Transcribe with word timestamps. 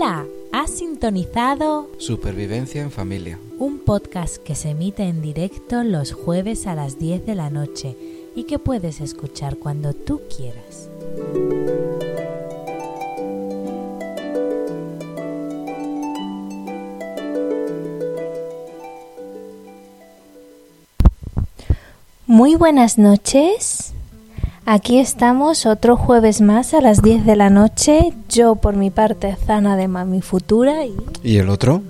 Hola, 0.00 0.26
has 0.52 0.70
sintonizado 0.70 1.90
Supervivencia 1.98 2.82
en 2.82 2.92
familia. 2.92 3.36
un 3.58 3.80
podcast 3.80 4.36
que 4.36 4.54
se 4.54 4.70
emite 4.70 5.02
en 5.02 5.20
directo 5.20 5.82
los 5.82 6.12
jueves 6.12 6.68
a 6.68 6.76
las 6.76 7.00
10 7.00 7.26
de 7.26 7.34
la 7.34 7.50
noche 7.50 7.96
y 8.36 8.44
que 8.44 8.60
puedes 8.60 9.00
escuchar 9.00 9.56
cuando 9.56 9.94
tú 9.94 10.20
quieras. 10.36 10.88
Muy 22.28 22.54
buenas 22.54 22.98
noches. 22.98 23.94
Aquí 24.64 25.00
estamos 25.00 25.66
otro 25.66 25.96
jueves 25.96 26.40
más 26.40 26.72
a 26.72 26.80
las 26.80 27.02
10 27.02 27.26
de 27.26 27.34
la 27.34 27.50
noche. 27.50 28.12
Yo 28.28 28.56
por 28.56 28.76
mi 28.76 28.90
parte 28.90 29.36
Zana 29.46 29.76
de 29.76 29.88
Mami 29.88 30.20
Futura 30.20 30.84
y 30.84 30.94
¿Y 31.22 31.38
el 31.38 31.48
otro? 31.48 31.82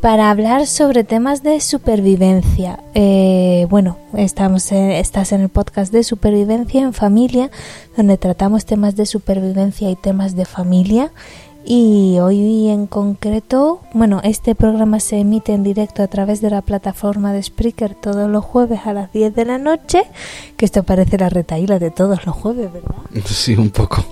para 0.00 0.30
hablar 0.30 0.66
sobre 0.66 1.04
temas 1.04 1.42
de 1.42 1.60
supervivencia. 1.60 2.80
Eh, 2.94 3.66
bueno, 3.68 3.98
estamos 4.16 4.72
en- 4.72 4.92
estás 4.92 5.32
en 5.32 5.42
el 5.42 5.50
podcast 5.50 5.92
de 5.92 6.04
supervivencia 6.04 6.80
en 6.80 6.94
familia, 6.94 7.50
donde 7.98 8.16
tratamos 8.16 8.64
temas 8.64 8.96
de 8.96 9.04
supervivencia 9.04 9.90
y 9.90 9.96
temas 9.96 10.36
de 10.36 10.46
familia. 10.46 11.10
Y 11.66 12.16
hoy 12.22 12.68
en 12.68 12.86
concreto, 12.86 13.82
bueno, 13.92 14.20
este 14.24 14.54
programa 14.54 14.98
se 15.00 15.18
emite 15.18 15.52
en 15.52 15.62
directo 15.62 16.02
a 16.02 16.06
través 16.06 16.40
de 16.40 16.48
la 16.48 16.62
plataforma 16.62 17.34
de 17.34 17.42
Spreaker 17.42 17.94
todos 17.94 18.30
los 18.30 18.42
jueves 18.42 18.80
a 18.86 18.94
las 18.94 19.12
10 19.12 19.34
de 19.34 19.44
la 19.44 19.58
noche, 19.58 20.04
que 20.56 20.64
esto 20.64 20.82
parece 20.84 21.18
la 21.18 21.28
retaíla 21.28 21.78
de 21.78 21.90
todos 21.90 22.24
los 22.24 22.34
jueves, 22.34 22.72
¿verdad? 22.72 22.94
Sí, 23.26 23.54
un 23.54 23.68
poco. 23.68 24.02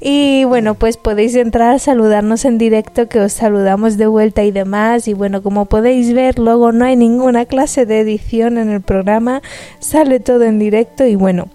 Y 0.00 0.44
bueno, 0.44 0.74
pues 0.74 0.96
podéis 0.96 1.34
entrar, 1.34 1.78
saludarnos 1.80 2.44
en 2.44 2.58
directo, 2.58 3.08
que 3.08 3.20
os 3.20 3.32
saludamos 3.32 3.96
de 3.96 4.06
vuelta 4.06 4.44
y 4.44 4.50
demás. 4.50 5.08
Y 5.08 5.14
bueno, 5.14 5.42
como 5.42 5.66
podéis 5.66 6.12
ver, 6.14 6.38
luego 6.38 6.72
no 6.72 6.84
hay 6.84 6.96
ninguna 6.96 7.44
clase 7.44 7.86
de 7.86 8.00
edición 8.00 8.58
en 8.58 8.70
el 8.70 8.80
programa, 8.80 9.42
sale 9.78 10.20
todo 10.20 10.44
en 10.44 10.58
directo. 10.58 11.04
Y 11.04 11.16
bueno, 11.16 11.48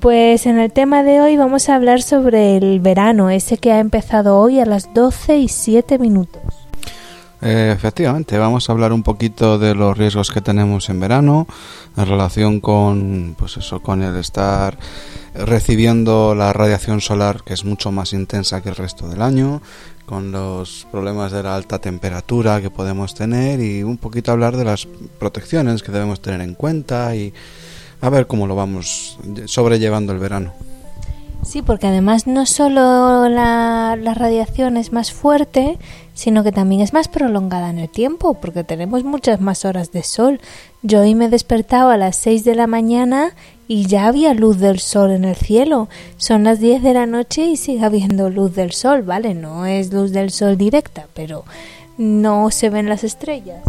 pues 0.00 0.46
en 0.46 0.58
el 0.58 0.72
tema 0.72 1.02
de 1.02 1.20
hoy 1.20 1.36
vamos 1.36 1.68
a 1.68 1.74
hablar 1.74 2.00
sobre 2.00 2.56
el 2.56 2.80
verano, 2.80 3.28
ese 3.28 3.58
que 3.58 3.72
ha 3.72 3.80
empezado 3.80 4.38
hoy 4.38 4.58
a 4.58 4.64
las 4.64 4.94
12 4.94 5.36
y 5.36 5.48
7 5.48 5.98
minutos. 5.98 6.40
Eh, 7.42 7.72
efectivamente, 7.74 8.36
vamos 8.36 8.68
a 8.68 8.72
hablar 8.72 8.92
un 8.92 9.02
poquito 9.02 9.58
de 9.58 9.74
los 9.74 9.96
riesgos 9.96 10.30
que 10.30 10.42
tenemos 10.42 10.90
en 10.90 11.00
verano 11.00 11.46
en 11.96 12.06
relación 12.06 12.60
con, 12.60 13.34
pues 13.38 13.56
eso, 13.56 13.80
con 13.80 14.02
el 14.02 14.16
estar 14.16 14.76
recibiendo 15.34 16.34
la 16.34 16.52
radiación 16.52 17.00
solar 17.00 17.42
que 17.44 17.54
es 17.54 17.64
mucho 17.64 17.92
más 17.92 18.12
intensa 18.12 18.62
que 18.62 18.68
el 18.68 18.76
resto 18.76 19.08
del 19.08 19.22
año, 19.22 19.62
con 20.04 20.32
los 20.32 20.86
problemas 20.90 21.32
de 21.32 21.42
la 21.42 21.54
alta 21.54 21.78
temperatura 21.78 22.60
que 22.60 22.68
podemos 22.68 23.14
tener 23.14 23.60
y 23.60 23.82
un 23.84 23.96
poquito 23.96 24.32
hablar 24.32 24.56
de 24.56 24.64
las 24.64 24.86
protecciones 25.18 25.82
que 25.82 25.92
debemos 25.92 26.20
tener 26.20 26.40
en 26.42 26.54
cuenta 26.54 27.14
y 27.14 27.32
a 28.00 28.10
ver 28.10 28.26
cómo 28.26 28.46
lo 28.46 28.56
vamos 28.56 29.18
sobrellevando 29.46 30.12
el 30.12 30.18
verano. 30.18 30.52
Sí, 31.42 31.62
porque 31.62 31.86
además 31.86 32.26
no 32.26 32.46
solo 32.46 33.28
la, 33.28 33.96
la 34.00 34.14
radiación 34.14 34.76
es 34.76 34.92
más 34.92 35.12
fuerte, 35.12 35.78
sino 36.14 36.44
que 36.44 36.52
también 36.52 36.82
es 36.82 36.92
más 36.92 37.08
prolongada 37.08 37.70
en 37.70 37.78
el 37.78 37.88
tiempo, 37.88 38.34
porque 38.34 38.62
tenemos 38.62 39.04
muchas 39.04 39.40
más 39.40 39.64
horas 39.64 39.90
de 39.90 40.02
sol. 40.02 40.38
Yo 40.82 41.00
hoy 41.00 41.14
me 41.14 41.24
he 41.24 41.28
despertado 41.30 41.88
a 41.88 41.96
las 41.96 42.16
6 42.16 42.44
de 42.44 42.54
la 42.54 42.66
mañana 42.66 43.34
y 43.66 43.86
ya 43.86 44.06
había 44.06 44.34
luz 44.34 44.58
del 44.58 44.80
sol 44.80 45.12
en 45.12 45.24
el 45.24 45.34
cielo. 45.34 45.88
Son 46.18 46.44
las 46.44 46.60
10 46.60 46.82
de 46.82 46.92
la 46.92 47.06
noche 47.06 47.46
y 47.46 47.56
sigue 47.56 47.84
habiendo 47.84 48.28
luz 48.28 48.54
del 48.54 48.72
sol, 48.72 49.02
¿vale? 49.02 49.34
No 49.34 49.64
es 49.64 49.92
luz 49.92 50.12
del 50.12 50.30
sol 50.30 50.58
directa, 50.58 51.06
pero 51.14 51.44
no 52.00 52.50
se 52.50 52.70
ven 52.70 52.88
las 52.88 53.04
estrellas. 53.04 53.62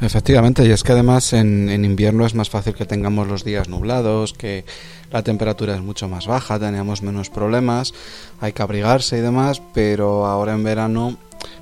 Efectivamente, 0.00 0.66
y 0.66 0.70
es 0.72 0.82
que 0.82 0.92
además 0.92 1.32
en, 1.32 1.68
en 1.70 1.84
invierno 1.84 2.26
es 2.26 2.34
más 2.34 2.50
fácil 2.50 2.74
que 2.74 2.86
tengamos 2.86 3.28
los 3.28 3.44
días 3.44 3.68
nublados, 3.68 4.32
que 4.32 4.64
la 5.12 5.22
temperatura 5.22 5.76
es 5.76 5.80
mucho 5.80 6.08
más 6.08 6.26
baja, 6.26 6.58
tenemos 6.58 7.02
menos 7.02 7.30
problemas, 7.30 7.94
hay 8.40 8.52
que 8.52 8.62
abrigarse 8.62 9.18
y 9.18 9.20
demás, 9.20 9.62
pero 9.72 10.26
ahora 10.26 10.54
en 10.54 10.64
verano, 10.64 11.16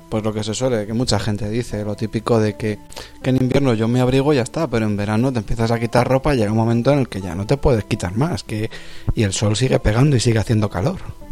pues 0.09 0.23
lo 0.23 0.33
que 0.33 0.43
se 0.43 0.55
suele, 0.55 0.87
que 0.87 0.93
mucha 0.93 1.19
gente 1.19 1.49
dice, 1.49 1.85
lo 1.85 1.95
típico 1.95 2.39
de 2.39 2.55
que, 2.55 2.79
que 3.21 3.29
en 3.29 3.37
invierno 3.37 3.75
yo 3.75 3.87
me 3.87 4.01
abrigo 4.01 4.33
y 4.33 4.37
ya 4.37 4.43
está, 4.43 4.67
pero 4.67 4.87
en 4.87 4.97
verano 4.97 5.31
te 5.31 5.39
empiezas 5.39 5.69
a 5.69 5.79
quitar 5.79 6.07
ropa 6.07 6.33
y 6.33 6.37
llega 6.37 6.51
un 6.51 6.57
momento 6.57 6.91
en 6.91 6.99
el 6.99 7.09
que 7.09 7.21
ya 7.21 7.35
no 7.35 7.45
te 7.45 7.57
puedes 7.57 7.83
quitar 7.83 8.17
más, 8.17 8.43
que 8.43 8.71
y 9.13 9.21
el 9.21 9.33
sol 9.33 9.55
sigue 9.55 9.79
pegando 9.79 10.15
y 10.15 10.19
sigue 10.19 10.39
haciendo 10.39 10.69
calor. 10.69 11.26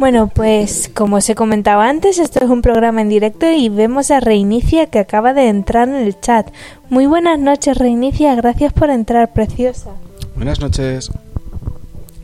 Bueno, 0.00 0.28
pues 0.28 0.90
como 0.94 1.16
os 1.16 1.28
he 1.28 1.34
comentado 1.34 1.82
antes, 1.82 2.18
esto 2.18 2.42
es 2.42 2.48
un 2.48 2.62
programa 2.62 3.02
en 3.02 3.10
directo 3.10 3.44
y 3.50 3.68
vemos 3.68 4.10
a 4.10 4.18
Reinicia 4.18 4.86
que 4.86 4.98
acaba 4.98 5.34
de 5.34 5.48
entrar 5.48 5.88
en 5.90 5.96
el 5.96 6.18
chat. 6.18 6.48
Muy 6.88 7.04
buenas 7.04 7.38
noches, 7.38 7.76
Reinicia, 7.76 8.34
gracias 8.34 8.72
por 8.72 8.88
entrar, 8.88 9.30
preciosa. 9.34 9.90
Buenas 10.36 10.58
noches. 10.58 11.10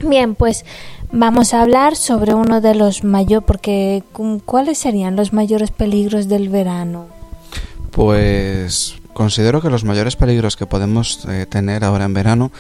Bien, 0.01 0.35
pues 0.35 0.65
vamos 1.13 1.53
a 1.53 1.61
hablar 1.61 1.97
sobre 1.97 2.33
uno 2.33 2.63
de 2.63 2.75
los 2.75 3.05
mayores, 3.05 3.47
porque 3.47 4.03
¿cu- 4.15 4.41
¿cuáles 4.47 4.79
serían 4.79 5.15
los 5.15 5.35
mayores 5.35 5.71
peligros 5.71 6.29
del 6.29 6.49
verano? 6.49 7.05
Pues 7.91 8.95
considero 9.17 9.63
que 9.63 9.71
los 9.71 9.83
mayores 9.85 10.15
peligros 10.15 10.57
que 10.57 10.67
podemos 10.67 11.25
eh, 11.27 11.47
tener 11.49 11.85
ahora 11.85 12.05
en 12.05 12.13
verano 12.13 12.53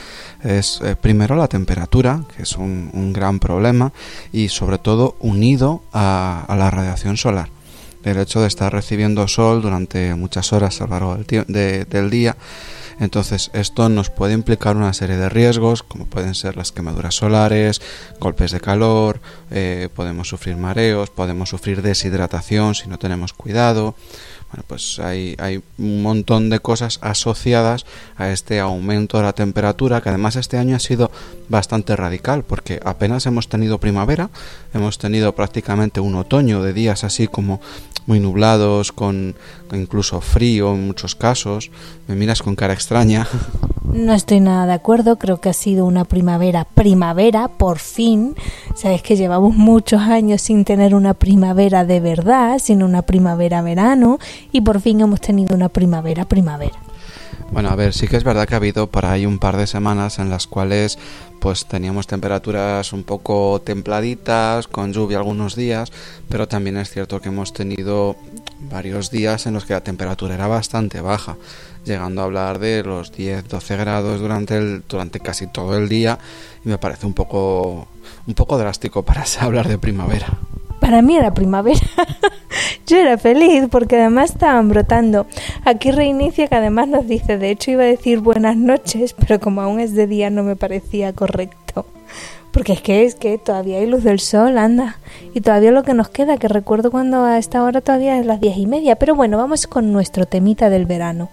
es 0.43 0.81
eh, 0.83 0.97
primero 0.97 1.37
la 1.37 1.49
temperatura, 1.49 2.22
que 2.34 2.44
es 2.44 2.56
un, 2.56 3.12
gran 3.12 3.39
problema, 3.41 3.93
y 4.33 4.49
sobre 4.49 4.78
todo 4.78 5.17
unido 5.21 5.83
a, 5.93 6.47
a 6.49 6.56
la 6.56 6.71
radiación 6.71 7.19
solar. 7.19 7.50
El 8.05 8.17
hecho 8.19 8.41
de 8.41 8.47
estar 8.49 8.72
recibiendo 8.72 9.28
sol 9.28 9.61
durante 9.61 10.15
muchas 10.15 10.53
horas 10.55 10.81
a 10.81 10.84
lo 10.84 10.91
largo 10.91 11.17
del, 11.17 11.44
de- 11.47 11.84
del 11.84 12.09
día. 12.09 12.37
Entonces 12.98 13.50
esto 13.52 13.88
nos 13.88 14.10
puede 14.10 14.32
implicar 14.32 14.76
una 14.76 14.92
serie 14.92 15.16
de 15.16 15.28
riesgos, 15.28 15.82
como 15.82 16.06
pueden 16.06 16.34
ser 16.34 16.56
las 16.56 16.72
quemaduras 16.72 17.14
solares, 17.14 17.82
golpes 18.20 18.52
de 18.52 18.60
calor, 18.60 19.20
eh, 19.50 19.88
podemos 19.94 20.28
sufrir 20.28 20.56
mareos, 20.56 21.10
podemos 21.10 21.50
sufrir 21.50 21.82
deshidratación 21.82 22.74
si 22.74 22.88
no 22.88 22.98
tenemos 22.98 23.32
cuidado. 23.32 23.94
Bueno, 24.50 24.64
pues 24.68 25.00
hay, 25.00 25.34
hay 25.38 25.60
un 25.76 26.02
montón 26.02 26.50
de 26.50 26.60
cosas 26.60 27.00
asociadas 27.02 27.84
a 28.16 28.30
este 28.30 28.60
aumento 28.60 29.18
de 29.18 29.24
la 29.24 29.32
temperatura, 29.32 30.00
que 30.00 30.08
además 30.08 30.36
este 30.36 30.56
año 30.56 30.76
ha 30.76 30.80
sido 30.80 31.10
bastante 31.48 31.96
radical, 31.96 32.44
porque 32.44 32.80
apenas 32.84 33.26
hemos 33.26 33.48
tenido 33.48 33.78
primavera, 33.80 34.30
hemos 34.72 34.98
tenido 34.98 35.34
prácticamente 35.34 35.98
un 36.00 36.14
otoño 36.14 36.62
de 36.62 36.72
días 36.72 37.02
así 37.02 37.26
como 37.26 37.60
muy 38.06 38.21
nublados, 38.21 38.93
con, 38.93 39.34
incluso 39.72 40.21
frío 40.21 40.72
en 40.75 40.87
muchos 40.87 41.15
casos. 41.15 41.71
Me 42.09 42.15
miras 42.15 42.43
con 42.43 42.55
cara 42.56 42.72
extraña. 42.72 43.27
No 43.93 44.12
estoy 44.12 44.41
nada 44.41 44.67
de 44.67 44.72
acuerdo, 44.72 45.17
creo 45.17 45.41
que 45.41 45.49
ha 45.49 45.53
sido 45.53 45.87
una 45.87 46.05
primavera, 46.05 46.65
primavera, 46.65 47.49
por 47.49 47.78
fin. 47.78 48.34
Sabes 48.75 49.03
que 49.03 49.17
llevamos 49.17 49.55
muchos 49.55 50.03
años 50.03 50.43
sin 50.43 50.65
tener 50.65 50.94
una 50.94 51.15
primavera 51.15 51.84
de 51.84 52.00
verdad, 52.00 52.59
sino 52.59 52.84
una 52.84 53.03
primavera-verano, 53.03 54.19
y 54.53 54.61
por 54.61 54.81
fin 54.81 55.00
hemos 55.00 55.21
tenido 55.21 55.55
una 55.55 55.69
primavera-primavera. 55.69 56.77
Bueno, 57.50 57.70
a 57.70 57.76
ver, 57.76 57.94
sí 57.94 58.08
que 58.08 58.16
es 58.16 58.24
verdad 58.24 58.46
que 58.46 58.54
ha 58.54 58.58
habido 58.58 58.88
por 58.88 59.06
ahí 59.06 59.24
un 59.24 59.38
par 59.38 59.56
de 59.56 59.66
semanas 59.66 60.18
en 60.18 60.30
las 60.30 60.46
cuales 60.46 60.98
pues 61.40 61.64
teníamos 61.66 62.06
temperaturas 62.06 62.92
un 62.92 63.04
poco 63.04 63.62
templaditas, 63.64 64.66
con 64.66 64.92
lluvia 64.92 65.18
algunos 65.18 65.54
días, 65.54 65.92
pero 66.28 66.48
también 66.48 66.76
es 66.76 66.90
cierto 66.90 67.20
que 67.20 67.28
hemos 67.28 67.52
tenido 67.52 68.16
varios 68.68 69.10
días 69.10 69.46
en 69.46 69.54
los 69.54 69.64
que 69.64 69.74
la 69.74 69.80
temperatura 69.80 70.34
era 70.34 70.48
bastante 70.48 71.00
baja, 71.00 71.37
llegando 71.84 72.20
a 72.20 72.25
hablar 72.25 72.58
de 72.58 72.82
los 72.82 73.12
10-12 73.12 73.78
grados 73.78 74.20
durante 74.20 74.58
el 74.58 74.82
durante 74.88 75.20
casi 75.20 75.46
todo 75.46 75.78
el 75.78 75.88
día 75.88 76.19
y 76.64 76.69
me 76.69 76.78
parece 76.78 77.06
un 77.06 77.14
poco 77.14 77.87
un 78.26 78.34
poco 78.34 78.58
drástico 78.58 79.04
para 79.04 79.25
hablar 79.40 79.69
de 79.69 79.78
primavera. 79.78 80.38
Para 80.87 81.03
mí 81.03 81.17
era 81.17 81.35
primavera. 81.35 81.81
Yo 82.87 82.99
era 82.99 83.19
feliz 83.19 83.65
porque 83.69 83.97
además 83.97 84.31
estaban 84.31 84.69
brotando. 84.69 85.27
Aquí 85.65 85.91
reinicia 85.91 86.47
que 86.47 86.55
además 86.55 86.87
nos 86.87 87.09
dice, 87.09 87.38
de 87.38 87.50
hecho 87.50 87.73
iba 87.73 87.83
a 87.83 87.87
decir 87.87 88.21
buenas 88.21 88.56
noches, 88.56 89.12
pero 89.19 89.41
como 89.41 89.62
aún 89.62 89.81
es 89.81 89.97
de 89.97 90.06
día 90.06 90.31
no 90.31 90.44
me 90.44 90.55
parecía 90.55 91.12
correcto. 91.12 91.87
Porque 92.53 92.75
es 92.75 92.83
que 92.83 93.03
es 93.03 93.17
que 93.17 93.37
todavía 93.37 93.79
hay 93.79 93.87
luz 93.87 94.05
del 94.05 94.21
sol, 94.21 94.59
anda. 94.59 94.99
Y 95.35 95.41
todavía 95.41 95.73
lo 95.73 95.83
que 95.83 95.93
nos 95.93 96.09
queda, 96.09 96.37
que 96.37 96.47
recuerdo 96.47 96.93
cuando 96.93 97.25
a 97.25 97.37
esta 97.37 97.65
hora 97.65 97.81
todavía 97.81 98.21
es 98.21 98.25
las 98.25 98.41
diez 98.41 98.56
y 98.56 98.69
media. 98.69 98.94
Pero 98.94 99.17
bueno, 99.17 99.38
vamos 99.38 99.67
con 99.67 99.93
nuestro 99.93 100.27
temita 100.27 100.71
del 100.71 100.87
verano. 100.87 101.31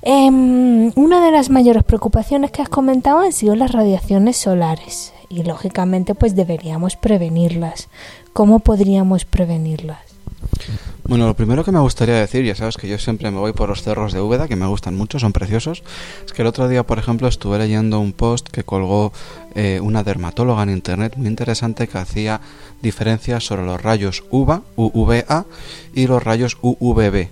Em, 0.00 0.90
una 0.96 1.22
de 1.22 1.32
las 1.32 1.50
mayores 1.50 1.84
preocupaciones 1.84 2.50
que 2.50 2.62
has 2.62 2.70
comentado 2.70 3.18
han 3.18 3.32
sido 3.32 3.54
las 3.56 3.72
radiaciones 3.72 4.38
solares 4.38 5.12
y 5.32 5.42
lógicamente 5.42 6.14
pues 6.14 6.36
deberíamos 6.36 6.96
prevenirlas. 6.96 7.88
¿Cómo 8.32 8.58
podríamos 8.60 9.24
prevenirlas? 9.24 10.00
Bueno, 11.04 11.26
lo 11.26 11.34
primero 11.34 11.64
que 11.64 11.72
me 11.72 11.80
gustaría 11.80 12.14
decir, 12.14 12.44
ya 12.44 12.54
sabes 12.54 12.76
que 12.76 12.88
yo 12.88 12.98
siempre 12.98 13.30
me 13.30 13.38
voy 13.38 13.52
por 13.52 13.68
los 13.68 13.82
cerros 13.82 14.12
de 14.12 14.20
Úbeda, 14.20 14.46
que 14.46 14.56
me 14.56 14.66
gustan 14.66 14.96
mucho, 14.96 15.18
son 15.18 15.32
preciosos, 15.32 15.82
es 16.24 16.32
que 16.32 16.42
el 16.42 16.48
otro 16.48 16.68
día, 16.68 16.84
por 16.84 16.98
ejemplo, 16.98 17.28
estuve 17.28 17.58
leyendo 17.58 17.98
un 17.98 18.12
post 18.12 18.48
que 18.48 18.62
colgó 18.62 19.12
eh, 19.54 19.80
una 19.82 20.04
dermatóloga 20.04 20.62
en 20.62 20.70
internet 20.70 21.14
muy 21.16 21.28
interesante 21.28 21.88
que 21.88 21.98
hacía 21.98 22.40
diferencias 22.82 23.44
sobre 23.44 23.64
los 23.64 23.82
rayos 23.82 24.24
UVA, 24.30 24.62
UVA 24.76 25.46
y 25.94 26.06
los 26.06 26.22
rayos 26.22 26.56
UVB 26.60 27.28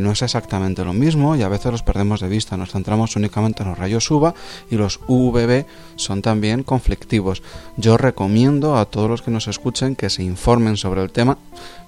no 0.00 0.12
es 0.12 0.22
exactamente 0.22 0.84
lo 0.84 0.92
mismo 0.92 1.36
y 1.36 1.42
a 1.42 1.48
veces 1.48 1.72
los 1.72 1.82
perdemos 1.82 2.20
de 2.20 2.28
vista. 2.28 2.56
Nos 2.56 2.72
centramos 2.72 3.16
únicamente 3.16 3.62
en 3.62 3.70
los 3.70 3.78
rayos 3.78 4.10
UVA 4.10 4.34
y 4.70 4.76
los 4.76 5.00
UVB 5.06 5.66
son 5.96 6.22
también 6.22 6.62
conflictivos. 6.62 7.42
Yo 7.76 7.96
recomiendo 7.96 8.76
a 8.76 8.86
todos 8.86 9.08
los 9.08 9.22
que 9.22 9.30
nos 9.30 9.48
escuchen 9.48 9.96
que 9.96 10.10
se 10.10 10.22
informen 10.22 10.76
sobre 10.76 11.02
el 11.02 11.10
tema. 11.10 11.38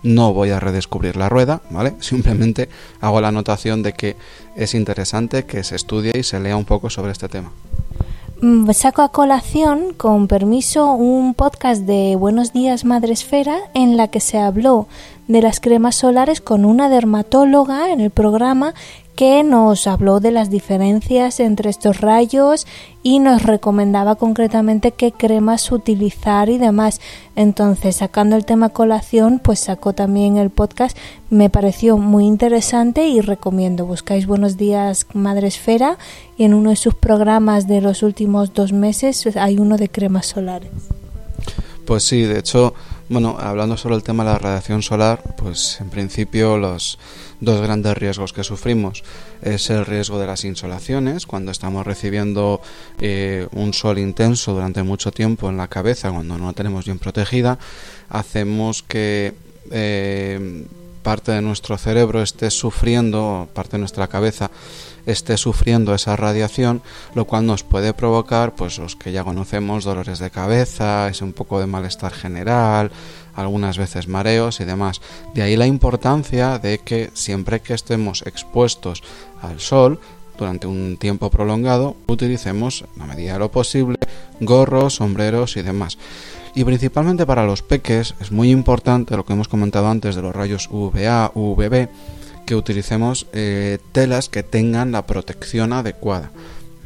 No 0.02 0.32
voy 0.32 0.50
a 0.50 0.60
redescubrir 0.60 1.16
la 1.16 1.28
rueda, 1.28 1.62
¿vale? 1.70 1.94
Simplemente 2.00 2.68
hago 3.00 3.20
la 3.20 3.28
anotación 3.28 3.82
de 3.82 3.92
que 3.92 4.16
es 4.56 4.74
interesante 4.74 5.44
que 5.44 5.64
se 5.64 5.76
estudie 5.76 6.12
y 6.18 6.22
se 6.22 6.40
lea 6.40 6.56
un 6.56 6.64
poco 6.64 6.90
sobre 6.90 7.12
este 7.12 7.28
tema. 7.28 7.50
Mm, 8.42 8.70
saco 8.72 9.02
a 9.02 9.10
colación, 9.10 9.92
con 9.94 10.26
permiso, 10.26 10.92
un 10.92 11.34
podcast 11.34 11.82
de 11.82 12.16
Buenos 12.16 12.54
Días 12.54 12.86
Madresfera 12.86 13.58
en 13.74 13.98
la 13.98 14.08
que 14.08 14.20
se 14.20 14.38
habló 14.38 14.88
de 15.28 15.42
las 15.42 15.60
cremas 15.60 15.96
solares 15.96 16.40
con 16.40 16.64
una 16.64 16.88
dermatóloga 16.88 17.92
en 17.92 18.00
el 18.00 18.08
programa 18.10 18.72
que 19.20 19.44
nos 19.44 19.86
habló 19.86 20.18
de 20.18 20.30
las 20.30 20.48
diferencias 20.48 21.40
entre 21.40 21.68
estos 21.68 22.00
rayos 22.00 22.66
y 23.02 23.18
nos 23.18 23.42
recomendaba 23.42 24.14
concretamente 24.14 24.92
qué 24.92 25.12
cremas 25.12 25.70
utilizar 25.72 26.48
y 26.48 26.56
demás. 26.56 27.02
Entonces, 27.36 27.96
sacando 27.96 28.34
el 28.34 28.46
tema 28.46 28.70
colación, 28.70 29.38
pues 29.38 29.60
sacó 29.60 29.92
también 29.92 30.38
el 30.38 30.48
podcast. 30.48 30.96
Me 31.28 31.50
pareció 31.50 31.98
muy 31.98 32.24
interesante 32.24 33.08
y 33.08 33.20
recomiendo. 33.20 33.84
Buscáis 33.84 34.26
Buenos 34.26 34.56
Días 34.56 35.06
Madre 35.12 35.48
Esfera 35.48 35.98
y 36.38 36.44
en 36.44 36.54
uno 36.54 36.70
de 36.70 36.76
sus 36.76 36.94
programas 36.94 37.68
de 37.68 37.82
los 37.82 38.02
últimos 38.02 38.54
dos 38.54 38.72
meses 38.72 39.36
hay 39.36 39.58
uno 39.58 39.76
de 39.76 39.90
cremas 39.90 40.24
solares. 40.24 40.70
Pues 41.84 42.04
sí, 42.04 42.22
de 42.22 42.38
hecho, 42.38 42.72
bueno, 43.10 43.36
hablando 43.38 43.76
sobre 43.76 43.96
el 43.96 44.02
tema 44.02 44.24
de 44.24 44.30
la 44.30 44.38
radiación 44.38 44.80
solar, 44.80 45.34
pues 45.36 45.78
en 45.82 45.90
principio 45.90 46.56
los 46.56 46.98
dos 47.40 47.60
grandes 47.60 47.96
riesgos 47.96 48.32
que 48.32 48.44
sufrimos. 48.44 49.02
Es 49.42 49.70
el 49.70 49.86
riesgo 49.86 50.18
de 50.18 50.26
las 50.26 50.44
insolaciones, 50.44 51.26
cuando 51.26 51.50
estamos 51.50 51.86
recibiendo 51.86 52.60
eh, 53.00 53.46
un 53.52 53.72
sol 53.72 53.98
intenso 53.98 54.52
durante 54.52 54.82
mucho 54.82 55.10
tiempo 55.10 55.48
en 55.48 55.56
la 55.56 55.68
cabeza, 55.68 56.10
cuando 56.10 56.38
no 56.38 56.46
la 56.46 56.52
tenemos 56.52 56.84
bien 56.84 56.98
protegida, 56.98 57.58
hacemos 58.08 58.82
que 58.82 59.34
eh, 59.70 60.64
parte 61.02 61.32
de 61.32 61.42
nuestro 61.42 61.78
cerebro 61.78 62.22
esté 62.22 62.50
sufriendo, 62.50 63.48
parte 63.54 63.72
de 63.72 63.78
nuestra 63.78 64.08
cabeza 64.08 64.50
esté 65.06 65.36
sufriendo 65.36 65.94
esa 65.94 66.16
radiación, 66.16 66.82
lo 67.14 67.24
cual 67.24 67.46
nos 67.46 67.62
puede 67.62 67.94
provocar, 67.94 68.54
pues 68.54 68.78
los 68.78 68.96
que 68.96 69.12
ya 69.12 69.24
conocemos, 69.24 69.84
dolores 69.84 70.18
de 70.18 70.30
cabeza, 70.30 71.08
es 71.08 71.22
un 71.22 71.32
poco 71.32 71.60
de 71.60 71.66
malestar 71.66 72.12
general, 72.12 72.90
algunas 73.34 73.78
veces 73.78 74.08
mareos 74.08 74.60
y 74.60 74.64
demás. 74.64 75.00
De 75.34 75.42
ahí 75.42 75.56
la 75.56 75.66
importancia 75.66 76.58
de 76.58 76.78
que 76.78 77.10
siempre 77.14 77.60
que 77.60 77.74
estemos 77.74 78.22
expuestos 78.26 79.02
al 79.42 79.60
sol, 79.60 80.00
durante 80.40 80.66
un 80.66 80.96
tiempo 80.96 81.30
prolongado, 81.30 81.96
utilicemos, 82.06 82.84
a 82.98 83.06
medida 83.06 83.34
de 83.34 83.38
lo 83.38 83.50
posible, 83.50 83.98
gorros, 84.40 84.96
sombreros 84.96 85.56
y 85.56 85.62
demás. 85.62 85.98
Y 86.54 86.64
principalmente 86.64 87.26
para 87.26 87.46
los 87.46 87.62
peques 87.62 88.14
es 88.20 88.32
muy 88.32 88.50
importante 88.50 89.16
lo 89.16 89.24
que 89.24 89.34
hemos 89.34 89.48
comentado 89.48 89.88
antes 89.88 90.16
de 90.16 90.22
los 90.22 90.34
rayos 90.34 90.68
UVA, 90.72 91.30
UVB, 91.34 91.88
que 92.50 92.56
utilicemos 92.56 93.28
eh, 93.32 93.78
telas 93.92 94.28
que 94.28 94.42
tengan 94.42 94.90
la 94.90 95.06
protección 95.06 95.72
adecuada. 95.72 96.32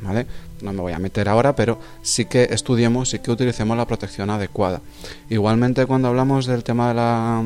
¿Vale? 0.03 0.27
No 0.61 0.75
me 0.75 0.83
voy 0.83 0.93
a 0.93 0.99
meter 0.99 1.27
ahora, 1.27 1.57
pero 1.57 1.81
sí 2.03 2.27
que 2.27 2.49
estudiemos, 2.51 3.09
sí 3.09 3.21
que 3.21 3.31
utilicemos 3.31 3.75
la 3.75 3.87
protección 3.87 4.29
adecuada. 4.29 4.83
Igualmente 5.31 5.87
cuando 5.87 6.09
hablamos 6.09 6.45
del 6.45 6.65
tema 6.65 6.89
de 6.89 6.95
la 6.95 7.43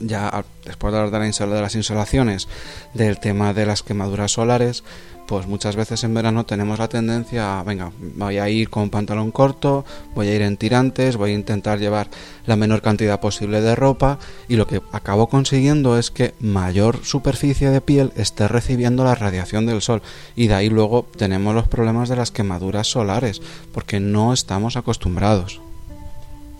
ya 0.00 0.44
después 0.64 0.92
de 0.92 0.98
hablar 0.98 1.22
de 1.22 1.60
las 1.60 1.74
insolaciones, 1.74 2.48
del 2.94 3.20
tema 3.20 3.52
de 3.54 3.66
las 3.66 3.82
quemaduras 3.82 4.32
solares, 4.32 4.82
pues 5.30 5.46
muchas 5.46 5.76
veces 5.76 6.02
en 6.02 6.12
verano 6.12 6.44
tenemos 6.44 6.80
la 6.80 6.88
tendencia 6.88 7.60
a, 7.60 7.62
venga, 7.62 7.92
voy 8.16 8.38
a 8.38 8.48
ir 8.48 8.68
con 8.68 8.90
pantalón 8.90 9.30
corto, 9.30 9.84
voy 10.12 10.26
a 10.26 10.34
ir 10.34 10.42
en 10.42 10.56
tirantes, 10.56 11.16
voy 11.16 11.30
a 11.30 11.34
intentar 11.34 11.78
llevar 11.78 12.08
la 12.46 12.56
menor 12.56 12.82
cantidad 12.82 13.20
posible 13.20 13.60
de 13.60 13.76
ropa 13.76 14.18
y 14.48 14.56
lo 14.56 14.66
que 14.66 14.82
acabo 14.90 15.28
consiguiendo 15.28 15.96
es 15.96 16.10
que 16.10 16.34
mayor 16.40 17.04
superficie 17.04 17.70
de 17.70 17.80
piel 17.80 18.12
esté 18.16 18.48
recibiendo 18.48 19.04
la 19.04 19.14
radiación 19.14 19.66
del 19.66 19.82
sol 19.82 20.02
y 20.34 20.48
de 20.48 20.54
ahí 20.54 20.68
luego 20.68 21.06
tenemos 21.16 21.54
los 21.54 21.68
problemas 21.68 22.08
de 22.08 22.16
las 22.16 22.32
quemaduras 22.32 22.88
solares 22.88 23.40
porque 23.72 24.00
no 24.00 24.32
estamos 24.32 24.76
acostumbrados. 24.76 25.60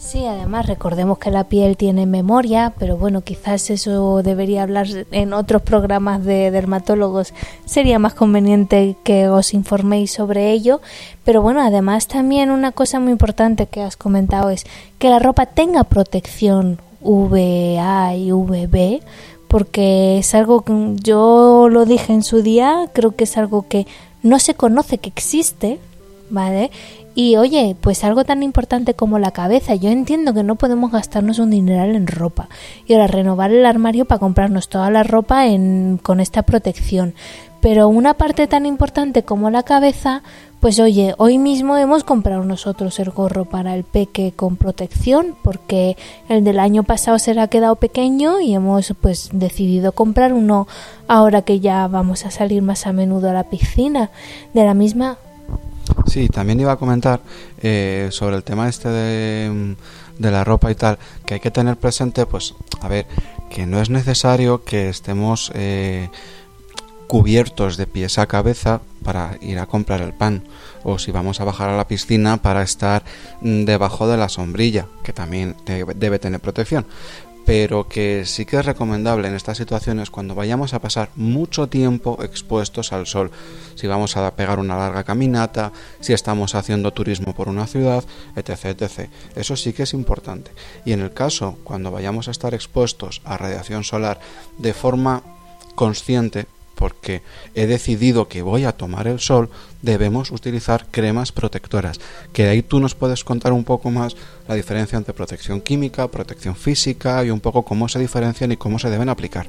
Sí, 0.01 0.25
además 0.25 0.65
recordemos 0.65 1.19
que 1.19 1.31
la 1.31 1.45
piel 1.45 1.77
tiene 1.77 2.07
memoria, 2.07 2.73
pero 2.79 2.97
bueno, 2.97 3.21
quizás 3.21 3.69
eso 3.69 4.23
debería 4.23 4.63
hablar 4.63 4.87
en 5.11 5.35
otros 5.35 5.61
programas 5.61 6.25
de 6.25 6.51
dermatólogos. 6.51 7.35
Sería 7.67 7.99
más 7.99 8.15
conveniente 8.15 8.97
que 9.05 9.29
os 9.29 9.53
informéis 9.53 10.11
sobre 10.11 10.53
ello. 10.53 10.81
Pero 11.23 11.43
bueno, 11.43 11.61
además 11.61 12.09
también 12.09 12.51
una 12.51 12.73
cosa 12.73 12.99
muy 12.99 13.13
importante 13.13 13.67
que 13.67 13.83
has 13.83 13.99
comentado 13.99 14.49
es 14.49 14.65
que 14.99 15.11
la 15.11 15.19
ropa 15.19 15.45
tenga 15.45 15.85
protección 15.85 16.81
VA 17.03 18.15
y 18.17 18.33
VB, 18.33 19.03
porque 19.49 20.19
es 20.19 20.35
algo 20.35 20.63
que 20.63 20.97
yo 21.03 21.69
lo 21.71 21.85
dije 21.85 22.15
en 22.15 22.23
su 22.23 22.41
día, 22.41 22.89
creo 22.95 23.15
que 23.15 23.25
es 23.25 23.37
algo 23.37 23.69
que 23.69 23.87
no 24.23 24.39
se 24.39 24.55
conoce 24.55 24.97
que 24.97 25.11
existe, 25.11 25.79
¿vale? 26.31 26.71
Y 27.15 27.37
oye, 27.37 27.77
pues 27.81 28.05
algo 28.05 28.25
tan 28.25 28.43
importante 28.43 28.95
como 28.95 29.19
la 29.19 29.33
cabeza, 29.33 29.75
yo 29.75 29.91
entiendo 29.91 30.33
que 30.33 30.45
no 30.45 30.55
podemos 30.57 30.93
gastarnos 30.93 31.39
un 31.41 31.51
dineral 31.51 31.97
en 31.97 32.07
ropa 32.07 32.49
y 32.87 32.95
ahora 32.95 33.09
renovar 33.09 33.51
el 33.51 33.67
armario 33.67 34.05
para 34.05 34.21
comprarnos 34.21 34.69
toda 34.69 34.91
la 34.91 35.03
ropa 35.03 35.47
en, 35.47 35.99
con 36.03 36.21
esta 36.21 36.43
protección. 36.43 37.15
Pero 37.61 37.89
una 37.89 38.15
parte 38.15 38.47
tan 38.47 38.65
importante 38.65 39.23
como 39.23 39.51
la 39.51 39.65
cabeza, 39.65 40.23
pues 40.61 40.79
oye, 40.79 41.15
hoy 41.19 41.37
mismo 41.37 41.77
hemos 41.77 42.05
comprado 42.05 42.43
nosotros 42.45 42.99
el 43.01 43.11
gorro 43.11 43.45
para 43.45 43.75
el 43.75 43.85
peque 43.85 44.33
con 44.35 44.57
protección 44.57 45.35
porque 45.43 45.97
el 46.29 46.43
del 46.43 46.59
año 46.59 46.85
pasado 46.85 47.19
se 47.19 47.35
le 47.35 47.43
ha 47.43 47.49
quedado 47.49 47.77
pequeño 47.77 48.41
y 48.41 48.55
hemos 48.55 48.95
pues 49.01 49.29
decidido 49.33 49.93
comprar 49.93 50.33
uno 50.33 50.69
ahora 51.07 51.43
que 51.43 51.61
ya 51.61 51.87
vamos 51.87 52.25
a 52.25 52.31
salir 52.31 52.63
más 52.63 52.87
a 52.87 52.93
menudo 52.93 53.29
a 53.29 53.35
la 53.35 53.45
piscina. 53.45 54.11
De 54.55 54.65
la 54.65 54.73
misma 54.73 55.19
Sí, 56.07 56.29
también 56.29 56.61
iba 56.61 56.73
a 56.73 56.77
comentar 56.77 57.21
eh, 57.63 58.09
sobre 58.11 58.37
el 58.37 58.43
tema 58.43 58.69
este 58.69 58.89
de, 58.89 59.77
la 60.19 60.45
ropa 60.45 60.71
y 60.71 60.75
tal, 60.75 60.99
que 61.25 61.35
hay 61.35 61.41
que 61.41 61.51
tener 61.51 61.77
presente, 61.77 62.27
pues, 62.27 62.55
a 62.81 62.89
ver, 62.89 63.07
que 63.49 63.67
no 63.67 63.81
es 63.81 63.91
necesario 63.91 64.65
que 64.65 64.89
estemos 64.89 65.51
eh, 65.55 66.09
cubiertos 67.07 67.77
de 67.77 67.87
pies 67.87 68.19
a 68.19 68.27
cabeza 68.27 68.81
para 69.05 69.37
ir 69.41 69.59
a 69.59 69.67
comprar 69.67 70.01
el 70.03 70.13
pan, 70.13 70.43
o 70.83 70.99
si 70.99 71.11
vamos 71.11 71.41
a 71.41 71.45
bajar 71.45 71.71
a 71.71 71.77
la 71.77 71.89
piscina 71.89 72.37
para 72.39 72.63
estar 72.63 73.03
mm, 73.41 73.65
debajo 73.65 74.09
de 74.09 74.17
la 74.17 74.29
sombrilla, 74.29 74.87
que 75.03 75.13
también 75.13 75.57
debe 75.67 76.19
tener 76.19 76.41
protección 76.41 76.87
pero 77.51 77.89
que 77.89 78.27
sí 78.27 78.47
que 78.47 78.59
es 78.59 78.65
recomendable 78.65 79.27
en 79.27 79.35
estas 79.35 79.59
situaciones 79.59 80.09
cuando 80.09 80.37
vayamos 80.37 80.73
a 80.73 80.79
pasar 80.79 81.11
mucho 81.17 81.67
tiempo 81.67 82.23
expuestos 82.23 82.93
al 82.93 83.09
sol, 83.09 83.33
si 83.75 83.89
vamos 83.89 84.17
a 84.17 84.37
pegar 84.37 84.61
una 84.61 84.77
larga 84.77 85.03
caminata, 85.03 85.73
si 85.99 86.13
estamos 86.13 86.55
haciendo 86.55 86.93
turismo 86.93 87.35
por 87.35 87.49
una 87.49 87.67
ciudad, 87.67 88.05
etc, 88.37 88.67
etc. 88.67 89.11
Eso 89.35 89.57
sí 89.57 89.73
que 89.73 89.83
es 89.83 89.95
importante. 89.95 90.53
Y 90.85 90.93
en 90.93 91.01
el 91.01 91.13
caso 91.13 91.59
cuando 91.65 91.91
vayamos 91.91 92.29
a 92.29 92.31
estar 92.31 92.55
expuestos 92.55 93.21
a 93.25 93.37
radiación 93.37 93.83
solar 93.83 94.21
de 94.59 94.73
forma 94.73 95.25
consciente, 95.75 96.47
porque 96.81 97.21
he 97.55 97.67
decidido 97.67 98.27
que 98.27 98.41
voy 98.41 98.65
a 98.65 98.73
tomar 98.73 99.07
el 99.07 99.21
sol, 99.21 99.51
debemos 99.83 100.31
utilizar 100.33 100.87
cremas 100.91 101.31
protectoras. 101.31 102.01
Que 102.33 102.49
ahí 102.49 102.63
tú 102.63 102.81
nos 102.81 102.95
puedes 102.95 103.23
contar 103.23 103.53
un 103.53 103.65
poco 103.65 103.91
más 103.91 104.17
la 104.49 104.55
diferencia 104.55 104.97
entre 104.97 105.13
protección 105.13 105.61
química, 105.61 106.09
protección 106.09 106.57
física 106.57 107.23
y 107.23 107.31
un 107.31 107.41
poco 107.41 107.67
cómo 107.67 107.87
se 107.87 107.99
diferencian 107.99 108.51
y 108.51 108.57
cómo 108.57 108.79
se 108.79 108.89
deben 108.89 109.11
aplicar. 109.11 109.47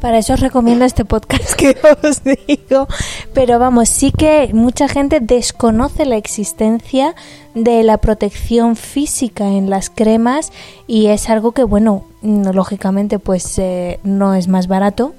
Para 0.00 0.16
eso 0.16 0.32
os 0.32 0.40
recomiendo 0.40 0.86
este 0.86 1.04
podcast 1.04 1.52
que 1.58 1.76
os 2.02 2.22
digo. 2.24 2.88
Pero 3.34 3.58
vamos, 3.58 3.90
sí 3.90 4.10
que 4.10 4.50
mucha 4.54 4.88
gente 4.88 5.20
desconoce 5.20 6.06
la 6.06 6.16
existencia 6.16 7.14
de 7.54 7.82
la 7.82 7.98
protección 7.98 8.76
física 8.76 9.46
en 9.46 9.68
las 9.68 9.90
cremas 9.90 10.52
y 10.86 11.08
es 11.08 11.28
algo 11.28 11.52
que, 11.52 11.64
bueno, 11.64 12.06
lógicamente 12.22 13.18
pues 13.18 13.58
eh, 13.58 14.00
no 14.02 14.34
es 14.34 14.48
más 14.48 14.68
barato, 14.68 15.14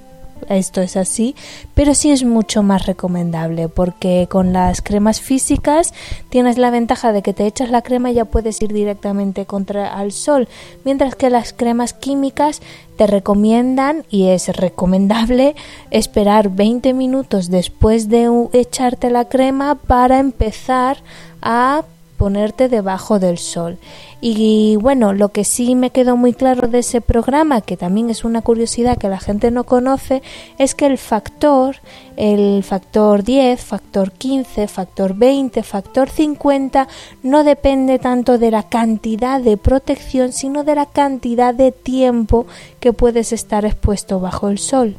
esto 0.50 0.82
es 0.82 0.98
así, 0.98 1.36
pero 1.74 1.94
sí 1.94 2.12
es 2.12 2.24
mucho 2.24 2.64
más 2.64 2.86
recomendable 2.86 3.70
porque 3.70 4.28
con 4.30 4.54
las 4.54 4.82
cremas 4.82 5.22
físicas 5.22 5.94
tienes 6.30 6.58
la 6.58 6.72
ventaja 6.72 7.12
de 7.12 7.22
que 7.22 7.34
te 7.34 7.46
echas 7.46 7.70
la 7.70 7.82
crema 7.82 8.12
y 8.12 8.16
ya 8.16 8.26
puedes 8.26 8.62
ir 8.62 8.74
directamente 8.74 9.46
contra 9.46 9.94
al 9.94 10.12
sol, 10.12 10.48
mientras 10.84 11.16
que 11.16 11.30
las 11.30 11.54
cremas 11.54 11.94
químicas 11.94 12.62
te 12.98 13.08
recomiendan 13.08 14.04
y 14.10 14.28
es 14.28 14.48
recomendable 14.56 15.56
esperar 15.92 16.50
20 16.50 16.94
minutos 16.94 17.50
después 17.50 18.10
de 18.10 18.30
echarte 18.54 19.10
la 19.10 19.26
crema 19.26 19.76
para 19.76 20.20
empezar 20.20 20.98
a 21.42 21.84
ponerte 22.22 22.70
debajo 22.70 23.18
del 23.18 23.40
sol. 23.40 23.80
Y 24.22 24.76
bueno, 24.76 25.12
lo 25.12 25.30
que 25.30 25.44
sí 25.44 25.74
me 25.74 25.90
quedó 25.90 26.18
muy 26.18 26.34
claro 26.34 26.68
de 26.68 26.78
ese 26.78 27.02
programa, 27.02 27.62
que 27.62 27.78
también 27.78 28.12
es 28.12 28.24
una 28.24 28.44
curiosidad 28.44 29.00
que 29.00 29.10
la 29.10 29.20
gente 29.20 29.50
no 29.50 29.64
conoce, 29.64 30.22
es 30.60 30.76
que 30.76 30.86
el 30.86 31.00
factor, 31.00 31.78
el 32.18 32.64
factor 32.64 33.24
10, 33.24 33.60
factor 33.60 34.12
15, 34.12 34.68
factor 34.68 35.16
20, 35.16 35.64
factor 35.64 36.10
50, 36.12 36.88
no 37.24 37.44
depende 37.44 37.98
tanto 37.98 38.38
de 38.38 38.52
la 38.52 38.70
cantidad 38.70 39.42
de 39.42 39.58
protección, 39.58 40.32
sino 40.32 40.64
de 40.64 40.76
la 40.76 40.86
cantidad 40.86 41.56
de 41.56 41.72
tiempo 41.72 42.46
que 42.80 42.94
puedes 42.94 43.34
estar 43.34 43.66
expuesto 43.66 44.20
bajo 44.20 44.50
el 44.50 44.60
sol. 44.60 44.96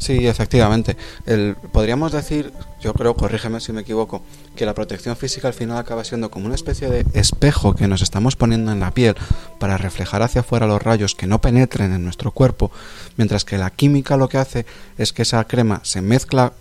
Sí, 0.00 0.26
efectivamente. 0.26 0.96
El, 1.26 1.56
podríamos 1.72 2.10
decir, 2.10 2.54
yo 2.80 2.94
creo, 2.94 3.14
corrígeme 3.14 3.60
si 3.60 3.70
me 3.72 3.82
equivoco, 3.82 4.22
que 4.56 4.64
la 4.64 4.72
protección 4.72 5.14
física 5.14 5.48
al 5.48 5.54
final 5.54 5.76
acaba 5.76 6.04
siendo 6.04 6.30
como 6.30 6.46
una 6.46 6.54
especie 6.54 6.88
de 6.88 7.04
espejo 7.12 7.74
que 7.74 7.86
nos 7.86 8.00
estamos 8.00 8.34
poniendo 8.34 8.72
en 8.72 8.80
la 8.80 8.92
piel 8.92 9.14
para 9.58 9.76
reflejar 9.76 10.22
hacia 10.22 10.40
afuera 10.40 10.66
los 10.66 10.82
rayos 10.82 11.14
que 11.14 11.26
no 11.26 11.42
penetren 11.42 11.92
en 11.92 12.02
nuestro 12.02 12.30
cuerpo, 12.30 12.70
mientras 13.18 13.44
que 13.44 13.58
la 13.58 13.68
química 13.68 14.16
lo 14.16 14.30
que 14.30 14.38
hace 14.38 14.64
es 14.96 15.12
que 15.12 15.22
esa 15.22 15.44
crema 15.44 15.80
se 15.84 16.00
mezcla 16.00 16.54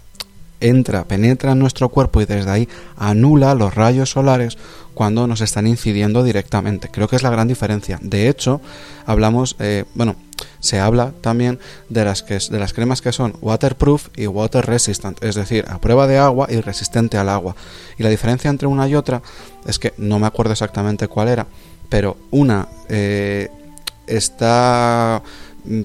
entra, 0.60 1.06
penetra 1.06 1.54
en 1.54 1.60
nuestro 1.60 1.88
cuerpo 1.88 2.22
y 2.22 2.26
desde 2.26 2.52
ahí 2.52 2.70
anula 2.98 3.56
los 3.56 3.74
rayos 3.74 4.10
solares 4.10 4.58
cuando 4.94 5.28
nos 5.28 5.40
están 5.40 5.66
incidiendo 5.66 6.24
directamente. 6.24 6.90
Creo 6.92 7.08
que 7.08 7.16
es 7.16 7.24
la 7.24 7.30
gran 7.30 7.48
diferencia. 7.48 8.00
De 8.02 8.28
hecho, 8.28 8.60
hablamos, 9.06 9.56
eh, 9.60 9.86
bueno, 9.96 10.18
se 10.60 10.80
habla 10.80 11.14
también 11.22 11.60
de 11.90 12.06
las, 12.06 12.24
que, 12.24 12.40
de 12.40 12.60
las 12.60 12.74
cremas 12.74 13.02
que 13.02 13.12
son 13.12 13.36
waterproof 13.42 14.08
y 14.16 14.28
water 14.28 14.66
resistant, 14.66 15.24
es 15.24 15.36
decir, 15.36 15.66
a 15.68 15.80
prueba 15.80 16.08
de 16.08 16.18
agua 16.18 16.48
y 16.50 16.60
resistente 16.62 17.18
al 17.18 17.30
agua. 17.30 17.56
Y 17.98 18.04
la 18.04 18.10
diferencia 18.10 18.50
entre 18.50 18.68
una 18.68 18.88
y 18.88 18.96
otra 18.96 19.22
es 19.66 19.80
que 19.80 19.94
no 19.98 20.20
me 20.20 20.28
acuerdo 20.28 20.52
exactamente 20.52 21.08
cuál 21.08 21.30
era, 21.30 21.48
pero 21.90 22.18
una 22.32 22.68
eh, 22.88 23.50
está 24.08 25.22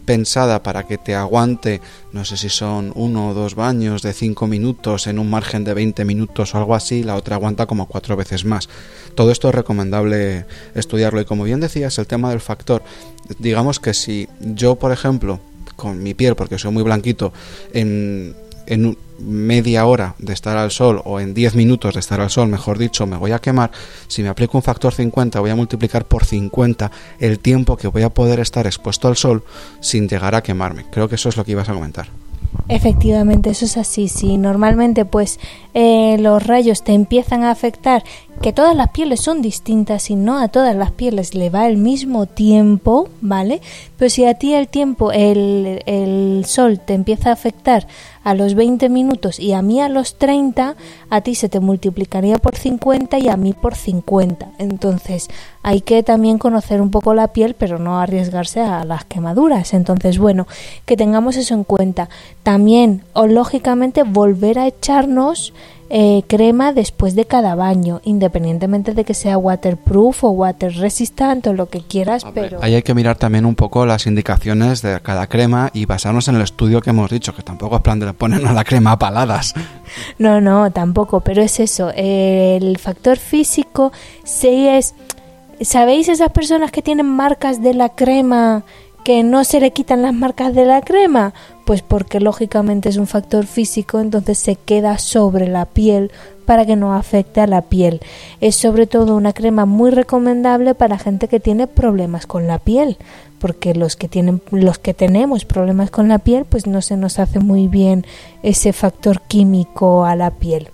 pensada 0.04 0.62
para 0.62 0.86
que 0.86 0.98
te 0.98 1.14
aguante, 1.14 1.80
no 2.12 2.24
sé 2.24 2.36
si 2.36 2.48
son 2.48 2.92
uno 2.94 3.30
o 3.30 3.34
dos 3.34 3.54
baños 3.54 4.02
de 4.02 4.12
cinco 4.12 4.46
minutos 4.46 5.06
en 5.06 5.18
un 5.18 5.28
margen 5.28 5.64
de 5.64 5.74
20 5.74 6.04
minutos 6.04 6.54
o 6.54 6.58
algo 6.58 6.74
así, 6.74 7.02
la 7.02 7.16
otra 7.16 7.36
aguanta 7.36 7.66
como 7.66 7.86
cuatro 7.86 8.16
veces 8.16 8.44
más. 8.44 8.68
Todo 9.14 9.30
esto 9.30 9.48
es 9.48 9.54
recomendable 9.54 10.46
estudiarlo 10.74 11.20
y 11.20 11.24
como 11.24 11.44
bien 11.44 11.60
decías, 11.60 11.98
el 11.98 12.06
tema 12.06 12.30
del 12.30 12.40
factor, 12.40 12.82
digamos 13.38 13.80
que 13.80 13.94
si 13.94 14.28
yo, 14.40 14.76
por 14.76 14.92
ejemplo, 14.92 15.40
con 15.76 16.02
mi 16.02 16.14
piel, 16.14 16.36
porque 16.36 16.58
soy 16.58 16.72
muy 16.72 16.82
blanquito, 16.82 17.32
en, 17.72 18.34
en 18.66 18.96
media 19.18 19.86
hora 19.86 20.14
de 20.18 20.32
estar 20.32 20.56
al 20.56 20.70
sol 20.70 21.00
o 21.04 21.20
en 21.20 21.34
10 21.34 21.54
minutos 21.54 21.94
de 21.94 22.00
estar 22.00 22.20
al 22.20 22.30
sol, 22.30 22.48
mejor 22.48 22.78
dicho, 22.78 23.06
me 23.06 23.16
voy 23.16 23.32
a 23.32 23.38
quemar, 23.38 23.70
si 24.08 24.22
me 24.22 24.28
aplico 24.28 24.58
un 24.58 24.62
factor 24.62 24.92
50 24.92 25.40
voy 25.40 25.50
a 25.50 25.56
multiplicar 25.56 26.04
por 26.04 26.24
50 26.24 26.90
el 27.20 27.38
tiempo 27.38 27.76
que 27.76 27.88
voy 27.88 28.02
a 28.02 28.10
poder 28.10 28.40
estar 28.40 28.66
expuesto 28.66 29.08
al 29.08 29.16
sol 29.16 29.44
sin 29.80 30.08
llegar 30.08 30.34
a 30.34 30.42
quemarme. 30.42 30.86
Creo 30.90 31.08
que 31.08 31.14
eso 31.14 31.28
es 31.28 31.36
lo 31.36 31.44
que 31.44 31.52
ibas 31.52 31.68
a 31.68 31.74
comentar. 31.74 32.08
Efectivamente, 32.68 33.50
eso 33.50 33.66
es 33.66 33.76
así. 33.76 34.08
Si 34.08 34.38
normalmente 34.38 35.04
pues 35.04 35.38
eh, 35.74 36.16
los 36.18 36.46
rayos 36.46 36.82
te 36.82 36.92
empiezan 36.92 37.42
a 37.42 37.50
afectar, 37.50 38.04
que 38.40 38.52
todas 38.52 38.74
las 38.74 38.90
pieles 38.90 39.20
son 39.20 39.42
distintas 39.42 40.10
y 40.10 40.16
no 40.16 40.38
a 40.38 40.48
todas 40.48 40.74
las 40.74 40.90
pieles 40.90 41.34
le 41.34 41.50
va 41.50 41.66
el 41.66 41.76
mismo 41.76 42.26
tiempo, 42.26 43.08
¿vale? 43.20 43.60
Pero 43.98 44.08
si 44.08 44.24
a 44.24 44.34
ti 44.34 44.54
el 44.54 44.68
tiempo, 44.68 45.12
el, 45.12 45.82
el 45.86 46.44
sol 46.46 46.80
te 46.80 46.94
empieza 46.94 47.30
a 47.30 47.34
afectar 47.34 47.86
a 48.24 48.34
los 48.34 48.54
20 48.54 48.88
minutos 48.88 49.38
y 49.38 49.52
a 49.52 49.62
mí 49.62 49.80
a 49.80 49.88
los 49.88 50.16
30, 50.16 50.74
a 51.10 51.20
ti 51.20 51.34
se 51.34 51.48
te 51.48 51.60
multiplicaría 51.60 52.38
por 52.38 52.56
50 52.56 53.18
y 53.18 53.28
a 53.28 53.36
mí 53.36 53.52
por 53.52 53.76
50. 53.76 54.52
Entonces 54.58 55.28
hay 55.62 55.82
que 55.82 56.02
también 56.02 56.38
conocer 56.38 56.80
un 56.80 56.90
poco 56.90 57.14
la 57.14 57.28
piel, 57.28 57.54
pero 57.54 57.78
no 57.78 58.00
arriesgarse 58.00 58.60
a 58.60 58.84
las 58.84 59.04
quemaduras. 59.04 59.74
Entonces, 59.74 60.18
bueno, 60.18 60.46
que 60.86 60.96
tengamos 60.96 61.36
eso 61.36 61.54
en 61.54 61.64
cuenta. 61.64 62.08
También, 62.42 63.02
o 63.12 63.26
lógicamente, 63.26 64.02
volver 64.02 64.58
a 64.58 64.66
echarnos 64.66 65.52
eh, 65.90 66.22
crema 66.26 66.72
después 66.72 67.14
de 67.14 67.26
cada 67.26 67.54
baño, 67.54 68.00
independientemente 68.04 68.94
de 68.94 69.04
que 69.04 69.14
sea 69.14 69.36
waterproof 69.36 70.24
o 70.24 70.30
water 70.30 70.72
resistant 70.72 71.46
o 71.46 71.52
lo 71.52 71.68
que 71.68 71.82
quieras, 71.82 72.24
pero... 72.34 72.58
Ahí 72.62 72.74
hay 72.74 72.82
que 72.82 72.94
mirar 72.94 73.16
también 73.16 73.44
un 73.44 73.54
poco 73.54 73.84
las 73.84 74.06
indicaciones 74.06 74.82
de 74.82 75.00
cada 75.00 75.26
crema 75.26 75.70
y 75.72 75.84
basarnos 75.86 76.28
en 76.28 76.36
el 76.36 76.42
estudio 76.42 76.80
que 76.80 76.90
hemos 76.90 77.10
dicho, 77.10 77.34
que 77.34 77.42
tampoco 77.42 77.76
es 77.76 77.82
plan 77.82 78.00
de 78.00 78.12
ponernos 78.12 78.54
la 78.54 78.64
crema 78.64 78.92
a 78.92 78.98
paladas. 78.98 79.54
No, 80.18 80.40
no, 80.40 80.70
tampoco, 80.70 81.20
pero 81.20 81.42
es 81.42 81.60
eso, 81.60 81.92
el 81.94 82.78
factor 82.78 83.18
físico 83.18 83.92
sí 84.24 84.66
es... 84.68 84.94
¿Sabéis 85.60 86.08
esas 86.08 86.32
personas 86.32 86.72
que 86.72 86.82
tienen 86.82 87.06
marcas 87.06 87.62
de 87.62 87.74
la 87.74 87.90
crema 87.90 88.64
que 89.04 89.22
no 89.22 89.44
se 89.44 89.60
le 89.60 89.72
quitan 89.72 90.02
las 90.02 90.12
marcas 90.12 90.54
de 90.54 90.64
la 90.64 90.80
crema? 90.80 91.32
Pues 91.64 91.82
porque 91.82 92.20
lógicamente 92.20 92.88
es 92.88 92.96
un 92.96 93.06
factor 93.06 93.46
físico, 93.46 94.00
entonces 94.00 94.38
se 94.38 94.56
queda 94.56 94.98
sobre 94.98 95.48
la 95.48 95.64
piel 95.64 96.10
para 96.44 96.66
que 96.66 96.76
no 96.76 96.94
afecte 96.94 97.40
a 97.40 97.46
la 97.46 97.62
piel. 97.62 98.00
Es 98.40 98.56
sobre 98.56 98.86
todo 98.86 99.16
una 99.16 99.32
crema 99.32 99.66
muy 99.66 99.90
recomendable 99.90 100.74
para 100.74 100.98
gente 100.98 101.28
que 101.28 101.40
tiene 101.40 101.66
problemas 101.66 102.26
con 102.26 102.46
la 102.46 102.58
piel, 102.58 102.96
porque 103.38 103.74
los 103.74 103.96
que 103.96 104.08
tienen 104.08 104.40
los 104.50 104.78
que 104.78 104.94
tenemos 104.94 105.44
problemas 105.44 105.90
con 105.90 106.08
la 106.08 106.18
piel, 106.18 106.46
pues 106.46 106.66
no 106.66 106.80
se 106.80 106.96
nos 106.96 107.18
hace 107.18 107.40
muy 107.40 107.68
bien 107.68 108.06
ese 108.42 108.72
factor 108.72 109.20
químico 109.22 110.06
a 110.06 110.16
la 110.16 110.30
piel. 110.30 110.70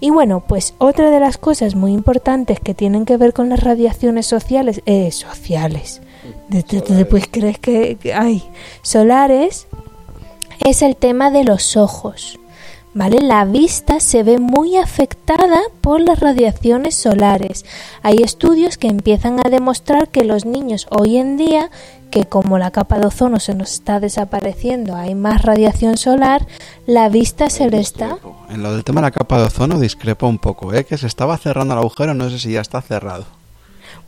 Y 0.00 0.10
bueno, 0.10 0.42
pues 0.46 0.74
otra 0.78 1.10
de 1.10 1.20
las 1.20 1.38
cosas 1.38 1.76
muy 1.76 1.92
importantes 1.92 2.58
que 2.58 2.74
tienen 2.74 3.04
que 3.04 3.16
ver 3.16 3.32
con 3.32 3.48
las 3.48 3.60
radiaciones 3.60 4.26
sociales, 4.26 4.82
eh, 4.84 5.12
sociales, 5.12 6.00
después 6.48 7.28
crees 7.30 7.60
que 7.60 7.98
hay 8.12 8.42
solares, 8.82 9.67
es 10.60 10.82
el 10.82 10.96
tema 10.96 11.30
de 11.30 11.44
los 11.44 11.76
ojos. 11.76 12.38
¿Vale? 12.94 13.20
La 13.20 13.44
vista 13.44 14.00
se 14.00 14.22
ve 14.22 14.38
muy 14.38 14.76
afectada 14.76 15.60
por 15.82 16.00
las 16.00 16.20
radiaciones 16.20 16.94
solares. 16.96 17.64
Hay 18.02 18.16
estudios 18.24 18.78
que 18.78 18.88
empiezan 18.88 19.38
a 19.38 19.50
demostrar 19.50 20.08
que 20.08 20.24
los 20.24 20.46
niños 20.46 20.88
hoy 20.90 21.18
en 21.18 21.36
día, 21.36 21.70
que 22.10 22.24
como 22.24 22.58
la 22.58 22.70
capa 22.70 22.98
de 22.98 23.06
ozono 23.06 23.40
se 23.40 23.54
nos 23.54 23.74
está 23.74 24.00
desapareciendo, 24.00 24.96
hay 24.96 25.14
más 25.14 25.42
radiación 25.42 25.96
solar, 25.96 26.46
la 26.86 27.08
vista 27.08 27.50
se 27.50 27.70
le 27.70 27.78
está. 27.78 28.16
En 28.48 28.62
lo 28.62 28.72
del 28.72 28.84
tema 28.84 29.00
de 29.00 29.08
la 29.08 29.10
capa 29.12 29.38
de 29.38 29.44
ozono 29.44 29.78
discrepo 29.78 30.26
un 30.26 30.38
poco, 30.38 30.72
¿eh? 30.72 30.84
que 30.84 30.98
se 30.98 31.06
estaba 31.06 31.36
cerrando 31.36 31.74
el 31.74 31.80
agujero, 31.80 32.14
no 32.14 32.30
sé 32.30 32.38
si 32.38 32.52
ya 32.52 32.62
está 32.62 32.80
cerrado. 32.80 33.26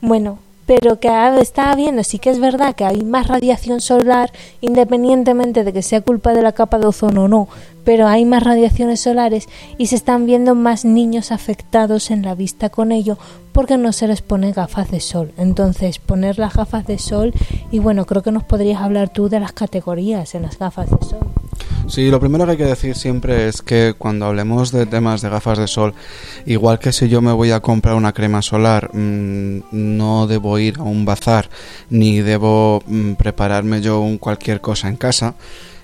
Bueno, 0.01 0.39
pero 0.65 0.99
que 0.99 1.09
está 1.39 1.73
viendo, 1.75 2.03
sí 2.03 2.19
que 2.19 2.29
es 2.29 2.39
verdad 2.39 2.75
que 2.75 2.85
hay 2.85 3.01
más 3.01 3.27
radiación 3.27 3.81
solar, 3.81 4.31
independientemente 4.61 5.63
de 5.63 5.73
que 5.73 5.81
sea 5.81 6.01
culpa 6.01 6.33
de 6.33 6.41
la 6.41 6.51
capa 6.51 6.79
de 6.79 6.87
ozono 6.87 7.23
o 7.23 7.27
no, 7.27 7.47
pero 7.83 8.07
hay 8.07 8.25
más 8.25 8.43
radiaciones 8.43 9.01
solares 9.01 9.47
y 9.77 9.87
se 9.87 9.95
están 9.95 10.25
viendo 10.25 10.55
más 10.55 10.85
niños 10.85 11.31
afectados 11.31 12.11
en 12.11 12.21
la 12.21 12.35
vista 12.35 12.69
con 12.69 12.91
ello 12.91 13.17
porque 13.51 13.77
no 13.77 13.91
se 13.91 14.07
les 14.07 14.21
pone 14.21 14.53
gafas 14.53 14.91
de 14.91 14.99
sol. 14.99 15.33
Entonces, 15.37 15.99
poner 15.99 16.39
las 16.39 16.53
gafas 16.55 16.85
de 16.87 16.97
sol 16.97 17.33
y 17.71 17.79
bueno, 17.79 18.05
creo 18.05 18.23
que 18.23 18.31
nos 18.31 18.43
podrías 18.43 18.81
hablar 18.81 19.09
tú 19.09 19.29
de 19.29 19.39
las 19.39 19.51
categorías 19.51 20.35
en 20.35 20.43
las 20.43 20.57
gafas 20.57 20.89
de 20.89 20.97
sol. 21.05 21.19
Sí, 21.87 22.09
lo 22.09 22.19
primero 22.19 22.45
que 22.45 22.51
hay 22.51 22.57
que 22.57 22.65
decir 22.65 22.95
siempre 22.95 23.49
es 23.49 23.61
que 23.61 23.95
cuando 23.97 24.25
hablemos 24.25 24.71
de 24.71 24.85
temas 24.85 25.21
de 25.21 25.29
gafas 25.29 25.57
de 25.57 25.67
sol, 25.67 25.93
igual 26.45 26.79
que 26.79 26.93
si 26.93 27.09
yo 27.09 27.21
me 27.21 27.33
voy 27.33 27.51
a 27.51 27.59
comprar 27.59 27.95
una 27.95 28.13
crema 28.13 28.41
solar, 28.41 28.91
mm, 28.93 29.63
no 29.71 30.27
debo 30.27 30.57
ir 30.57 30.79
a 30.79 30.83
un 30.83 31.03
bazar 31.03 31.49
ni 31.89 32.21
debo 32.21 32.81
mm, 32.85 33.13
prepararme 33.13 33.81
yo 33.81 33.99
un 33.99 34.17
cualquier 34.17 34.61
cosa 34.61 34.87
en 34.87 34.95
casa. 34.95 35.35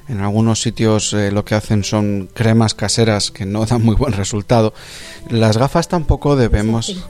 En 0.09 0.21
algunos 0.21 0.61
sitios 0.61 1.13
eh, 1.13 1.31
lo 1.31 1.43
que 1.43 1.55
hacen 1.55 1.83
son 1.83 2.29
cremas 2.33 2.73
caseras 2.73 3.31
que 3.31 3.45
no 3.45 3.65
dan 3.65 3.83
muy 3.83 3.95
buen 3.95 4.13
resultado. 4.13 4.73
Las 5.29 5.57
gafas 5.57 5.87
tampoco 5.87 6.35
debemos... 6.35 7.05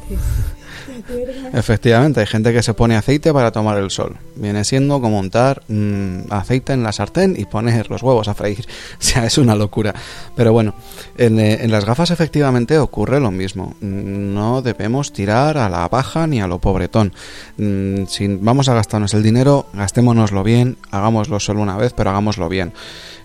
Efectivamente, 1.54 2.20
hay 2.20 2.26
gente 2.26 2.54
que 2.54 2.64
se 2.64 2.74
pone 2.74 2.96
aceite 2.96 3.34
para 3.34 3.52
tomar 3.52 3.78
el 3.78 3.92
sol. 3.92 4.18
Viene 4.36 4.64
siendo 4.64 5.02
como 5.02 5.20
untar 5.20 5.64
mm, 5.68 6.32
aceite 6.32 6.74
en 6.74 6.84
la 6.84 6.92
sartén 6.92 7.36
y 7.38 7.46
poner 7.46 7.90
los 7.90 8.04
huevos 8.04 8.28
a 8.28 8.34
freír. 8.34 8.66
O 9.00 9.04
sea, 9.08 9.26
es 9.26 9.38
una 9.38 9.56
locura. 9.56 9.94
Pero 10.36 10.52
bueno, 10.52 10.74
en, 11.18 11.40
eh, 11.40 11.68
las 11.68 11.86
gafas 11.86 12.12
efectivamente 12.12 12.78
ocurre 12.78 13.20
lo 13.20 13.32
mismo. 13.32 13.76
No 13.82 14.62
debemos 14.62 15.14
tirar 15.14 15.58
a 15.58 15.70
la 15.70 15.88
baja 15.88 16.28
ni 16.28 16.42
a 16.42 16.48
lo 16.48 16.60
pobretón. 16.60 17.14
Mm, 17.58 18.06
si 18.08 18.28
vamos 18.28 18.70
a 18.70 18.74
gastarnos 18.74 19.14
el 19.14 19.24
dinero, 19.24 19.68
gastémonoslo 19.74 20.44
bien, 20.44 20.78
hagámoslo 20.92 21.40
solo 21.40 21.62
una 21.62 21.78
vez, 21.78 21.94
pero 21.94 22.10
hagámoslo 22.10 22.50
bien. 22.50 22.74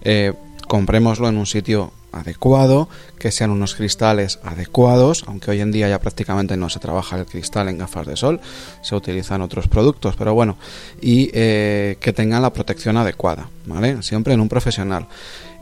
Eh, 0.02 0.32
comprémoslo 0.66 1.28
en 1.28 1.36
un 1.36 1.46
sitio 1.46 1.92
adecuado, 2.12 2.88
que 3.18 3.32
sean 3.32 3.50
unos 3.50 3.74
cristales 3.74 4.38
adecuados, 4.44 5.24
aunque 5.26 5.50
hoy 5.50 5.60
en 5.60 5.72
día 5.72 5.88
ya 5.88 5.98
prácticamente 5.98 6.56
no 6.56 6.68
se 6.68 6.78
trabaja 6.78 7.18
el 7.18 7.26
cristal 7.26 7.68
en 7.68 7.78
gafas 7.78 8.06
de 8.06 8.16
sol, 8.16 8.40
se 8.82 8.94
utilizan 8.94 9.42
otros 9.42 9.66
productos, 9.66 10.14
pero 10.16 10.34
bueno, 10.34 10.56
y 11.00 11.30
eh, 11.32 11.96
que 12.00 12.12
tengan 12.12 12.42
la 12.42 12.52
protección 12.52 12.96
adecuada, 12.96 13.48
¿vale? 13.66 14.02
Siempre 14.02 14.34
en 14.34 14.40
un 14.40 14.48
profesional. 14.48 15.06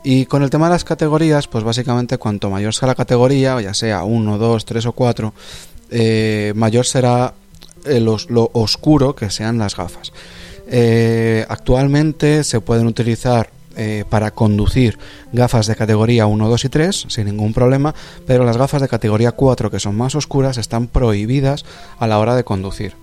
Y 0.03 0.25
con 0.25 0.43
el 0.43 0.49
tema 0.49 0.67
de 0.67 0.73
las 0.73 0.83
categorías, 0.83 1.47
pues 1.47 1.63
básicamente 1.63 2.17
cuanto 2.17 2.49
mayor 2.49 2.73
sea 2.73 2.87
la 2.87 2.95
categoría, 2.95 3.59
ya 3.61 3.73
sea 3.73 4.03
1, 4.03 4.37
2, 4.37 4.65
3 4.65 4.85
o 4.87 4.91
4, 4.91 5.33
eh, 5.91 6.53
mayor 6.55 6.85
será 6.85 7.33
eh, 7.85 7.99
lo 7.99 8.49
oscuro 8.53 9.15
que 9.15 9.29
sean 9.29 9.57
las 9.57 9.75
gafas. 9.75 10.11
actualmente 11.47 12.43
se 12.43 12.61
pueden 12.61 12.87
utilizar 12.87 13.60
eh, 13.75 14.05
para 14.09 14.31
conducir 14.31 14.97
gafas 15.31 15.67
de 15.67 15.75
categoría 15.75 16.25
1, 16.25 16.49
2 16.49 16.65
y 16.65 16.69
3 16.69 17.05
sin 17.07 17.25
ningún 17.25 17.53
problema, 17.53 17.95
pero 18.25 18.45
las 18.45 18.57
gafas 18.57 18.81
de 18.81 18.87
categoría 18.87 19.31
4 19.31 19.71
que 19.71 19.79
son 19.79 19.95
más 19.95 20.15
oscuras 20.15 20.57
están 20.57 20.87
prohibidas 20.87 21.65
a 21.99 22.07
la 22.07 22.19
hora 22.19 22.35
de 22.35 22.43
conducir. 22.43 22.93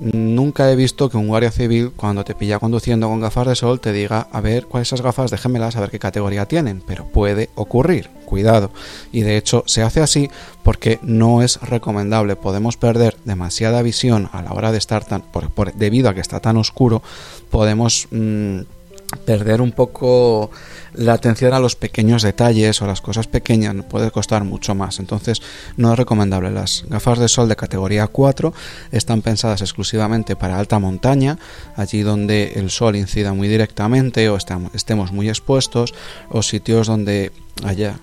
Nunca 0.00 0.72
he 0.72 0.76
visto 0.76 1.10
que 1.10 1.18
un 1.18 1.28
guardia 1.28 1.50
civil 1.50 1.92
cuando 1.94 2.24
te 2.24 2.34
pilla 2.34 2.58
conduciendo 2.58 3.08
con 3.08 3.20
gafas 3.20 3.48
de 3.48 3.54
sol 3.54 3.80
te 3.80 3.92
diga 3.92 4.28
a 4.32 4.40
ver 4.40 4.64
cuáles 4.64 4.88
esas 4.88 5.02
gafas, 5.02 5.30
déjenmelas 5.30 5.76
a 5.76 5.80
ver 5.80 5.90
qué 5.90 5.98
categoría 5.98 6.46
tienen, 6.46 6.82
pero 6.86 7.04
puede 7.04 7.50
ocurrir, 7.54 8.08
cuidado. 8.24 8.70
Y 9.12 9.20
de 9.20 9.36
hecho 9.36 9.62
se 9.66 9.82
hace 9.82 10.00
así 10.00 10.30
porque 10.62 10.98
no 11.02 11.42
es 11.42 11.60
recomendable, 11.60 12.34
podemos 12.34 12.78
perder 12.78 13.18
demasiada 13.26 13.82
visión 13.82 14.30
a 14.32 14.40
la 14.40 14.52
hora 14.52 14.72
de 14.72 14.78
estar 14.78 15.04
tan, 15.04 15.22
debido 15.74 16.08
a 16.08 16.14
que 16.14 16.20
está 16.20 16.40
tan 16.40 16.56
oscuro, 16.56 17.02
podemos... 17.50 18.08
Mm, 18.10 18.60
perder 19.24 19.60
un 19.60 19.72
poco 19.72 20.50
la 20.94 21.12
atención 21.12 21.52
a 21.52 21.60
los 21.60 21.76
pequeños 21.76 22.22
detalles 22.22 22.80
o 22.82 22.86
las 22.86 23.00
cosas 23.00 23.26
pequeñas 23.26 23.74
puede 23.88 24.10
costar 24.10 24.44
mucho 24.44 24.74
más. 24.74 24.98
Entonces 24.98 25.40
no 25.76 25.92
es 25.92 25.98
recomendable. 25.98 26.50
Las 26.50 26.84
gafas 26.88 27.18
de 27.18 27.28
sol 27.28 27.48
de 27.48 27.56
categoría 27.56 28.06
4 28.06 28.52
están 28.92 29.22
pensadas 29.22 29.60
exclusivamente 29.60 30.36
para 30.36 30.58
alta 30.58 30.78
montaña, 30.78 31.38
allí 31.76 32.02
donde 32.02 32.52
el 32.56 32.70
sol 32.70 32.96
incida 32.96 33.32
muy 33.32 33.48
directamente 33.48 34.28
o 34.28 34.36
estemos 34.36 35.12
muy 35.12 35.28
expuestos 35.28 35.94
o 36.28 36.42
sitios 36.42 36.86
donde 36.86 37.32
haya... 37.64 37.98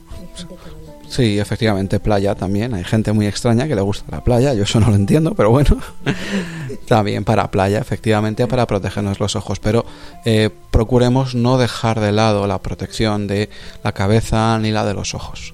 Sí, 1.10 1.40
efectivamente, 1.40 2.00
playa 2.00 2.36
también. 2.36 2.74
Hay 2.74 2.84
gente 2.84 3.14
muy 3.14 3.28
extraña 3.28 3.68
que 3.68 3.76
le 3.76 3.82
gusta 3.82 4.06
la 4.12 4.24
playa, 4.24 4.54
yo 4.54 4.64
eso 4.64 4.80
no 4.80 4.90
lo 4.90 4.96
entiendo, 4.96 5.34
pero 5.36 5.50
bueno. 5.50 5.78
también 6.88 7.24
para 7.24 7.52
playa, 7.52 7.80
efectivamente, 7.80 8.48
para 8.48 8.66
protegernos 8.66 9.20
los 9.20 9.36
ojos, 9.36 9.60
pero 9.60 9.86
eh, 10.26 10.50
procuremos 10.72 11.36
no 11.36 11.58
dejar 11.58 12.00
de 12.00 12.12
lado 12.12 12.48
la 12.48 12.62
protección 12.62 13.28
de 13.28 13.50
la 13.84 13.92
cabeza 13.92 14.58
ni 14.60 14.72
la 14.72 14.86
de 14.86 14.94
los 14.94 15.14
ojos. 15.14 15.54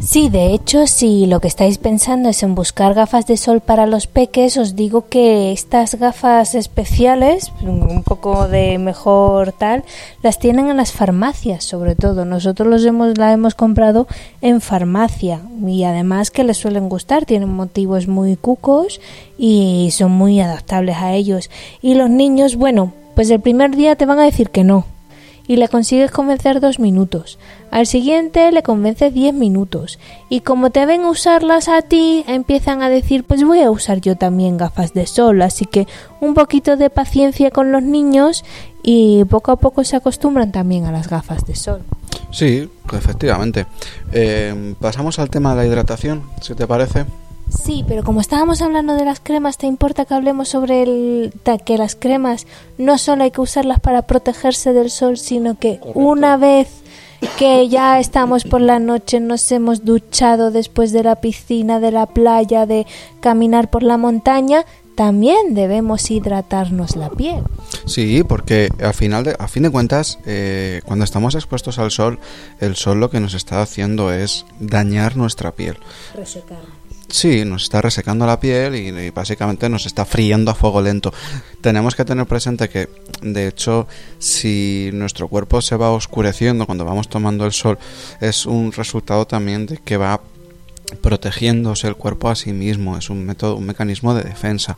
Sí, 0.00 0.28
de 0.28 0.52
hecho, 0.52 0.86
si 0.86 1.26
lo 1.26 1.40
que 1.40 1.48
estáis 1.48 1.78
pensando 1.78 2.28
es 2.28 2.42
en 2.42 2.54
buscar 2.54 2.94
gafas 2.94 3.26
de 3.26 3.36
sol 3.36 3.60
para 3.60 3.86
los 3.86 4.06
peques, 4.06 4.56
os 4.56 4.76
digo 4.76 5.06
que 5.08 5.52
estas 5.52 5.94
gafas 5.94 6.54
especiales, 6.54 7.52
un 7.62 8.02
poco 8.02 8.46
de 8.48 8.78
mejor 8.78 9.52
tal, 9.52 9.84
las 10.22 10.38
tienen 10.38 10.68
en 10.68 10.76
las 10.76 10.92
farmacias, 10.92 11.64
sobre 11.64 11.94
todo. 11.94 12.24
Nosotros 12.24 12.68
los 12.68 12.84
hemos, 12.84 13.16
la 13.16 13.32
hemos 13.32 13.54
comprado 13.54 14.06
en 14.42 14.60
farmacia 14.60 15.40
y 15.66 15.84
además 15.84 16.30
que 16.30 16.44
les 16.44 16.58
suelen 16.58 16.88
gustar, 16.88 17.24
tienen 17.24 17.52
motivos 17.52 18.06
muy 18.06 18.36
cucos 18.36 19.00
y 19.38 19.88
son 19.92 20.12
muy 20.12 20.40
adaptables 20.40 20.96
a 20.98 21.14
ellos. 21.14 21.50
Y 21.80 21.94
los 21.94 22.10
niños, 22.10 22.56
bueno, 22.56 22.92
pues 23.14 23.30
el 23.30 23.40
primer 23.40 23.74
día 23.74 23.96
te 23.96 24.06
van 24.06 24.18
a 24.18 24.24
decir 24.24 24.50
que 24.50 24.64
no, 24.64 24.84
y 25.46 25.56
le 25.56 25.68
consigues 25.68 26.10
convencer 26.10 26.60
dos 26.60 26.78
minutos. 26.78 27.38
Al 27.70 27.86
siguiente 27.86 28.50
le 28.52 28.62
convences 28.62 29.12
diez 29.12 29.34
minutos. 29.34 29.98
Y 30.28 30.40
como 30.40 30.70
te 30.70 30.86
ven 30.86 31.04
usarlas 31.04 31.68
a 31.68 31.82
ti, 31.82 32.24
empiezan 32.26 32.82
a 32.82 32.88
decir, 32.88 33.24
pues 33.24 33.44
voy 33.44 33.60
a 33.60 33.70
usar 33.70 34.00
yo 34.00 34.16
también 34.16 34.56
gafas 34.56 34.94
de 34.94 35.06
sol. 35.06 35.42
Así 35.42 35.66
que 35.66 35.86
un 36.20 36.34
poquito 36.34 36.76
de 36.76 36.90
paciencia 36.90 37.50
con 37.50 37.72
los 37.72 37.82
niños 37.82 38.44
y 38.82 39.24
poco 39.24 39.52
a 39.52 39.56
poco 39.56 39.84
se 39.84 39.96
acostumbran 39.96 40.52
también 40.52 40.84
a 40.84 40.92
las 40.92 41.08
gafas 41.08 41.44
de 41.46 41.56
sol. 41.56 41.82
Sí, 42.30 42.68
efectivamente. 42.92 43.66
Eh, 44.12 44.74
pasamos 44.80 45.18
al 45.18 45.30
tema 45.30 45.50
de 45.50 45.56
la 45.56 45.66
hidratación, 45.66 46.22
si 46.40 46.54
te 46.54 46.66
parece. 46.66 47.06
Sí, 47.48 47.84
pero 47.86 48.02
como 48.02 48.20
estábamos 48.20 48.62
hablando 48.62 48.94
de 48.94 49.04
las 49.04 49.20
cremas, 49.20 49.58
¿te 49.58 49.66
importa 49.66 50.04
que 50.04 50.14
hablemos 50.14 50.48
sobre 50.48 50.82
el, 50.82 51.32
que 51.64 51.78
las 51.78 51.94
cremas 51.94 52.46
no 52.78 52.98
solo 52.98 53.24
hay 53.24 53.30
que 53.30 53.40
usarlas 53.40 53.80
para 53.80 54.02
protegerse 54.02 54.72
del 54.72 54.90
sol, 54.90 55.18
sino 55.18 55.58
que 55.58 55.80
una 55.94 56.36
vez 56.36 56.68
que 57.38 57.68
ya 57.68 57.98
estamos 58.00 58.44
por 58.44 58.60
la 58.60 58.78
noche, 58.78 59.20
nos 59.20 59.50
hemos 59.50 59.84
duchado 59.84 60.50
después 60.50 60.92
de 60.92 61.02
la 61.02 61.16
piscina, 61.16 61.80
de 61.80 61.90
la 61.90 62.06
playa, 62.06 62.66
de 62.66 62.86
caminar 63.20 63.70
por 63.70 63.82
la 63.82 63.96
montaña, 63.96 64.64
también 64.94 65.54
debemos 65.54 66.10
hidratarnos 66.10 66.96
la 66.96 67.10
piel. 67.10 67.42
Sí, 67.86 68.22
porque 68.22 68.68
al 68.80 68.94
final, 68.94 69.24
de, 69.24 69.36
a 69.38 69.48
fin 69.48 69.64
de 69.64 69.70
cuentas, 69.70 70.18
eh, 70.24 70.80
cuando 70.84 71.04
estamos 71.04 71.34
expuestos 71.34 71.78
al 71.78 71.90
sol, 71.90 72.18
el 72.60 72.76
sol 72.76 73.00
lo 73.00 73.10
que 73.10 73.20
nos 73.20 73.34
está 73.34 73.60
haciendo 73.60 74.12
es 74.12 74.46
dañar 74.60 75.16
nuestra 75.16 75.52
piel. 75.52 75.78
Sí, 77.08 77.44
nos 77.44 77.64
está 77.64 77.80
resecando 77.82 78.26
la 78.26 78.40
piel 78.40 78.74
y, 78.74 79.10
básicamente 79.10 79.68
nos 79.68 79.86
está 79.86 80.04
friendo 80.04 80.50
a 80.50 80.54
fuego 80.54 80.80
lento. 80.82 81.12
Tenemos 81.60 81.94
que 81.94 82.04
tener 82.04 82.26
presente 82.26 82.68
que, 82.68 82.88
de 83.22 83.48
hecho, 83.48 83.86
si 84.18 84.90
nuestro 84.92 85.28
cuerpo 85.28 85.60
se 85.60 85.76
va 85.76 85.90
oscureciendo 85.90 86.66
cuando 86.66 86.84
vamos 86.84 87.08
tomando 87.08 87.46
el 87.46 87.52
sol, 87.52 87.78
es 88.20 88.46
un 88.46 88.72
resultado 88.72 89.26
también 89.26 89.66
de 89.66 89.78
que 89.78 89.96
va 89.96 90.20
protegiéndose 91.00 91.88
el 91.88 91.96
cuerpo 91.96 92.28
a 92.28 92.36
sí 92.36 92.52
mismo, 92.52 92.96
es 92.96 93.10
un 93.10 93.24
método, 93.24 93.56
un 93.56 93.66
mecanismo 93.66 94.14
de 94.14 94.22
defensa 94.22 94.76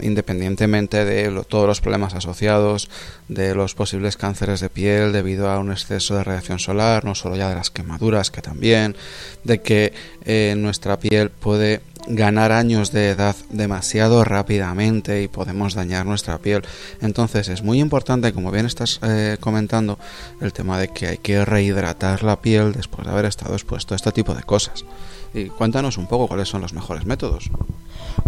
independientemente 0.00 1.04
de 1.04 1.44
todos 1.48 1.66
los 1.66 1.80
problemas 1.80 2.14
asociados, 2.14 2.88
de 3.28 3.54
los 3.54 3.74
posibles 3.74 4.16
cánceres 4.16 4.60
de 4.60 4.70
piel 4.70 5.12
debido 5.12 5.50
a 5.50 5.58
un 5.58 5.70
exceso 5.70 6.16
de 6.16 6.24
radiación 6.24 6.58
solar, 6.58 7.04
no 7.04 7.14
solo 7.14 7.36
ya 7.36 7.48
de 7.48 7.54
las 7.54 7.70
quemaduras, 7.70 8.30
que 8.30 8.42
también, 8.42 8.96
de 9.44 9.60
que 9.60 9.92
eh, 10.24 10.54
nuestra 10.56 10.98
piel 10.98 11.30
puede 11.30 11.80
ganar 12.06 12.52
años 12.52 12.92
de 12.92 13.10
edad 13.10 13.34
demasiado 13.50 14.24
rápidamente 14.24 15.22
y 15.22 15.28
podemos 15.28 15.74
dañar 15.74 16.06
nuestra 16.06 16.38
piel. 16.38 16.62
Entonces 17.00 17.48
es 17.48 17.62
muy 17.62 17.80
importante, 17.80 18.32
como 18.32 18.50
bien 18.50 18.66
estás 18.66 19.00
eh, 19.02 19.36
comentando, 19.40 19.98
el 20.40 20.52
tema 20.52 20.78
de 20.78 20.88
que 20.88 21.06
hay 21.06 21.18
que 21.18 21.44
rehidratar 21.44 22.22
la 22.22 22.40
piel 22.40 22.72
después 22.72 23.06
de 23.06 23.12
haber 23.12 23.24
estado 23.24 23.54
expuesto 23.54 23.94
a 23.94 23.96
este 23.96 24.12
tipo 24.12 24.34
de 24.34 24.42
cosas. 24.42 24.84
Y 25.32 25.46
cuéntanos 25.46 25.98
un 25.98 26.06
poco 26.06 26.28
cuáles 26.28 26.48
son 26.48 26.60
los 26.60 26.72
mejores 26.72 27.06
métodos. 27.06 27.50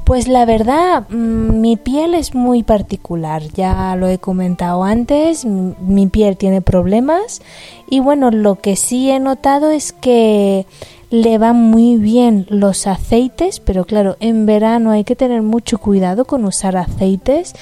Pues 0.06 0.28
la 0.28 0.44
verdad, 0.44 1.08
mm, 1.08 1.60
mi 1.60 1.76
piel 1.76 2.14
es 2.14 2.32
muy 2.32 2.62
particular, 2.62 3.42
ya 3.54 3.96
lo 3.96 4.06
he 4.06 4.18
comentado 4.18 4.84
antes, 4.84 5.44
mi 5.44 6.06
piel 6.06 6.36
tiene 6.36 6.62
problemas 6.62 7.42
y 7.90 7.98
bueno, 7.98 8.30
lo 8.30 8.54
que 8.54 8.76
sí 8.76 9.10
he 9.10 9.18
notado 9.18 9.72
es 9.72 9.92
que 9.92 10.64
le 11.10 11.38
van 11.38 11.56
muy 11.56 11.96
bien 11.96 12.46
los 12.48 12.86
aceites, 12.86 13.58
pero 13.58 13.84
claro, 13.84 14.16
en 14.20 14.46
verano 14.46 14.92
hay 14.92 15.02
que 15.02 15.16
tener 15.16 15.42
mucho 15.42 15.78
cuidado 15.78 16.24
con 16.24 16.44
usar 16.44 16.76
aceites. 16.76 17.54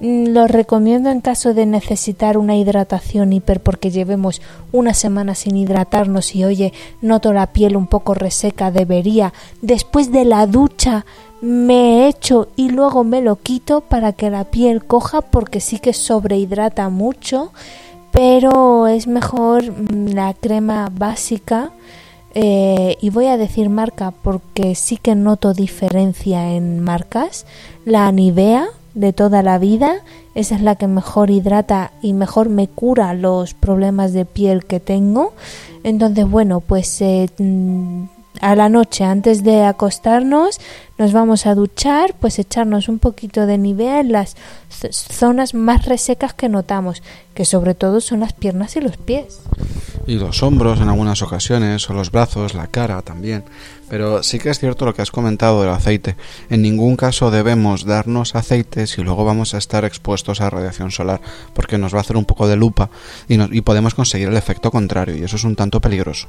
Mm, 0.00 0.30
los 0.30 0.50
recomiendo 0.50 1.08
en 1.08 1.20
caso 1.20 1.54
de 1.54 1.66
necesitar 1.66 2.36
una 2.36 2.56
hidratación 2.56 3.32
hiper 3.32 3.60
porque 3.62 3.92
llevemos 3.92 4.42
una 4.72 4.92
semana 4.92 5.36
sin 5.36 5.56
hidratarnos 5.56 6.34
y 6.34 6.44
oye, 6.44 6.72
noto 7.00 7.32
la 7.32 7.52
piel 7.52 7.76
un 7.76 7.86
poco 7.86 8.14
reseca, 8.14 8.72
debería 8.72 9.32
después 9.60 10.10
de 10.10 10.24
la 10.24 10.48
ducha 10.48 11.06
me 11.42 12.06
echo 12.06 12.48
y 12.54 12.70
luego 12.70 13.02
me 13.02 13.20
lo 13.20 13.34
quito 13.36 13.80
para 13.80 14.12
que 14.12 14.30
la 14.30 14.44
piel 14.44 14.84
coja 14.84 15.20
porque 15.20 15.60
sí 15.60 15.80
que 15.80 15.92
sobrehidrata 15.92 16.88
mucho, 16.88 17.52
pero 18.12 18.86
es 18.86 19.08
mejor 19.08 19.64
la 19.90 20.34
crema 20.34 20.88
básica 20.92 21.72
eh, 22.34 22.96
y 23.00 23.10
voy 23.10 23.26
a 23.26 23.36
decir 23.36 23.68
marca 23.70 24.12
porque 24.12 24.76
sí 24.76 24.96
que 24.96 25.16
noto 25.16 25.52
diferencia 25.52 26.52
en 26.52 26.78
marcas. 26.78 27.44
La 27.84 28.10
Nivea 28.12 28.68
de 28.94 29.12
toda 29.12 29.42
la 29.42 29.58
vida, 29.58 29.96
esa 30.36 30.54
es 30.54 30.62
la 30.62 30.76
que 30.76 30.86
mejor 30.86 31.30
hidrata 31.30 31.90
y 32.02 32.12
mejor 32.12 32.50
me 32.50 32.68
cura 32.68 33.14
los 33.14 33.52
problemas 33.54 34.12
de 34.12 34.26
piel 34.26 34.64
que 34.64 34.78
tengo. 34.78 35.32
Entonces, 35.82 36.30
bueno, 36.30 36.60
pues 36.60 37.00
eh, 37.02 37.28
mm, 37.38 38.04
a 38.42 38.56
la 38.56 38.68
noche 38.68 39.04
antes 39.04 39.44
de 39.44 39.62
acostarnos 39.62 40.60
nos 40.98 41.12
vamos 41.12 41.46
a 41.46 41.54
duchar, 41.54 42.14
pues 42.20 42.38
echarnos 42.38 42.88
un 42.88 42.98
poquito 42.98 43.46
de 43.46 43.56
Nivea 43.56 44.00
en 44.00 44.12
las 44.12 44.36
zonas 44.68 45.54
más 45.54 45.86
resecas 45.86 46.34
que 46.34 46.48
notamos, 46.48 47.02
que 47.34 47.44
sobre 47.44 47.74
todo 47.74 48.00
son 48.00 48.20
las 48.20 48.32
piernas 48.32 48.76
y 48.76 48.80
los 48.80 48.96
pies. 48.96 49.40
Y 50.06 50.16
los 50.16 50.42
hombros 50.42 50.80
en 50.80 50.88
algunas 50.88 51.22
ocasiones, 51.22 51.88
o 51.88 51.94
los 51.94 52.10
brazos, 52.10 52.54
la 52.54 52.66
cara 52.66 53.00
también. 53.02 53.44
Pero 53.88 54.22
sí 54.24 54.38
que 54.38 54.50
es 54.50 54.58
cierto 54.58 54.84
lo 54.84 54.94
que 54.94 55.02
has 55.02 55.10
comentado 55.12 55.62
del 55.62 55.70
aceite. 55.70 56.16
En 56.50 56.62
ningún 56.62 56.96
caso 56.96 57.30
debemos 57.30 57.84
darnos 57.84 58.34
aceite 58.34 58.86
si 58.88 59.02
luego 59.02 59.24
vamos 59.24 59.54
a 59.54 59.58
estar 59.58 59.84
expuestos 59.84 60.40
a 60.40 60.50
radiación 60.50 60.90
solar, 60.90 61.20
porque 61.54 61.78
nos 61.78 61.94
va 61.94 61.98
a 61.98 62.02
hacer 62.02 62.16
un 62.16 62.24
poco 62.24 62.48
de 62.48 62.56
lupa 62.56 62.90
y, 63.28 63.40
y 63.56 63.60
podemos 63.60 63.94
conseguir 63.94 64.28
el 64.28 64.36
efecto 64.36 64.72
contrario, 64.72 65.16
y 65.16 65.22
eso 65.22 65.36
es 65.36 65.44
un 65.44 65.54
tanto 65.54 65.80
peligroso. 65.80 66.26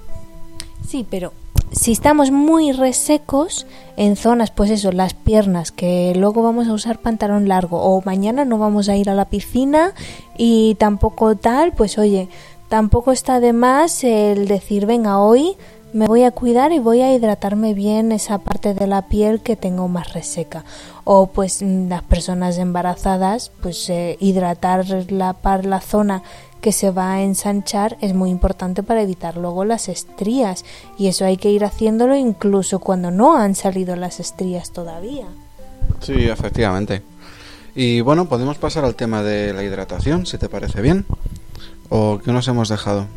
Sí, 0.87 1.05
pero 1.09 1.33
si 1.73 1.91
estamos 1.91 2.31
muy 2.31 2.71
resecos 2.71 3.65
en 3.97 4.15
zonas, 4.15 4.51
pues 4.51 4.69
eso, 4.69 4.91
las 4.91 5.13
piernas, 5.13 5.71
que 5.71 6.13
luego 6.15 6.43
vamos 6.43 6.67
a 6.67 6.73
usar 6.73 6.99
pantalón 6.99 7.47
largo, 7.47 7.81
o 7.81 8.01
mañana 8.05 8.45
no 8.45 8.57
vamos 8.57 8.89
a 8.89 8.95
ir 8.95 9.09
a 9.09 9.15
la 9.15 9.25
piscina 9.25 9.93
y 10.37 10.75
tampoco 10.75 11.35
tal, 11.35 11.73
pues 11.73 11.97
oye, 11.97 12.29
tampoco 12.69 13.11
está 13.11 13.39
de 13.39 13.53
más 13.53 14.03
el 14.03 14.47
decir, 14.47 14.85
venga, 14.85 15.19
hoy 15.19 15.57
me 15.93 16.07
voy 16.07 16.23
a 16.23 16.31
cuidar 16.31 16.71
y 16.71 16.79
voy 16.79 17.01
a 17.01 17.13
hidratarme 17.13 17.73
bien 17.73 18.11
esa 18.11 18.39
parte 18.39 18.73
de 18.73 18.87
la 18.87 19.03
piel 19.03 19.41
que 19.41 19.55
tengo 19.55 19.87
más 19.87 20.13
reseca. 20.13 20.65
O 21.03 21.27
pues 21.27 21.61
mm, 21.61 21.87
las 21.87 22.01
personas 22.01 22.57
embarazadas, 22.57 23.51
pues 23.61 23.89
eh, 23.89 24.17
hidratar 24.19 24.85
la, 25.11 25.35
la 25.63 25.81
zona 25.81 26.23
que 26.63 26.71
se 26.71 26.91
va 26.91 27.11
a 27.11 27.21
ensanchar 27.21 27.97
es 27.99 28.15
muy 28.15 28.29
importante 28.29 28.83
para 28.83 29.01
evitar 29.01 29.35
luego 29.35 29.65
las 29.65 29.89
estrías. 29.89 30.63
Y 30.97 31.07
eso 31.07 31.25
hay 31.25 31.35
que 31.35 31.51
ir 31.51 31.65
haciéndolo 31.65 32.15
incluso 32.15 32.79
cuando 32.79 33.11
no 33.11 33.37
han 33.37 33.53
salido 33.53 33.97
las 33.97 34.21
estrías 34.21 34.71
todavía. 34.71 35.25
Sí, 35.99 36.13
efectivamente. 36.13 37.01
Y 37.75 37.99
bueno, 37.99 38.29
podemos 38.29 38.57
pasar 38.57 38.85
al 38.85 38.95
tema 38.95 39.21
de 39.23 39.51
la 39.51 39.61
hidratación, 39.61 40.25
si 40.25 40.37
te 40.37 40.47
parece 40.47 40.81
bien. 40.81 41.05
¿O 41.89 42.21
qué 42.23 42.31
nos 42.31 42.47
hemos 42.47 42.69
dejado? 42.69 43.07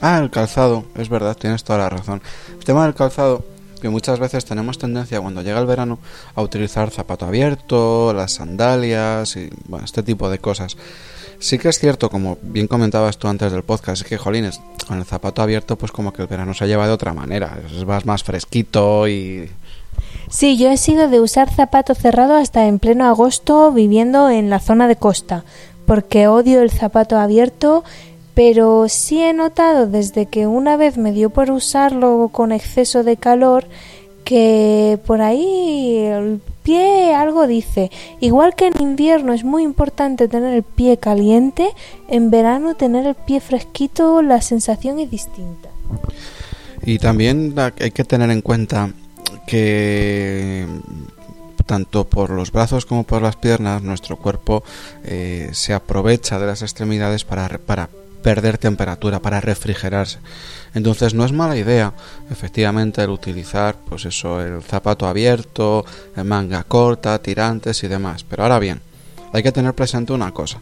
Ah, 0.00 0.18
el 0.18 0.30
calzado, 0.30 0.84
es 0.94 1.08
verdad, 1.08 1.36
tienes 1.36 1.64
toda 1.64 1.80
la 1.80 1.88
razón. 1.88 2.22
El 2.56 2.64
tema 2.64 2.84
del 2.84 2.94
calzado, 2.94 3.44
que 3.80 3.88
muchas 3.88 4.20
veces 4.20 4.44
tenemos 4.44 4.78
tendencia 4.78 5.20
cuando 5.20 5.42
llega 5.42 5.58
el 5.58 5.66
verano 5.66 5.98
a 6.36 6.42
utilizar 6.42 6.90
zapato 6.92 7.26
abierto, 7.26 8.12
las 8.12 8.34
sandalias 8.34 9.36
y 9.36 9.50
bueno, 9.66 9.84
este 9.84 10.04
tipo 10.04 10.30
de 10.30 10.38
cosas. 10.38 10.76
Sí 11.42 11.58
que 11.58 11.68
es 11.68 11.80
cierto, 11.80 12.08
como 12.08 12.38
bien 12.40 12.68
comentabas 12.68 13.18
tú 13.18 13.26
antes 13.26 13.50
del 13.50 13.64
podcast, 13.64 14.02
es 14.02 14.08
que, 14.08 14.16
jolines, 14.16 14.60
con 14.86 14.98
el 14.98 15.04
zapato 15.04 15.42
abierto, 15.42 15.76
pues 15.76 15.90
como 15.90 16.12
que 16.12 16.22
el 16.22 16.28
verano 16.28 16.54
se 16.54 16.68
lleva 16.68 16.86
de 16.86 16.92
otra 16.92 17.12
manera. 17.14 17.58
Vas 17.84 18.06
más 18.06 18.22
fresquito 18.22 19.08
y 19.08 19.50
Sí, 20.30 20.56
yo 20.56 20.70
he 20.70 20.76
sido 20.76 21.08
de 21.08 21.20
usar 21.20 21.52
zapato 21.52 21.96
cerrado 21.96 22.36
hasta 22.36 22.68
en 22.68 22.78
pleno 22.78 23.06
agosto 23.06 23.72
viviendo 23.72 24.30
en 24.30 24.50
la 24.50 24.60
zona 24.60 24.86
de 24.86 24.94
costa, 24.94 25.44
porque 25.84 26.28
odio 26.28 26.62
el 26.62 26.70
zapato 26.70 27.18
abierto 27.18 27.82
pero 28.34 28.88
sí 28.88 29.20
he 29.20 29.32
notado 29.32 29.86
desde 29.86 30.26
que 30.26 30.46
una 30.46 30.76
vez 30.76 30.96
me 30.96 31.12
dio 31.12 31.30
por 31.30 31.50
usarlo 31.50 32.30
con 32.32 32.52
exceso 32.52 33.02
de 33.02 33.16
calor 33.16 33.66
que 34.24 34.98
por 35.06 35.20
ahí 35.20 36.40
pie 36.62 37.14
algo 37.14 37.46
dice. 37.46 37.90
Igual 38.20 38.54
que 38.54 38.66
en 38.68 38.80
invierno 38.80 39.32
es 39.32 39.44
muy 39.44 39.62
importante 39.62 40.28
tener 40.28 40.54
el 40.54 40.62
pie 40.62 40.96
caliente, 40.96 41.70
en 42.08 42.30
verano 42.30 42.74
tener 42.74 43.06
el 43.06 43.14
pie 43.14 43.40
fresquito 43.40 44.22
la 44.22 44.40
sensación 44.40 44.98
es 44.98 45.10
distinta. 45.10 45.68
Y 46.84 46.98
también 46.98 47.54
hay 47.58 47.90
que 47.90 48.04
tener 48.04 48.30
en 48.30 48.42
cuenta 48.42 48.90
que 49.46 50.66
tanto 51.66 52.04
por 52.04 52.30
los 52.30 52.50
brazos 52.50 52.86
como 52.86 53.04
por 53.04 53.22
las 53.22 53.36
piernas 53.36 53.82
nuestro 53.82 54.16
cuerpo 54.16 54.64
eh, 55.04 55.50
se 55.52 55.72
aprovecha 55.72 56.38
de 56.38 56.46
las 56.46 56.62
extremidades 56.62 57.24
para, 57.24 57.48
para 57.58 57.88
perder 58.22 58.58
temperatura, 58.58 59.20
para 59.20 59.40
refrigerarse. 59.40 60.18
Entonces 60.74 61.14
no 61.14 61.24
es 61.24 61.32
mala 61.32 61.56
idea, 61.56 61.92
efectivamente, 62.30 63.02
el 63.02 63.10
utilizar, 63.10 63.76
pues 63.88 64.04
eso, 64.06 64.40
el 64.40 64.62
zapato 64.62 65.06
abierto, 65.06 65.84
manga 66.24 66.64
corta, 66.64 67.20
tirantes 67.20 67.82
y 67.84 67.88
demás. 67.88 68.24
Pero 68.24 68.44
ahora 68.44 68.58
bien, 68.58 68.80
hay 69.32 69.42
que 69.42 69.52
tener 69.52 69.74
presente 69.74 70.12
una 70.12 70.32
cosa. 70.32 70.60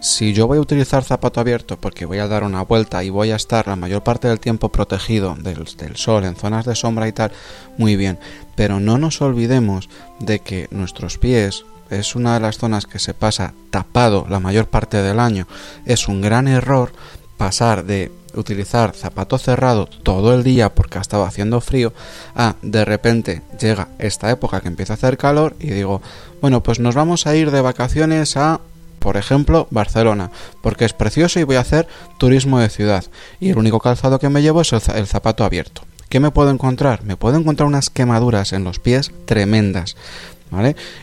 Si 0.00 0.34
yo 0.34 0.46
voy 0.46 0.58
a 0.58 0.60
utilizar 0.60 1.02
zapato 1.02 1.40
abierto 1.40 1.80
porque 1.80 2.04
voy 2.04 2.18
a 2.18 2.28
dar 2.28 2.44
una 2.44 2.62
vuelta 2.62 3.02
y 3.02 3.08
voy 3.08 3.30
a 3.30 3.36
estar 3.36 3.66
la 3.66 3.74
mayor 3.74 4.04
parte 4.04 4.28
del 4.28 4.38
tiempo 4.38 4.68
protegido 4.68 5.34
del, 5.34 5.64
del, 5.78 5.96
sol 5.96 6.24
en 6.24 6.36
zonas 6.36 6.66
de 6.66 6.74
sombra 6.74 7.08
y 7.08 7.12
tal, 7.12 7.32
muy 7.78 7.96
bien. 7.96 8.18
Pero 8.54 8.80
no 8.80 8.98
nos 8.98 9.22
olvidemos 9.22 9.88
de 10.20 10.40
que 10.40 10.68
nuestros 10.70 11.16
pies, 11.16 11.64
es 11.98 12.14
una 12.14 12.34
de 12.34 12.40
las 12.40 12.58
zonas 12.58 12.86
que 12.86 12.98
se 12.98 13.14
pasa 13.14 13.54
tapado 13.70 14.26
la 14.28 14.40
mayor 14.40 14.66
parte 14.66 15.02
del 15.02 15.20
año, 15.20 15.46
es 15.86 16.08
un 16.08 16.20
gran 16.20 16.48
error 16.48 16.92
pasar 17.36 17.84
de 17.84 18.12
utilizar 18.34 18.94
zapato 18.94 19.38
cerrado 19.38 19.86
todo 19.86 20.34
el 20.34 20.42
día 20.42 20.74
porque 20.74 20.98
ha 20.98 21.02
estado 21.02 21.24
haciendo 21.24 21.60
frío 21.60 21.92
a 22.34 22.56
de 22.62 22.84
repente 22.84 23.42
llega 23.60 23.88
esta 23.98 24.30
época 24.30 24.60
que 24.60 24.68
empieza 24.68 24.94
a 24.94 24.96
hacer 24.96 25.16
calor 25.16 25.54
y 25.60 25.68
digo, 25.68 26.02
bueno, 26.40 26.62
pues 26.62 26.80
nos 26.80 26.94
vamos 26.94 27.26
a 27.26 27.36
ir 27.36 27.50
de 27.50 27.60
vacaciones 27.60 28.36
a 28.36 28.60
por 29.04 29.18
ejemplo, 29.18 29.68
Barcelona, 29.70 30.30
porque 30.62 30.86
es 30.86 30.94
precioso 30.94 31.38
y 31.38 31.42
voy 31.42 31.56
a 31.56 31.60
hacer 31.60 31.86
turismo 32.16 32.58
de 32.58 32.70
ciudad. 32.70 33.04
Y 33.38 33.50
el 33.50 33.58
único 33.58 33.78
calzado 33.78 34.18
que 34.18 34.30
me 34.30 34.40
llevo 34.40 34.62
es 34.62 34.72
el, 34.72 35.06
zapato 35.06 35.44
abierto. 35.44 35.82
¿Qué 36.08 36.20
me 36.20 36.30
puedo 36.30 36.48
encontrar? 36.48 37.04
Me 37.04 37.18
puedo 37.18 37.36
encontrar 37.36 37.66
unas 37.66 37.90
quemaduras 37.90 38.54
en 38.54 38.64
los 38.64 38.78
pies 38.78 39.12
tremendas. 39.26 39.94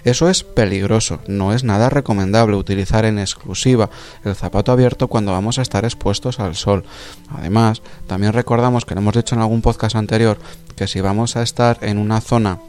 Eso 0.03 0.29
es 0.29 0.43
peligroso, 0.43 1.19
no 1.27 1.53
es 1.53 1.63
nada 1.63 1.89
recomendable 1.89 2.55
utilizar 2.55 3.05
en 3.05 3.19
exclusiva 3.19 3.89
el 4.23 4.35
zapato 4.35 4.71
abierto 4.71 5.07
cuando 5.07 5.31
vamos 5.31 5.59
a 5.59 5.61
estar 5.61 5.85
expuestos 5.85 6.39
al 6.39 6.55
sol. 6.55 6.83
Además, 7.29 7.81
también 8.07 8.33
recordamos 8.33 8.85
que 8.85 8.95
lo 8.95 9.01
hemos 9.01 9.15
dicho 9.15 9.35
en 9.35 9.41
algún 9.41 9.61
podcast 9.61 9.95
anterior 9.95 10.37
que 10.75 10.87
si 10.87 11.01
vamos 11.01 11.35
a 11.35 11.43
estar 11.43 11.77
en 11.81 11.97
una 11.97 12.21
zona 12.21 12.59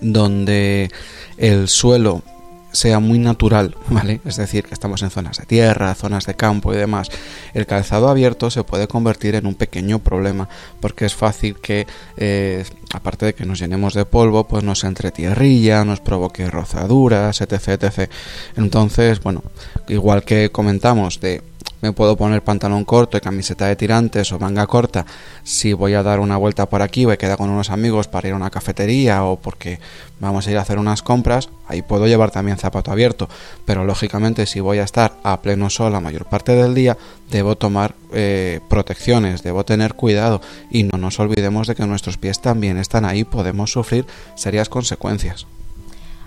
donde 0.00 0.90
el 1.36 1.68
suelo 1.68 2.22
sea 2.72 3.00
muy 3.00 3.18
natural, 3.18 3.76
¿vale? 3.88 4.20
Es 4.24 4.36
decir, 4.36 4.64
que 4.64 4.74
estamos 4.74 5.02
en 5.02 5.10
zonas 5.10 5.38
de 5.38 5.46
tierra, 5.46 5.94
zonas 5.94 6.26
de 6.26 6.34
campo 6.34 6.72
y 6.72 6.76
demás. 6.76 7.10
El 7.54 7.66
calzado 7.66 8.08
abierto 8.08 8.50
se 8.50 8.64
puede 8.64 8.88
convertir 8.88 9.34
en 9.34 9.46
un 9.46 9.54
pequeño 9.54 9.98
problema 9.98 10.48
porque 10.80 11.06
es 11.06 11.14
fácil 11.14 11.56
que, 11.56 11.86
eh, 12.16 12.64
aparte 12.92 13.26
de 13.26 13.34
que 13.34 13.46
nos 13.46 13.58
llenemos 13.58 13.94
de 13.94 14.04
polvo, 14.04 14.46
pues 14.46 14.64
nos 14.64 14.84
entre 14.84 15.10
tierrilla, 15.10 15.84
nos 15.84 16.00
provoque 16.00 16.48
rozaduras, 16.48 17.40
etc, 17.40 17.68
etc. 17.68 18.10
Entonces, 18.56 19.20
bueno, 19.20 19.42
igual 19.88 20.22
que 20.22 20.50
comentamos 20.50 21.20
de 21.20 21.42
me 21.80 21.92
puedo 21.92 22.16
poner 22.16 22.42
pantalón 22.42 22.84
corto 22.84 23.16
y 23.16 23.20
camiseta 23.20 23.66
de 23.66 23.76
tirantes 23.76 24.32
o 24.32 24.38
manga 24.38 24.66
corta. 24.66 25.06
Si 25.42 25.72
voy 25.72 25.94
a 25.94 26.02
dar 26.02 26.20
una 26.20 26.36
vuelta 26.36 26.66
por 26.66 26.82
aquí 26.82 27.04
o 27.04 27.12
he 27.12 27.18
quedado 27.18 27.38
con 27.38 27.50
unos 27.50 27.70
amigos 27.70 28.08
para 28.08 28.28
ir 28.28 28.34
a 28.34 28.36
una 28.36 28.50
cafetería 28.50 29.24
o 29.24 29.36
porque 29.36 29.80
vamos 30.18 30.46
a 30.46 30.50
ir 30.50 30.58
a 30.58 30.62
hacer 30.62 30.78
unas 30.78 31.02
compras, 31.02 31.48
ahí 31.66 31.82
puedo 31.82 32.06
llevar 32.06 32.30
también 32.30 32.58
zapato 32.58 32.92
abierto, 32.92 33.28
pero 33.64 33.84
lógicamente 33.84 34.46
si 34.46 34.60
voy 34.60 34.78
a 34.78 34.84
estar 34.84 35.14
a 35.22 35.40
pleno 35.40 35.70
sol 35.70 35.92
la 35.92 36.00
mayor 36.00 36.26
parte 36.26 36.52
del 36.52 36.74
día, 36.74 36.96
debo 37.30 37.56
tomar 37.56 37.94
eh, 38.12 38.60
protecciones, 38.68 39.42
debo 39.42 39.64
tener 39.64 39.94
cuidado. 39.94 40.40
Y 40.70 40.84
no 40.84 40.98
nos 40.98 41.18
olvidemos 41.20 41.66
de 41.66 41.74
que 41.74 41.86
nuestros 41.86 42.18
pies 42.18 42.40
también 42.40 42.76
están 42.76 43.04
ahí, 43.04 43.24
podemos 43.24 43.72
sufrir 43.72 44.06
serias 44.34 44.68
consecuencias. 44.68 45.46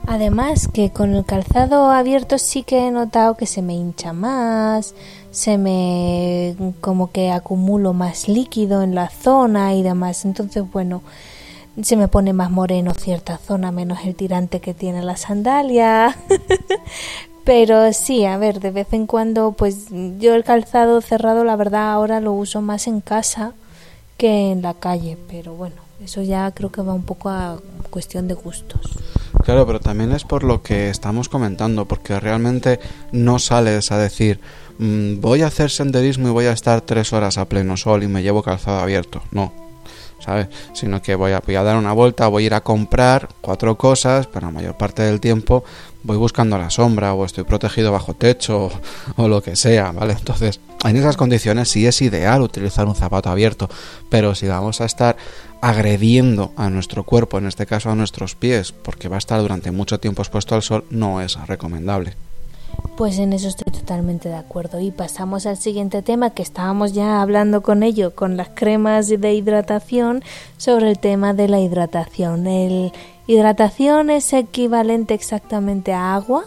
Además 0.06 0.68
que 0.68 0.92
con 0.92 1.16
el 1.16 1.24
calzado 1.24 1.90
abierto 1.90 2.38
sí 2.38 2.64
que 2.64 2.88
he 2.88 2.92
notado 2.92 3.36
que 3.36 3.46
se 3.46 3.62
me 3.62 3.74
hincha 3.74 4.12
más, 4.12 4.96
se 5.34 5.58
me 5.58 6.56
como 6.80 7.12
que 7.12 7.32
acumulo 7.32 7.92
más 7.94 8.28
líquido 8.28 8.84
en 8.84 8.94
la 8.94 9.10
zona 9.10 9.74
y 9.74 9.82
demás. 9.82 10.26
Entonces, 10.26 10.64
bueno, 10.72 11.02
se 11.82 11.98
me 11.98 12.08
pone 12.08 12.34
más 12.34 12.52
moreno 12.52 12.94
cierta 12.94 13.40
zona, 13.40 13.72
menos 13.72 14.06
el 14.06 14.16
tirante 14.16 14.62
que 14.62 14.76
tiene 14.76 15.02
la 15.02 15.18
sandalia. 15.18 16.16
Pero 17.44 17.92
sí, 17.94 18.26
a 18.26 18.38
ver, 18.38 18.60
de 18.60 18.70
vez 18.70 18.94
en 18.94 19.08
cuando, 19.08 19.54
pues 19.54 19.88
yo 20.20 20.36
el 20.36 20.44
calzado 20.44 21.02
cerrado, 21.02 21.44
la 21.44 21.56
verdad, 21.56 21.92
ahora 21.92 22.22
lo 22.22 22.32
uso 22.32 22.62
más 22.62 22.88
en 22.88 23.02
casa 23.02 23.54
que 24.18 24.52
en 24.52 24.62
la 24.62 24.76
calle. 24.76 25.18
Pero 25.28 25.56
bueno, 25.56 25.76
eso 26.02 26.22
ya 26.22 26.50
creo 26.52 26.72
que 26.72 26.84
va 26.84 26.94
un 26.94 27.04
poco 27.04 27.30
a 27.30 27.58
cuestión 27.90 28.28
de 28.28 28.36
gustos. 28.36 28.82
Claro, 29.44 29.68
pero 29.68 29.80
también 29.80 30.14
es 30.14 30.24
por 30.24 30.44
lo 30.44 30.62
que 30.62 30.90
estamos 30.90 31.28
comentando, 31.28 31.86
porque 31.86 32.20
realmente 32.20 32.80
no 33.12 33.40
sales 33.40 33.92
a 33.92 33.98
decir 33.98 34.40
mm, 34.78 35.20
voy 35.20 35.42
a 35.42 35.48
hacer 35.48 35.70
senderismo 35.70 36.30
y 36.30 36.32
voy 36.32 36.46
a 36.46 36.54
estar 36.54 36.82
tres 36.82 37.12
horas 37.12 37.38
a 37.38 37.46
pleno 37.46 37.76
sol 37.76 38.04
y 38.04 38.08
me 38.08 38.24
llevo 38.24 38.42
calzado 38.42 38.80
abierto. 38.80 39.22
No, 39.32 39.52
¿sabes? 40.20 40.48
Sino 40.74 41.02
que 41.02 41.16
voy 41.16 41.34
a, 41.34 41.42
voy 41.46 41.56
a 41.56 41.64
dar 41.64 41.76
una 41.76 41.92
vuelta, 41.92 42.28
voy 42.28 42.44
a 42.44 42.46
ir 42.46 42.54
a 42.54 42.62
comprar 42.62 43.28
cuatro 43.42 43.78
cosas, 43.78 44.28
pero 44.28 44.48
la 44.48 44.54
mayor 44.54 44.78
parte 44.78 45.02
del 45.02 45.20
tiempo 45.20 45.66
voy 46.04 46.18
buscando 46.18 46.58
la 46.58 46.70
sombra 46.70 47.14
o 47.14 47.26
estoy 47.26 47.44
protegido 47.44 47.92
bajo 47.92 48.14
techo 48.14 48.66
o, 48.66 48.72
o, 49.24 49.28
lo 49.28 49.42
que 49.42 49.58
sea, 49.58 49.92
¿vale? 49.92 50.14
Entonces, 50.14 50.62
en 50.86 50.96
esas 50.96 51.18
condiciones 51.18 51.70
sí 51.70 51.86
es 51.86 52.02
ideal 52.02 52.42
utilizar 52.42 52.86
un 52.88 52.96
zapato 52.96 53.30
abierto, 53.30 53.70
pero 54.10 54.36
si 54.36 54.48
vamos 54.48 54.80
a 54.80 54.86
estar 54.86 55.18
agrediendo 55.64 56.52
a 56.58 56.70
nuestro 56.70 57.06
cuerpo, 57.06 57.38
en 57.38 57.48
este 57.48 57.66
caso 57.66 57.90
a 57.90 57.96
nuestros 57.96 58.36
pies, 58.36 58.74
porque 58.74 59.08
va 59.08 59.16
a 59.16 59.20
estar 59.20 59.40
durante 59.40 59.72
mucho 59.72 59.98
tiempo 59.98 60.22
expuesto 60.22 60.56
al 60.56 60.62
sol, 60.62 60.84
no 60.90 61.22
es 61.22 61.38
recomendable. 61.48 62.16
Pues 62.98 63.18
en 63.18 63.32
eso 63.32 63.48
estoy 63.48 63.72
totalmente 63.72 64.28
de 64.28 64.36
acuerdo. 64.36 64.82
Y 64.82 64.92
pasamos 64.92 65.46
al 65.46 65.56
siguiente 65.56 66.02
tema 66.02 66.32
que 66.32 66.42
estábamos 66.42 66.92
ya 66.92 67.22
hablando 67.22 67.64
con 67.64 67.82
ello, 67.82 68.14
con 68.14 68.36
las 68.36 68.50
cremas 68.50 69.08
de 69.08 69.34
hidratación, 69.34 70.22
sobre 70.58 70.90
el 70.90 71.00
tema 71.00 71.34
de 71.34 71.48
la 71.48 71.62
hidratación. 71.62 72.46
¿El 72.46 72.92
hidratación 73.26 74.10
es 74.10 74.34
equivalente 74.34 75.14
exactamente 75.14 75.94
a 75.94 76.14
agua? 76.14 76.44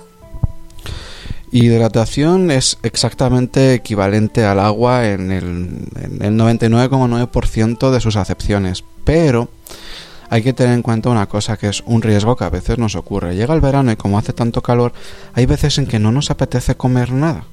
Hidratación 1.53 2.51
es 2.51 2.77
exactamente 2.83 3.73
equivalente 3.73 4.45
al 4.45 4.61
agua 4.61 5.09
en 5.09 5.33
el, 5.33 5.89
el 6.21 6.35
99,9% 6.39 7.91
de 7.91 8.01
sus 8.01 8.17
acepciones, 8.17 8.85
pero 9.07 9.49
hay 10.29 10.43
que 10.43 10.53
tener 10.53 10.75
en 10.75 10.83
cuenta 10.83 11.09
una 11.09 11.27
cosa 11.27 11.57
que 11.57 11.69
es 11.69 11.83
un 11.87 12.03
riesgo 12.03 12.37
que 12.37 12.45
a 12.45 12.51
veces 12.51 12.77
nos 12.77 12.97
ocurre. 12.97 13.37
Llega 13.37 13.55
el 13.55 13.61
verano 13.61 13.93
y 13.93 13.97
como 13.97 14.19
hace 14.19 14.33
tanto 14.33 14.61
calor, 14.61 14.93
hay 15.33 15.47
veces 15.47 15.79
en 15.79 15.87
que 15.87 16.01
no 16.01 16.13
nos 16.13 16.31
apetece 16.31 16.75
comer 16.75 17.13
nada. 17.13 17.45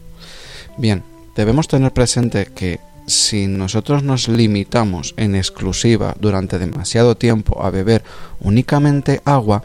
Bien, 0.78 1.04
debemos 1.36 1.68
tener 1.68 1.94
presente 1.94 2.48
que 2.54 2.80
si 3.06 3.48
nosotros 3.48 4.02
nos 4.02 4.28
limitamos 4.28 5.14
en 5.18 5.36
exclusiva 5.36 6.16
durante 6.20 6.58
demasiado 6.58 7.16
tiempo 7.16 7.64
a 7.64 7.70
beber 7.70 8.04
únicamente 8.40 9.22
agua, 9.24 9.62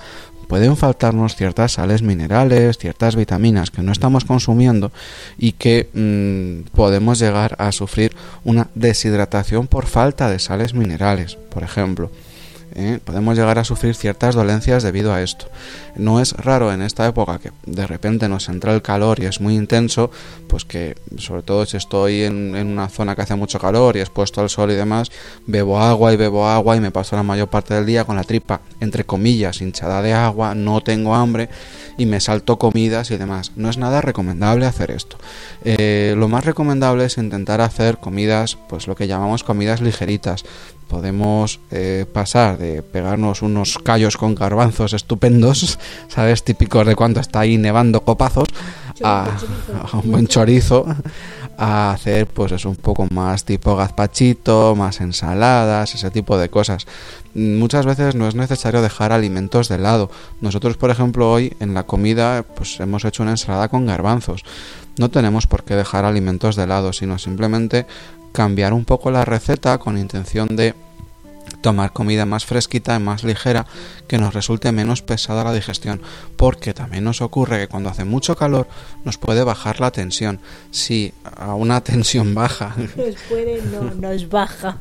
pueden 0.49 0.77
faltarnos 0.77 1.37
ciertas 1.37 1.73
sales 1.73 2.03
minerales, 2.03 2.79
ciertas 2.79 3.15
vitaminas 3.15 3.71
que 3.71 3.83
no 3.83 3.93
estamos 3.93 4.25
consumiendo 4.25 4.91
y 5.39 5.53
que 5.53 5.89
mm, 5.93 6.75
podemos 6.75 7.21
llegar 7.21 7.55
a 7.59 7.71
sufrir 7.71 8.17
una 8.45 8.69
deshidratación 8.75 9.69
por 9.69 9.87
falta 9.87 10.29
de 10.29 10.41
sales 10.41 10.75
minerales, 10.75 11.37
por 11.51 11.63
ejemplo. 11.63 12.11
¿Eh? 12.75 12.99
podemos 13.05 13.37
llegar 13.37 13.59
a 13.59 13.65
sufrir 13.65 13.95
ciertas 13.95 14.35
dolencias 14.35 14.83
debido 14.83 15.13
a 15.13 15.23
esto. 15.23 15.47
No 15.97 16.21
es 16.21 16.33
raro 16.33 16.73
en 16.73 16.83
esta 16.83 17.07
época 17.07 17.39
que 17.39 17.51
de 17.67 17.87
repente 17.87 18.29
nos 18.29 18.49
entra 18.49 18.75
el 18.75 18.83
calor 18.83 19.21
y 19.21 19.27
es 19.27 19.41
muy 19.41 19.55
intenso, 19.55 20.11
pues 20.49 20.65
que 20.65 20.97
sobre 21.17 21.43
todo 21.43 21.67
si 21.67 21.77
estoy 21.77 22.23
en, 22.23 22.55
una 22.55 22.89
zona 22.89 23.17
que 23.17 23.23
hace 23.23 23.35
mucho 23.35 23.59
calor 23.59 23.97
y 23.97 24.01
expuesto 24.01 24.41
al 24.41 24.51
sol 24.51 24.71
y 24.71 24.75
demás, 24.75 25.11
bebo 25.47 25.81
agua 25.81 26.13
y 26.13 26.17
bebo 26.17 26.47
agua 26.47 26.77
y 26.77 26.81
me 26.81 26.91
paso 26.91 27.17
la 27.17 27.23
mayor 27.23 27.49
parte 27.49 27.75
del 27.75 27.87
día 27.87 28.05
con 28.05 28.17
la 28.17 28.25
tripa, 28.25 28.61
entre 28.81 29.05
comillas, 29.05 29.61
hinchada 29.61 30.03
de 30.03 30.13
agua, 30.13 30.55
no 30.55 30.81
tengo 30.81 31.15
hambre 31.15 31.49
y 31.97 32.07
me 32.07 32.21
salto 32.21 32.59
comidas 32.59 33.11
y 33.11 33.17
demás. 33.17 33.53
No 33.57 33.69
es 33.69 33.77
nada 33.77 34.01
recomendable 34.01 34.67
hacer 34.67 34.91
esto. 34.93 35.19
Eh, 35.65 36.15
lo 36.17 36.29
más 36.29 36.45
recomendable 36.45 37.05
es 37.05 37.19
intentar 37.19 37.61
hacer 37.61 37.99
comidas, 37.99 38.57
pues 38.69 38.87
lo 38.87 38.95
que 38.95 39.09
llamamos 39.09 39.43
comidas 39.43 39.81
ligeritas, 39.81 40.45
podemos 40.89 41.61
eh, 41.71 42.07
pasar 42.13 42.58
de 42.59 42.83
pegarnos 42.83 43.43
unos 43.43 43.79
callos 43.79 44.17
con 44.17 44.35
garbanzos 44.35 44.93
estupendos, 44.93 45.79
¿sabes? 46.09 46.45
Típicos 46.45 46.87
de 46.87 46.97
cuando 46.97 47.21
está 47.21 47.41
ahí 47.41 47.57
nevando 47.57 48.03
copazos, 48.03 48.49
a, 49.05 49.39
un 49.93 50.11
buen 50.11 50.27
chorizo, 50.27 50.85
a 51.57 51.93
hacer 51.93 52.27
pues 52.27 52.53
es 52.53 52.65
un 52.65 52.77
poco 52.77 53.07
más 53.11 53.45
tipo 53.45 53.77
gazpachito, 53.77 54.75
más 54.77 55.01
ensaladas, 55.01 55.95
ese 55.95 56.11
tipo 56.11 56.39
de 56.39 56.49
cosas. 56.49 56.87
Muchas 57.35 57.87
veces 57.87 58.15
no 58.15 58.27
es 58.29 58.35
necesario 58.35 58.83
dejar 58.83 59.13
alimentos 59.13 59.69
de 59.69 59.79
lado. 59.79 60.11
Nosotros, 60.41 60.77
por 60.77 60.91
ejemplo, 60.91 61.31
hoy 61.31 61.55
en 61.61 61.75
la 61.75 61.85
comida 61.85 62.45
pues 62.55 62.81
hemos 62.81 63.05
hecho 63.05 63.23
una 63.23 63.33
ensalada 63.33 63.69
con 63.69 63.87
garbanzos. 63.87 64.45
No 64.99 65.11
tenemos 65.11 65.47
por 65.47 65.65
qué 65.65 65.75
dejar 65.75 66.05
alimentos 66.05 66.57
de 66.57 66.67
lado, 66.67 66.93
sino 66.93 67.19
simplemente 67.19 67.87
cambiar 68.33 68.73
un 68.73 68.85
poco 68.85 69.11
la 69.11 69.25
receta 69.25 69.79
con 69.79 69.99
intención 69.99 70.49
de 70.57 70.75
tomar 71.61 71.93
comida 71.93 72.27
más 72.27 72.45
fresquita 72.45 72.97
y 72.97 73.01
más 73.01 73.25
ligera 73.25 73.67
que 74.07 74.19
nos 74.19 74.35
resulte 74.35 74.73
menos 74.73 75.03
pesada 75.03 75.45
la 75.45 75.53
digestión. 75.53 76.01
Porque 76.37 76.75
también 76.75 77.05
nos 77.05 77.21
ocurre 77.21 77.59
que 77.59 77.69
cuando 77.69 77.91
hace 77.91 78.05
mucho 78.05 78.37
calor 78.37 78.69
nos 79.05 79.19
puede 79.19 79.45
bajar 79.45 79.81
la 79.81 79.91
tensión. 79.91 80.41
Si 80.71 81.13
a 81.37 81.55
una 81.55 81.81
tensión 81.85 82.35
baja 82.35 82.75
nos 82.77 83.17
puede, 83.29 83.63
no, 83.63 83.95
nos 83.95 84.29
baja. 84.29 84.79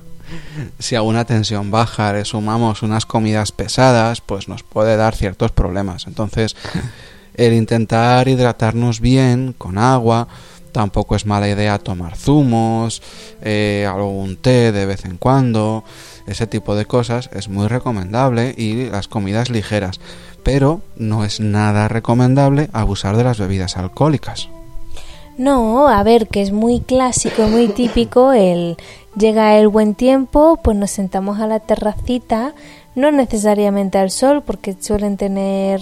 si 0.80 0.96
a 0.96 1.02
una 1.02 1.26
tensión 1.26 1.72
baja 1.72 2.14
le 2.14 2.26
sumamos 2.26 2.84
unas 2.84 3.06
comidas 3.06 3.52
pesadas 3.54 4.20
pues 4.20 4.50
nos 4.50 4.64
puede 4.64 4.98
dar 4.98 5.16
ciertos 5.16 5.52
problemas. 5.52 6.08
Entonces 6.08 6.56
el 7.34 7.54
intentar 7.54 8.28
hidratarnos 8.28 9.00
bien 9.00 9.54
con 9.58 9.78
agua 9.78 10.28
Tampoco 10.78 11.16
es 11.16 11.26
mala 11.26 11.50
idea 11.50 11.80
tomar 11.80 12.16
zumos, 12.16 13.02
eh, 13.42 13.90
algún 13.92 14.38
té 14.38 14.72
de 14.72 14.86
vez 14.86 15.06
en 15.06 15.18
cuando, 15.18 15.84
ese 16.28 16.46
tipo 16.46 16.76
de 16.76 16.86
cosas 16.86 17.32
es 17.34 17.50
muy 17.50 17.66
recomendable 17.66 18.54
y 18.56 18.88
las 18.92 19.08
comidas 19.08 19.50
ligeras, 19.50 20.00
pero 20.44 20.82
no 20.96 21.24
es 21.24 21.40
nada 21.40 21.88
recomendable 21.88 22.70
abusar 22.74 23.18
de 23.18 23.24
las 23.24 23.40
bebidas 23.40 23.76
alcohólicas. 23.76 24.50
No, 25.40 25.88
a 25.88 26.04
ver, 26.04 26.28
que 26.28 26.44
es 26.44 26.52
muy 26.52 26.80
clásico, 26.80 27.48
muy 27.48 27.70
típico 27.70 28.32
el 28.32 28.78
llega 29.18 29.58
el 29.58 29.68
buen 29.68 29.96
tiempo, 29.96 30.60
pues 30.64 30.78
nos 30.78 30.92
sentamos 30.92 31.40
a 31.40 31.48
la 31.48 31.60
terracita, 31.60 32.54
no 32.94 33.12
necesariamente 33.12 33.98
al 33.98 34.12
sol, 34.12 34.44
porque 34.46 34.76
suelen 34.80 35.18
tener 35.18 35.82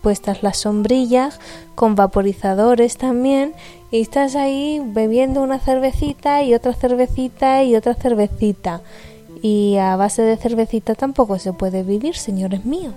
puestas 0.00 0.42
las 0.42 0.58
sombrillas, 0.58 1.38
con 1.76 1.94
vaporizadores 1.94 2.96
también, 2.96 3.54
y 3.92 4.00
estás 4.00 4.34
ahí 4.36 4.80
bebiendo 4.84 5.42
una 5.42 5.58
cervecita 5.58 6.42
y 6.42 6.54
otra 6.54 6.72
cervecita 6.72 7.62
y 7.62 7.76
otra 7.76 7.94
cervecita. 7.94 8.80
Y 9.42 9.76
a 9.76 9.96
base 9.96 10.22
de 10.22 10.38
cervecita 10.38 10.94
tampoco 10.94 11.38
se 11.38 11.52
puede 11.52 11.82
vivir, 11.82 12.16
señores 12.16 12.64
míos. 12.64 12.94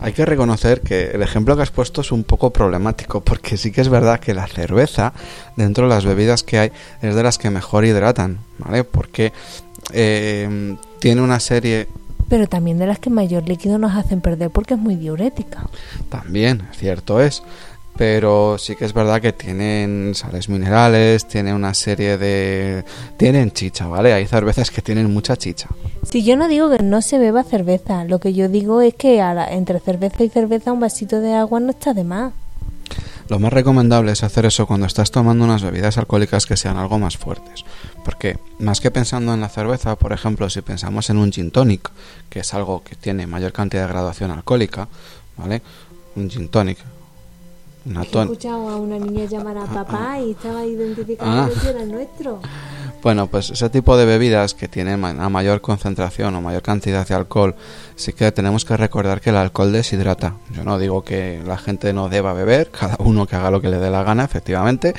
Hay 0.00 0.12
que 0.12 0.24
reconocer 0.24 0.80
que 0.80 1.10
el 1.10 1.22
ejemplo 1.22 1.54
que 1.54 1.62
has 1.62 1.70
puesto 1.70 2.00
es 2.00 2.12
un 2.12 2.24
poco 2.24 2.50
problemático, 2.50 3.20
porque 3.20 3.58
sí 3.58 3.72
que 3.72 3.82
es 3.82 3.90
verdad 3.90 4.20
que 4.20 4.32
la 4.32 4.46
cerveza, 4.46 5.12
dentro 5.56 5.86
de 5.86 5.94
las 5.94 6.06
bebidas 6.06 6.42
que 6.42 6.58
hay, 6.58 6.72
es 7.02 7.14
de 7.14 7.22
las 7.22 7.36
que 7.36 7.50
mejor 7.50 7.84
hidratan, 7.84 8.38
¿vale? 8.58 8.84
Porque 8.84 9.32
eh, 9.92 10.76
tiene 10.98 11.20
una 11.20 11.40
serie 11.40 11.88
pero 12.28 12.46
también 12.46 12.78
de 12.78 12.86
las 12.86 12.98
que 12.98 13.10
mayor 13.10 13.46
líquido 13.46 13.78
nos 13.78 13.94
hacen 13.94 14.20
perder 14.20 14.50
porque 14.50 14.74
es 14.74 14.80
muy 14.80 14.96
diurética. 14.96 15.68
También, 16.08 16.62
cierto 16.72 17.20
es. 17.20 17.42
Pero 17.96 18.58
sí 18.58 18.74
que 18.74 18.84
es 18.84 18.92
verdad 18.92 19.20
que 19.20 19.32
tienen 19.32 20.14
sales 20.14 20.48
minerales, 20.48 21.28
tiene 21.28 21.54
una 21.54 21.74
serie 21.74 22.18
de... 22.18 22.84
Tienen 23.16 23.52
chicha, 23.52 23.86
¿vale? 23.86 24.12
Hay 24.12 24.26
cervezas 24.26 24.70
que 24.70 24.82
tienen 24.82 25.12
mucha 25.12 25.36
chicha. 25.36 25.68
Si 26.02 26.24
yo 26.24 26.36
no 26.36 26.48
digo 26.48 26.68
que 26.70 26.82
no 26.82 27.02
se 27.02 27.18
beba 27.18 27.44
cerveza, 27.44 28.04
lo 28.04 28.18
que 28.18 28.34
yo 28.34 28.48
digo 28.48 28.80
es 28.80 28.94
que 28.94 29.20
entre 29.50 29.78
cerveza 29.78 30.24
y 30.24 30.28
cerveza 30.28 30.72
un 30.72 30.80
vasito 30.80 31.20
de 31.20 31.34
agua 31.34 31.60
no 31.60 31.70
está 31.70 31.94
de 31.94 32.04
más. 32.04 32.32
Lo 33.28 33.38
más 33.38 33.52
recomendable 33.52 34.12
es 34.12 34.22
hacer 34.22 34.44
eso 34.44 34.66
cuando 34.66 34.86
estás 34.86 35.10
tomando 35.10 35.44
unas 35.44 35.62
bebidas 35.62 35.96
alcohólicas 35.96 36.44
que 36.44 36.58
sean 36.58 36.76
algo 36.76 36.98
más 36.98 37.16
fuertes. 37.16 37.64
Porque 38.04 38.36
más 38.58 38.80
que 38.80 38.90
pensando 38.90 39.32
en 39.32 39.40
la 39.40 39.48
cerveza, 39.48 39.96
por 39.96 40.12
ejemplo, 40.12 40.50
si 40.50 40.60
pensamos 40.60 41.08
en 41.08 41.16
un 41.16 41.32
gin 41.32 41.50
tonic, 41.50 41.90
que 42.28 42.40
es 42.40 42.52
algo 42.52 42.82
que 42.82 42.96
tiene 42.96 43.26
mayor 43.26 43.52
cantidad 43.52 43.86
de 43.86 43.92
graduación 43.92 44.30
alcohólica, 44.30 44.88
¿vale? 45.38 45.62
Un 46.16 46.28
gin 46.28 46.48
tonic. 46.48 46.78
Una 47.86 48.02
He 48.02 48.04
escuchado 48.04 48.68
a 48.70 48.76
una 48.76 48.98
niña 48.98 49.26
llamar 49.26 49.58
a 49.58 49.66
papá 49.66 50.18
y 50.20 50.30
estaba 50.30 50.64
identificando 50.64 51.52
ah. 51.54 51.60
que 51.60 51.68
era 51.68 51.84
nuestro. 51.84 52.40
Bueno, 53.04 53.26
pues 53.26 53.50
ese 53.50 53.68
tipo 53.68 53.98
de 53.98 54.06
bebidas 54.06 54.54
que 54.54 54.66
tienen 54.66 55.04
a 55.04 55.28
mayor 55.28 55.60
concentración 55.60 56.34
o 56.36 56.40
mayor 56.40 56.62
cantidad 56.62 57.06
de 57.06 57.14
alcohol, 57.14 57.54
sí 57.96 58.14
que 58.14 58.32
tenemos 58.32 58.64
que 58.64 58.78
recordar 58.78 59.20
que 59.20 59.28
el 59.28 59.36
alcohol 59.36 59.72
deshidrata. 59.72 60.36
Yo 60.54 60.64
no 60.64 60.78
digo 60.78 61.04
que 61.04 61.42
la 61.46 61.58
gente 61.58 61.92
no 61.92 62.08
deba 62.08 62.32
beber, 62.32 62.70
cada 62.70 62.96
uno 63.00 63.26
que 63.26 63.36
haga 63.36 63.50
lo 63.50 63.60
que 63.60 63.68
le 63.68 63.78
dé 63.78 63.90
la 63.90 64.04
gana, 64.04 64.24
efectivamente, 64.24 64.94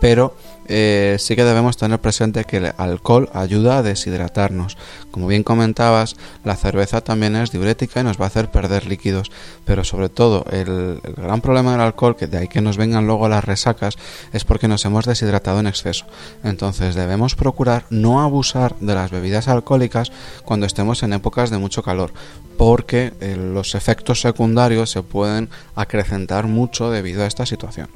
pero 0.00 0.36
eh, 0.68 1.16
sí 1.18 1.34
que 1.34 1.44
debemos 1.44 1.76
tener 1.76 1.98
presente 2.00 2.44
que 2.44 2.58
el 2.58 2.72
alcohol 2.76 3.30
ayuda 3.32 3.78
a 3.78 3.82
deshidratarnos. 3.82 4.76
Como 5.10 5.26
bien 5.26 5.42
comentabas, 5.42 6.16
la 6.44 6.56
cerveza 6.56 7.00
también 7.00 7.36
es 7.36 7.50
diurética 7.50 8.00
y 8.00 8.04
nos 8.04 8.20
va 8.20 8.24
a 8.24 8.28
hacer 8.28 8.50
perder 8.50 8.86
líquidos, 8.86 9.30
pero 9.64 9.82
sobre 9.84 10.08
todo 10.08 10.44
el, 10.50 11.00
gran 11.16 11.40
problema 11.40 11.72
del 11.72 11.80
alcohol, 11.80 12.16
que 12.16 12.26
de 12.26 12.38
ahí 12.38 12.48
que 12.48 12.60
nos 12.60 12.76
vengan 12.76 13.06
luego 13.06 13.28
las 13.28 13.44
resacas, 13.44 13.96
es 14.32 14.44
porque 14.44 14.68
nos 14.68 14.84
hemos 14.84 15.06
deshidratado 15.06 15.60
en 15.60 15.66
exceso. 15.66 16.06
Entonces 16.44 16.94
debemos 16.94 17.34
procurar 17.34 17.86
no 17.90 18.20
abusar 18.20 18.76
de 18.80 18.94
las 18.94 19.10
bebidas 19.10 19.48
alcohólicas 19.48 20.12
cuando 20.44 20.66
estemos 20.66 21.02
en 21.02 21.14
épocas 21.14 21.50
de 21.50 21.58
mucho 21.58 21.82
calor, 21.82 22.12
porque 22.56 23.12
eh, 23.20 23.36
los 23.36 23.74
efectos 23.74 24.20
secundarios 24.20 24.90
se 24.90 25.02
pueden 25.02 25.48
acrecentar 25.74 26.46
mucho 26.46 26.90
debido 26.90 27.22
a 27.22 27.26
esta 27.26 27.46
situación. 27.46 27.88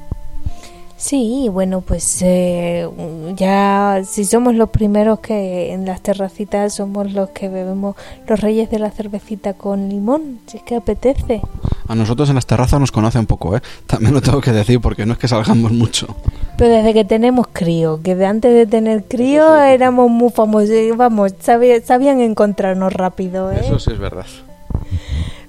Sí, 1.02 1.48
bueno, 1.50 1.80
pues 1.80 2.22
eh, 2.22 2.88
ya 3.34 4.02
si 4.06 4.24
somos 4.24 4.54
los 4.54 4.70
primeros 4.70 5.18
que 5.18 5.72
en 5.72 5.84
las 5.84 6.00
terracitas 6.00 6.74
somos 6.74 7.12
los 7.12 7.30
que 7.30 7.48
bebemos 7.48 7.96
los 8.28 8.40
reyes 8.40 8.70
de 8.70 8.78
la 8.78 8.92
cervecita 8.92 9.54
con 9.54 9.88
limón, 9.88 10.38
si 10.46 10.58
es 10.58 10.62
que 10.62 10.76
apetece. 10.76 11.42
A 11.88 11.96
nosotros 11.96 12.28
en 12.28 12.36
las 12.36 12.46
terrazas 12.46 12.78
nos 12.78 12.92
conocen 12.92 13.26
poco, 13.26 13.56
¿eh? 13.56 13.62
También 13.84 14.14
lo 14.14 14.22
tengo 14.22 14.40
que 14.40 14.52
decir 14.52 14.80
porque 14.80 15.04
no 15.04 15.14
es 15.14 15.18
que 15.18 15.26
salgamos 15.26 15.72
mucho. 15.72 16.06
Pero 16.56 16.72
desde 16.72 16.94
que 16.94 17.04
tenemos 17.04 17.48
crío, 17.52 18.00
que 18.00 18.14
de 18.14 18.26
antes 18.26 18.54
de 18.54 18.66
tener 18.68 19.02
crío 19.02 19.56
éramos 19.56 20.08
muy 20.08 20.30
famosos, 20.30 20.70
vamos, 20.96 21.34
sabían 21.42 22.20
encontrarnos 22.20 22.92
rápido, 22.92 23.50
¿eh? 23.50 23.58
Eso 23.60 23.80
sí 23.80 23.90
es 23.90 23.98
verdad. 23.98 24.26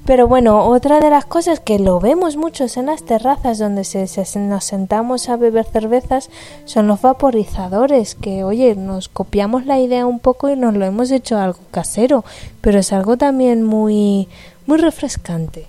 Pero 0.06 0.28
bueno, 0.28 0.66
otra 0.66 1.00
de 1.00 1.10
las 1.10 1.24
cosas 1.24 1.62
que 1.62 1.80
lo 1.80 2.02
vemos 2.02 2.36
muchos 2.36 2.76
en 2.76 2.88
las 2.88 3.04
terrazas 3.04 3.58
donde 3.58 3.86
se, 3.86 4.06
nos 4.39 4.66
sentamos 4.66 5.30
a 5.30 5.38
beber 5.38 5.66
cervezas 5.66 6.30
son 6.66 6.88
los 6.88 7.02
vaporizadores, 7.02 8.13
que 8.16 8.44
oye, 8.44 8.76
nos 8.76 9.08
copiamos 9.08 9.66
la 9.66 9.80
idea 9.80 10.06
un 10.06 10.20
poco 10.20 10.50
y 10.50 10.58
nos 10.58 10.74
lo 10.74 10.84
hemos 10.84 11.10
hecho 11.10 11.38
algo 11.38 11.60
casero, 11.72 12.26
pero 12.60 12.80
es 12.80 12.92
algo 12.92 13.16
también 13.16 13.63
muy, 13.63 14.28
muy 14.66 14.78
refrescante. 14.78 15.68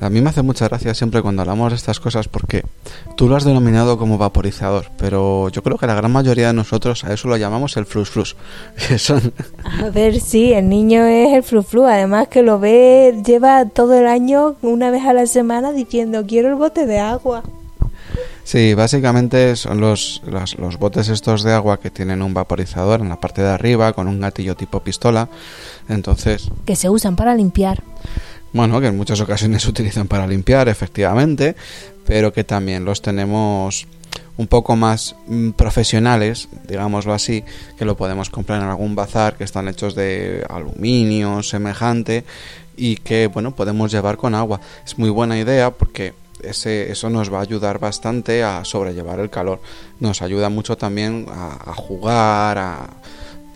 A 0.00 0.08
mí 0.08 0.22
me 0.22 0.30
hace 0.30 0.40
mucha 0.40 0.66
gracia 0.66 0.94
siempre 0.94 1.20
cuando 1.20 1.42
hablamos 1.42 1.72
de 1.72 1.76
estas 1.76 2.00
cosas 2.00 2.26
porque 2.26 2.64
tú 3.16 3.28
lo 3.28 3.36
has 3.36 3.44
denominado 3.44 3.98
como 3.98 4.16
vaporizador, 4.16 4.86
pero 4.96 5.50
yo 5.50 5.62
creo 5.62 5.76
que 5.76 5.86
la 5.86 5.94
gran 5.94 6.10
mayoría 6.10 6.46
de 6.46 6.54
nosotros 6.54 7.04
a 7.04 7.12
eso 7.12 7.28
lo 7.28 7.36
llamamos 7.36 7.76
el 7.76 7.84
frus 7.84 8.08
frus. 8.08 8.36
A 9.82 9.90
ver, 9.90 10.18
sí, 10.18 10.54
el 10.54 10.70
niño 10.70 11.04
es 11.04 11.34
el 11.34 11.42
frus 11.42 11.66
frus, 11.66 11.86
además 11.86 12.28
que 12.28 12.42
lo 12.42 12.58
ve, 12.58 13.22
lleva 13.26 13.66
todo 13.66 13.92
el 13.92 14.06
año, 14.06 14.56
una 14.62 14.90
vez 14.90 15.04
a 15.04 15.12
la 15.12 15.26
semana, 15.26 15.72
diciendo 15.72 16.24
quiero 16.26 16.48
el 16.48 16.54
bote 16.54 16.86
de 16.86 16.98
agua. 16.98 17.42
Sí, 18.42 18.74
básicamente 18.74 19.54
son 19.54 19.80
los, 19.80 20.22
los, 20.26 20.58
los, 20.58 20.78
botes 20.78 21.08
estos 21.08 21.42
de 21.44 21.52
agua 21.52 21.78
que 21.78 21.90
tienen 21.90 22.22
un 22.22 22.34
vaporizador 22.34 23.00
en 23.00 23.08
la 23.08 23.20
parte 23.20 23.42
de 23.42 23.50
arriba 23.50 23.92
con 23.92 24.08
un 24.08 24.18
gatillo 24.18 24.56
tipo 24.56 24.80
pistola. 24.80 25.28
Entonces. 25.88 26.50
Que 26.64 26.74
se 26.74 26.88
usan 26.88 27.14
para 27.14 27.34
limpiar 27.34 27.84
bueno, 28.52 28.80
que 28.80 28.88
en 28.88 28.96
muchas 28.96 29.20
ocasiones 29.20 29.62
se 29.62 29.70
utilizan 29.70 30.08
para 30.08 30.26
limpiar, 30.26 30.68
efectivamente, 30.68 31.56
pero 32.06 32.32
que 32.32 32.44
también 32.44 32.84
los 32.84 33.02
tenemos 33.02 33.86
un 34.36 34.46
poco 34.46 34.74
más 34.74 35.16
mm, 35.26 35.50
profesionales, 35.50 36.48
digámoslo 36.66 37.12
así, 37.12 37.44
que 37.78 37.84
lo 37.84 37.96
podemos 37.96 38.30
comprar 38.30 38.62
en 38.62 38.68
algún 38.68 38.94
bazar, 38.94 39.36
que 39.36 39.44
están 39.44 39.68
hechos 39.68 39.94
de 39.94 40.44
aluminio, 40.48 41.42
semejante, 41.42 42.24
y 42.76 42.96
que, 42.96 43.26
bueno, 43.26 43.54
podemos 43.54 43.92
llevar 43.92 44.16
con 44.16 44.34
agua. 44.34 44.60
Es 44.84 44.98
muy 44.98 45.10
buena 45.10 45.38
idea 45.38 45.70
porque 45.70 46.14
ese, 46.42 46.90
eso 46.90 47.10
nos 47.10 47.30
va 47.30 47.38
a 47.38 47.42
ayudar 47.42 47.78
bastante 47.78 48.42
a 48.42 48.64
sobrellevar 48.64 49.20
el 49.20 49.28
calor. 49.28 49.60
Nos 49.98 50.22
ayuda 50.22 50.48
mucho 50.48 50.78
también 50.78 51.26
a, 51.28 51.70
a 51.70 51.74
jugar, 51.74 52.56
a 52.56 52.88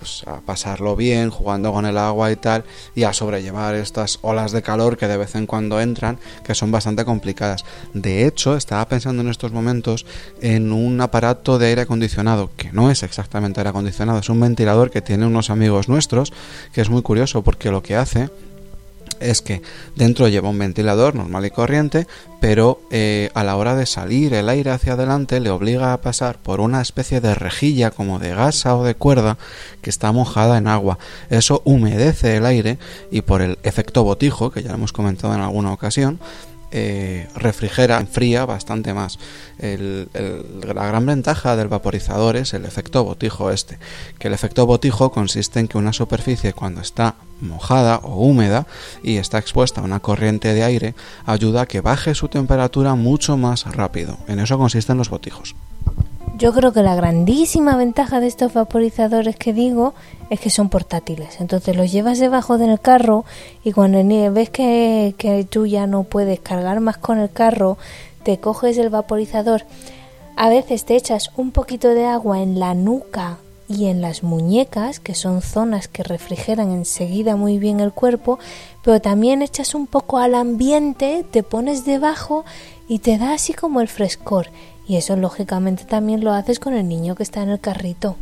pues, 0.05 0.23
a 0.27 0.43
pasarlo 0.43 0.97
bien 0.97 1.31
jugando 1.31 1.73
con 1.73 1.87
el 1.87 1.97
agua 1.97 2.31
y 2.31 2.37
tal 2.37 2.65
y 2.95 3.05
a 3.05 3.15
sobrellevar 3.15 3.75
estas 3.75 4.19
olas 4.21 4.53
de 4.53 4.61
calor 4.61 4.99
que 4.99 5.09
de 5.09 5.17
vez 5.17 5.35
en 5.35 5.47
cuando 5.47 5.81
entran 5.81 6.19
que 6.45 6.55
son 6.55 6.71
bastante 6.71 7.07
complicadas. 7.07 7.65
De 7.95 8.27
hecho 8.27 8.55
estaba 8.55 8.87
pensando 8.87 9.23
en 9.23 9.31
estos 9.31 9.53
momentos 9.53 10.05
en 10.43 10.73
un 10.73 11.01
aparato 11.01 11.59
de 11.59 11.69
aire 11.69 11.81
acondicionado 11.81 12.51
que 12.55 12.71
no 12.71 12.91
es 12.91 13.03
exactamente 13.03 13.61
aire 13.61 13.71
acondicionado 13.71 14.19
es 14.19 14.29
un 14.29 14.41
ventilador 14.41 14.91
que 14.91 15.01
tiene 15.01 15.25
unos 15.25 15.49
amigos 15.49 15.89
nuestros 15.89 16.35
que 16.75 16.83
es 16.83 16.91
muy 16.91 17.01
curioso 17.01 17.43
porque 17.43 17.71
lo 17.71 17.83
que 17.83 17.97
hace 17.97 18.29
es 19.31 19.43
que 19.43 19.63
dentro 19.97 20.29
lleva 20.29 20.49
un 20.49 20.59
ventilador 20.59 21.15
normal 21.15 21.47
y 21.47 21.51
corriente, 21.51 22.07
pero 22.41 22.81
eh, 22.91 23.31
a 23.35 23.45
la 23.45 23.57
hora 23.57 23.75
de 23.75 23.87
salir 23.87 24.35
el 24.35 24.49
aire 24.49 24.71
hacia 24.71 24.95
adelante 24.95 25.41
le 25.41 25.51
obliga 25.51 25.93
a 25.93 26.01
pasar 26.01 26.39
por 26.39 26.61
una 26.61 26.81
especie 26.81 27.21
de 27.21 27.35
rejilla 27.35 27.91
como 27.91 28.19
de 28.19 28.35
gasa 28.35 28.77
o 28.77 28.85
de 28.85 28.95
cuerda 28.95 29.39
que 29.81 29.91
está 29.91 30.13
mojada 30.13 30.59
en 30.59 30.69
agua. 30.69 30.99
Eso 31.31 31.63
humedece 31.65 32.37
el 32.37 32.47
aire 32.47 32.79
y 33.11 33.23
por 33.23 33.43
el 33.43 33.59
efecto 33.63 34.05
botijo, 34.05 34.51
que 34.51 34.63
ya 34.63 34.73
hemos 34.73 34.93
comentado 34.93 35.35
en 35.35 35.41
alguna 35.41 35.73
ocasión, 35.73 36.19
eh, 36.77 37.29
refrigera, 37.37 38.01
enfría 38.01 38.45
bastante 38.47 38.93
más. 38.93 39.21
la 39.61 40.87
gran 40.87 41.07
ventaja 41.07 41.55
del 41.55 41.69
vaporizador 41.69 42.35
es 42.35 42.53
el 42.53 42.65
efecto 42.65 43.05
botijo 43.05 43.53
este, 43.53 43.79
que 44.19 44.27
el 44.27 44.35
efecto 44.35 44.67
botijo 44.67 45.13
consiste 45.13 45.61
en 45.61 45.69
que 45.69 45.79
una 45.79 45.93
superficie 45.93 46.53
cuando 46.53 46.81
está 46.81 47.15
mojada 47.41 48.01
o 48.03 48.27
húmeda 48.27 48.67
y 49.05 49.19
está 49.19 49.39
expuesta 49.39 49.81
a 49.81 49.85
una 49.85 50.01
corriente 50.01 50.53
de 50.53 50.65
aire 50.65 50.95
ayuda 51.27 51.63
a 51.63 51.67
que 51.67 51.81
baje 51.81 52.17
su 52.17 52.27
temperatura 52.27 52.97
mucho 52.97 53.37
más 53.37 53.65
rápido. 53.65 54.19
En 54.27 54.41
eso 54.41 54.59
consisten 54.59 54.99
los 54.99 55.11
botijos. 55.11 55.55
Yo 56.37 56.53
creo 56.53 56.73
que 56.73 56.83
la 56.83 56.97
grandísima 56.97 57.77
ventaja 57.77 58.19
de 58.19 58.27
estos 58.27 58.53
vaporizadores 58.53 59.37
que 59.37 59.53
digo 59.53 59.95
es 60.31 60.41
que 60.41 60.51
son 60.51 60.69
portátiles. 60.69 61.41
Entonces 61.41 61.77
los 61.77 61.93
llevas 61.93 62.19
debajo 62.19 62.59
del 62.59 62.81
carro 62.81 63.25
y 63.63 63.71
cuando 63.71 64.03
ves 64.33 64.51
que, 64.51 65.47
tú 65.49 65.67
ya 65.67 65.87
no 65.87 66.03
puedes 66.03 66.41
cargar 66.41 66.81
más 66.81 66.97
con 66.99 67.19
el 67.19 67.31
carro, 67.31 67.79
te 68.25 68.39
coges 68.39 68.79
el 68.79 68.91
vaporizador. 68.91 69.63
A 70.35 70.49
veces 70.49 70.85
te 70.85 70.97
echas 70.97 71.31
un 71.37 71.53
poquito 71.53 71.91
de 71.91 72.05
agua 72.07 72.43
en 72.43 72.59
la 72.59 72.75
nuca 72.75 73.39
y 73.69 73.87
en 73.87 74.03
las 74.03 74.25
muñecas, 74.25 74.99
que 74.99 75.15
son 75.15 75.41
zonas 75.41 75.87
que 75.87 76.03
refrigeran 76.03 76.73
enseguida 76.73 77.37
muy 77.37 77.59
bien 77.59 77.79
el 77.79 77.93
cuerpo, 77.93 78.41
pero 78.83 79.01
también 79.01 79.41
echas 79.41 79.73
un 79.77 79.87
poco 79.87 80.19
al 80.19 80.35
ambiente, 80.35 81.25
te 81.31 81.45
pones 81.45 81.85
debajo 81.85 82.45
y 82.89 82.99
te 82.99 83.19
da 83.19 83.35
así 83.35 83.55
como 83.55 83.81
el 83.81 83.89
frescor. 83.89 84.49
Y 84.87 84.97
eso 84.97 85.17
lógicamente 85.17 85.85
también 85.85 86.23
lo 86.23 86.33
haces 86.33 86.59
con 86.59 86.75
el 86.75 86.89
niño 86.89 87.15
que 87.15 87.23
está 87.23 87.43
en 87.43 87.51
el 87.51 87.61
carrito. 87.61 88.17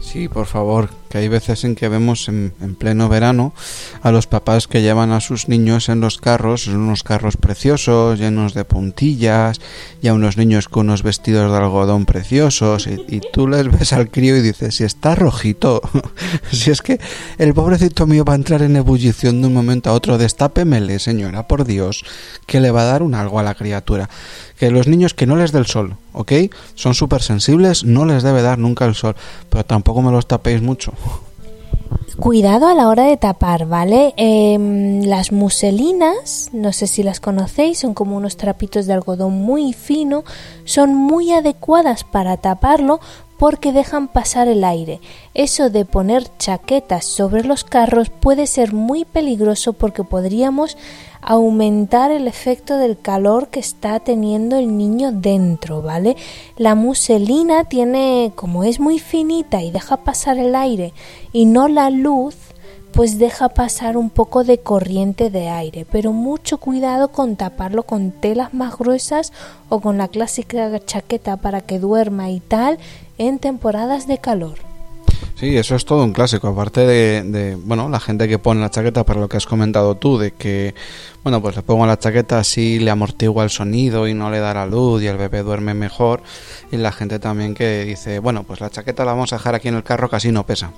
Sí, 0.00 0.28
por 0.28 0.46
favor, 0.46 0.90
que 1.12 1.18
hay 1.18 1.28
veces 1.28 1.64
en 1.64 1.74
que 1.74 1.90
vemos 1.90 2.26
en, 2.28 2.54
pleno 2.78 3.10
verano 3.10 3.52
a 4.00 4.10
los 4.12 4.26
papás 4.26 4.66
que 4.66 4.80
llevan 4.80 5.12
a 5.12 5.20
sus 5.20 5.46
niños 5.46 5.90
en 5.90 6.00
los 6.00 6.16
carros, 6.16 6.68
en 6.68 6.76
unos 6.76 7.02
carros 7.02 7.36
preciosos, 7.36 8.18
llenos 8.18 8.54
de 8.54 8.64
puntillas, 8.64 9.60
y 10.00 10.08
a 10.08 10.14
unos 10.14 10.38
niños 10.38 10.70
con 10.70 10.86
unos 10.86 11.02
vestidos 11.02 11.52
de 11.52 11.58
algodón 11.58 12.06
preciosos, 12.06 12.86
y, 12.86 13.20
tú 13.30 13.46
les 13.46 13.70
ves 13.70 13.92
al 13.92 14.10
crío 14.10 14.38
y 14.38 14.40
dices, 14.40 14.76
si 14.76 14.84
está 14.84 15.14
rojito, 15.14 15.82
si 16.50 16.70
es 16.70 16.80
que 16.80 16.98
el 17.36 17.52
pobrecito 17.52 18.06
mío 18.06 18.24
va 18.24 18.32
a 18.32 18.36
entrar 18.36 18.62
en 18.62 18.76
ebullición 18.76 19.42
de 19.42 19.48
un 19.48 19.52
momento 19.52 19.90
a 19.90 19.92
otro, 19.92 20.16
destápemele, 20.16 20.98
señora, 20.98 21.46
por 21.46 21.66
Dios, 21.66 22.06
que 22.46 22.60
le 22.60 22.70
va 22.70 22.82
a 22.82 22.86
dar 22.86 23.02
un 23.02 23.14
algo 23.14 23.38
a 23.38 23.42
la 23.42 23.54
criatura. 23.54 24.08
Que 24.58 24.70
los 24.70 24.86
niños 24.86 25.12
que 25.12 25.26
no 25.26 25.36
les 25.36 25.52
dé 25.52 25.58
el 25.58 25.66
sol, 25.66 25.96
¿ok? 26.12 26.32
Son 26.74 26.94
súper 26.94 27.20
sensibles, 27.20 27.84
no 27.84 28.06
les 28.06 28.22
debe 28.22 28.42
dar 28.42 28.58
nunca 28.58 28.86
el 28.86 28.94
sol, 28.94 29.16
pero 29.50 29.64
tampoco 29.64 30.02
me 30.02 30.12
los 30.12 30.26
tapéis 30.26 30.62
mucho. 30.62 30.94
Cuidado 32.18 32.66
a 32.68 32.74
la 32.74 32.88
hora 32.88 33.04
de 33.04 33.16
tapar, 33.16 33.66
¿vale? 33.66 34.12
Em, 34.16 35.02
las 35.02 35.32
muselinas, 35.32 36.50
no 36.52 36.72
sé 36.72 36.86
si 36.86 37.02
las 37.02 37.20
conocéis, 37.20 37.78
son 37.78 37.94
como 37.94 38.16
unos 38.16 38.36
trapitos 38.36 38.86
de 38.86 38.92
algodón 38.92 39.32
muy 39.32 39.72
fino, 39.72 40.22
son 40.64 40.94
muy 40.94 41.32
adecuadas 41.32 42.04
para 42.04 42.36
taparlo 42.36 43.00
porque 43.42 43.72
dejan 43.72 44.06
pasar 44.06 44.46
el 44.46 44.62
aire. 44.62 45.00
Eso 45.34 45.68
de 45.68 45.84
poner 45.84 46.28
chaquetas 46.38 47.04
sobre 47.04 47.42
los 47.42 47.64
carros 47.64 48.08
puede 48.08 48.46
ser 48.46 48.72
muy 48.72 49.04
peligroso 49.04 49.72
porque 49.72 50.04
podríamos 50.04 50.76
aumentar 51.20 52.12
el 52.12 52.28
efecto 52.28 52.76
del 52.76 52.96
calor 52.96 53.48
que 53.48 53.58
está 53.58 53.98
teniendo 53.98 54.56
el 54.58 54.78
niño 54.78 55.10
dentro, 55.10 55.82
¿vale? 55.82 56.16
La 56.56 56.76
muselina 56.76 57.64
tiene, 57.64 58.30
como 58.36 58.62
es 58.62 58.78
muy 58.78 59.00
finita 59.00 59.60
y 59.60 59.72
deja 59.72 59.96
pasar 59.96 60.38
el 60.38 60.54
aire 60.54 60.92
y 61.32 61.46
no 61.46 61.66
la 61.66 61.90
luz, 61.90 62.36
pues 62.92 63.18
deja 63.18 63.48
pasar 63.48 63.96
un 63.96 64.10
poco 64.10 64.44
de 64.44 64.58
corriente 64.58 65.30
de 65.30 65.48
aire, 65.48 65.86
pero 65.90 66.12
mucho 66.12 66.58
cuidado 66.58 67.08
con 67.08 67.36
taparlo 67.36 67.84
con 67.84 68.12
telas 68.12 68.52
más 68.54 68.76
gruesas 68.76 69.32
o 69.68 69.80
con 69.80 69.98
la 69.98 70.08
clásica 70.08 70.78
chaqueta 70.78 71.38
para 71.38 71.62
que 71.62 71.78
duerma 71.78 72.30
y 72.30 72.40
tal 72.40 72.78
en 73.28 73.38
temporadas 73.38 74.06
de 74.06 74.18
calor. 74.18 74.58
Sí, 75.34 75.56
eso 75.56 75.74
es 75.74 75.84
todo 75.84 76.04
un 76.04 76.12
clásico. 76.12 76.48
Aparte 76.48 76.86
de, 76.86 77.56
bueno, 77.64 77.88
la 77.88 77.98
gente 77.98 78.28
que 78.28 78.38
pone 78.38 78.60
la 78.60 78.70
chaqueta 78.70 79.04
para 79.04 79.20
lo 79.20 79.28
que 79.28 79.36
has 79.36 79.46
comentado 79.46 79.96
tú, 79.96 80.18
de 80.18 80.32
que, 80.32 80.74
bueno, 81.24 81.42
pues 81.42 81.56
le 81.56 81.62
pongo 81.62 81.84
la 81.86 81.98
chaqueta 81.98 82.38
así 82.38 82.78
le 82.78 82.90
amortigua 82.90 83.42
el 83.42 83.50
sonido 83.50 84.06
y 84.06 84.14
no 84.14 84.30
le 84.30 84.38
da 84.38 84.54
la 84.54 84.66
luz 84.66 85.02
y 85.02 85.08
el 85.08 85.16
bebé 85.16 85.42
duerme 85.42 85.74
mejor. 85.74 86.22
Y 86.70 86.76
la 86.76 86.92
gente 86.92 87.18
también 87.18 87.54
que 87.54 87.84
dice, 87.84 88.20
bueno, 88.20 88.44
pues 88.44 88.60
la 88.60 88.70
chaqueta 88.70 89.04
la 89.04 89.12
vamos 89.12 89.32
a 89.32 89.36
dejar 89.36 89.56
aquí 89.56 89.68
en 89.68 89.74
el 89.74 89.82
carro 89.82 90.08
así 90.12 90.30
no 90.30 90.46
pesa. 90.46 90.70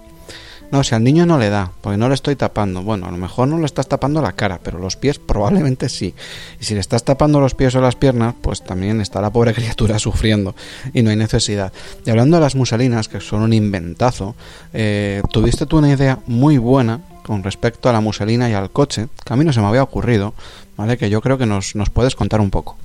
No, 0.71 0.83
si 0.83 0.95
al 0.95 1.05
niño 1.05 1.27
no 1.27 1.39
le 1.39 1.51
da, 1.51 1.71
porque 1.81 1.97
no 1.97 2.09
le 2.09 2.15
estoy 2.15 2.37
tapando. 2.37 2.83
Bueno, 2.83 3.07
a 3.07 3.11
lo 3.11 3.17
mejor 3.17 3.49
no 3.49 3.59
le 3.59 3.67
estás 3.67 3.89
tapando 3.89 4.21
la 4.21 4.33
cara, 4.33 4.61
pero 4.63 4.79
los 4.79 4.97
pies 4.97 5.19
probablemente 5.19 5.89
sí. 5.89 6.15
Y 6.61 6.65
si 6.65 6.75
le 6.75 6.81
estás 6.81 7.05
tapando 7.05 7.41
los 7.41 7.55
pies 7.55 7.75
o 7.75 7.81
las 7.81 7.97
piernas, 7.97 8.35
pues 8.41 8.63
también 8.63 9.01
está 9.01 9.21
la 9.21 9.31
pobre 9.31 9.55
criatura 9.55 9.99
sufriendo 9.99 10.55
y 10.93 11.03
no 11.03 11.11
hay 11.11 11.17
necesidad. 11.17 11.73
Y 12.05 12.11
hablando 12.11 12.37
de 12.37 12.43
las 12.43 12.55
muselinas, 12.55 13.09
que 13.09 13.21
son 13.21 13.43
un 13.43 13.53
inventazo, 13.53 14.35
eh, 14.73 15.23
tuviste 15.31 15.67
tú 15.67 15.79
una 15.79 15.91
idea 15.91 16.19
muy 16.27 16.59
buena 16.59 17.01
con 17.25 17.43
respecto 17.43 17.89
a 17.89 17.93
la 17.93 18.01
muselina 18.01 18.51
y 18.51 18.53
al 18.53 18.71
coche, 18.71 19.09
que 19.25 19.33
a 19.33 19.37
mí 19.37 19.45
no 19.45 19.53
se 19.53 19.61
me 19.61 19.67
había 19.67 19.83
ocurrido, 19.83 20.35
¿vale? 20.77 20.99
Que 20.99 21.09
yo 21.09 21.21
creo 21.21 21.39
que 21.39 21.47
nos, 21.47 21.75
nos 21.75 21.91
puedes 21.91 22.15
contar 22.15 22.41
un 22.41 22.51
poco. 22.51 22.77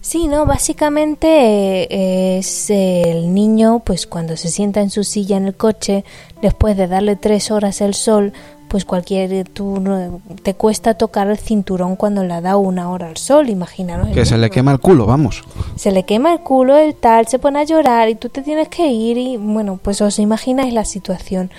Sí, 0.00 0.28
no, 0.28 0.46
básicamente 0.46 1.28
eh, 1.28 2.38
es 2.38 2.70
el 2.70 3.34
niño, 3.34 3.82
pues 3.84 4.06
cuando 4.06 4.36
se 4.36 4.48
sienta 4.48 4.80
en 4.80 4.90
su 4.90 5.04
silla 5.04 5.36
en 5.36 5.46
el 5.46 5.54
coche, 5.54 6.04
después 6.40 6.76
de 6.76 6.88
darle 6.88 7.16
tres 7.16 7.50
horas 7.50 7.82
el 7.82 7.94
sol, 7.94 8.32
pues 8.70 8.84
cualquier 8.84 9.48
tú 9.48 9.82
te 10.42 10.54
cuesta 10.54 10.94
tocar 10.94 11.28
el 11.28 11.38
cinturón 11.38 11.96
cuando 11.96 12.22
le 12.22 12.40
da 12.40 12.56
una 12.56 12.88
hora 12.88 13.08
al 13.08 13.16
sol, 13.16 13.50
imaginaros. 13.50 14.08
Que 14.10 14.24
se 14.24 14.38
le 14.38 14.48
quema 14.48 14.70
el 14.70 14.78
culo, 14.78 15.06
vamos. 15.06 15.42
Se 15.74 15.90
le 15.90 16.04
quema 16.04 16.32
el 16.32 16.40
culo, 16.40 16.78
el 16.78 16.94
tal, 16.94 17.26
se 17.26 17.40
pone 17.40 17.58
a 17.58 17.64
llorar 17.64 18.08
y 18.08 18.14
tú 18.14 18.28
te 18.28 18.42
tienes 18.42 18.68
que 18.68 18.86
ir 18.86 19.18
y 19.18 19.36
bueno, 19.36 19.80
pues 19.82 20.00
os 20.00 20.20
imagináis 20.20 20.72
la 20.72 20.84
situación. 20.84 21.50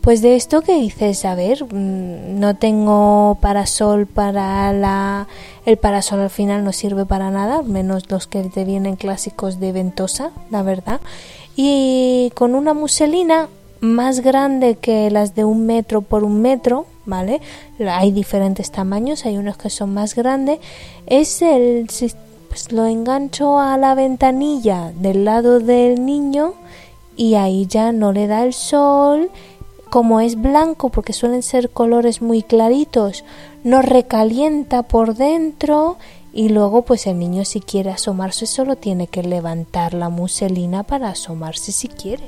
Pues 0.00 0.22
de 0.22 0.34
esto 0.34 0.62
que 0.62 0.74
dices, 0.76 1.26
a 1.26 1.34
ver, 1.34 1.62
mm, 1.64 2.40
no 2.40 2.56
tengo 2.56 3.36
parasol 3.40 4.06
para 4.06 4.72
la... 4.72 5.28
El 5.66 5.76
parasol 5.76 6.20
al 6.20 6.30
final 6.30 6.64
no 6.64 6.72
sirve 6.72 7.04
para 7.04 7.30
nada, 7.30 7.62
menos 7.62 8.10
los 8.10 8.26
que 8.26 8.42
te 8.44 8.64
vienen 8.64 8.96
clásicos 8.96 9.60
de 9.60 9.72
ventosa, 9.72 10.30
la 10.50 10.62
verdad. 10.62 11.00
Y 11.54 12.32
con 12.34 12.54
una 12.54 12.72
muselina 12.72 13.48
más 13.80 14.20
grande 14.20 14.76
que 14.76 15.10
las 15.10 15.34
de 15.34 15.44
un 15.44 15.66
metro 15.66 16.00
por 16.00 16.24
un 16.24 16.40
metro, 16.40 16.86
¿vale? 17.04 17.42
Hay 17.86 18.10
diferentes 18.10 18.70
tamaños, 18.70 19.26
hay 19.26 19.36
unos 19.36 19.58
que 19.58 19.68
son 19.68 19.92
más 19.92 20.14
grandes. 20.14 20.60
Es 21.06 21.42
el... 21.42 21.88
Pues 22.48 22.72
lo 22.72 22.84
engancho 22.84 23.60
a 23.60 23.76
la 23.76 23.94
ventanilla 23.94 24.92
del 24.96 25.24
lado 25.24 25.60
del 25.60 26.04
niño 26.04 26.54
y 27.16 27.34
ahí 27.34 27.66
ya 27.66 27.92
no 27.92 28.12
le 28.12 28.26
da 28.26 28.42
el 28.42 28.54
sol 28.54 29.30
como 29.90 30.20
es 30.20 30.40
blanco 30.40 30.88
porque 30.88 31.12
suelen 31.12 31.42
ser 31.42 31.70
colores 31.70 32.22
muy 32.22 32.42
claritos, 32.42 33.24
no 33.64 33.82
recalienta 33.82 34.82
por 34.82 35.14
dentro 35.14 35.98
y 36.32 36.48
luego 36.48 36.82
pues 36.82 37.06
el 37.06 37.18
niño 37.18 37.44
si 37.44 37.60
quiere 37.60 37.90
asomarse 37.90 38.46
solo 38.46 38.76
tiene 38.76 39.08
que 39.08 39.22
levantar 39.22 39.94
la 39.94 40.08
muselina 40.08 40.84
para 40.84 41.10
asomarse 41.10 41.72
si 41.72 41.88
quiere. 41.88 42.24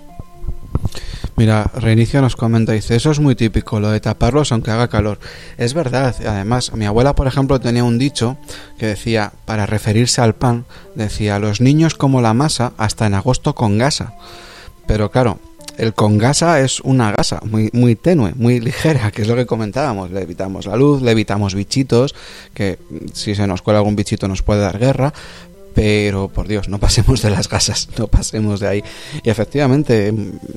Mira, 1.37 1.71
Reinicio 1.75 2.21
nos 2.21 2.37
comenta, 2.37 2.73
dice, 2.73 2.95
eso 2.95 3.11
es 3.11 3.19
muy 3.19 3.35
típico, 3.35 3.81
lo 3.81 3.91
de 3.91 4.01
taparlos 4.01 4.53
aunque 4.53 4.71
haga 4.71 4.89
calor. 4.89 5.19
Es 5.57 5.73
verdad, 5.73 6.15
además, 6.27 6.73
mi 6.75 6.85
abuela, 6.85 7.15
por 7.15 7.27
ejemplo, 7.27 7.59
tenía 7.59 7.85
un 7.85 7.99
dicho 7.99 8.37
que 8.79 8.87
decía, 8.87 9.33
para 9.47 9.65
referirse 9.65 10.21
al 10.21 10.35
pan, 10.35 10.67
decía, 10.95 11.39
los 11.39 11.61
niños 11.61 11.95
como 11.95 12.21
la 12.21 12.35
masa 12.35 12.75
hasta 12.77 13.07
en 13.07 13.15
agosto 13.15 13.55
con 13.55 13.79
gasa. 13.79 14.15
Pero 14.87 15.11
claro, 15.11 15.39
el 15.79 15.95
con 15.95 16.19
gasa 16.19 16.61
es 16.61 16.81
una 16.81 17.13
gasa 17.13 17.41
muy, 17.45 17.71
muy 17.73 17.97
tenue, 17.97 18.33
muy 18.35 18.61
ligera, 18.61 19.11
que 19.11 19.23
es 19.23 19.29
lo 19.29 19.37
que 19.37 19.47
comentábamos. 19.47 20.11
Le 20.11 20.23
evitamos 20.23 20.67
la 20.67 20.77
luz, 20.77 21.03
le 21.03 21.11
evitamos 21.11 21.55
bichitos, 21.55 22.15
que 22.55 22.79
si 23.13 23.35
se 23.35 23.47
nos 23.47 23.63
cuela 23.63 23.79
algún 23.79 23.97
bichito 23.97 24.29
nos 24.29 24.43
puede 24.43 24.61
dar 24.61 24.79
guerra, 24.79 25.13
pero 25.75 26.29
por 26.29 26.49
Dios, 26.49 26.69
no 26.69 26.79
pasemos 26.79 27.23
de 27.23 27.31
las 27.31 27.49
gasas, 27.49 27.89
no 27.99 28.07
pasemos 28.07 28.61
de 28.61 28.69
ahí. 28.69 28.85
Y 29.23 29.31
efectivamente, 29.31 30.13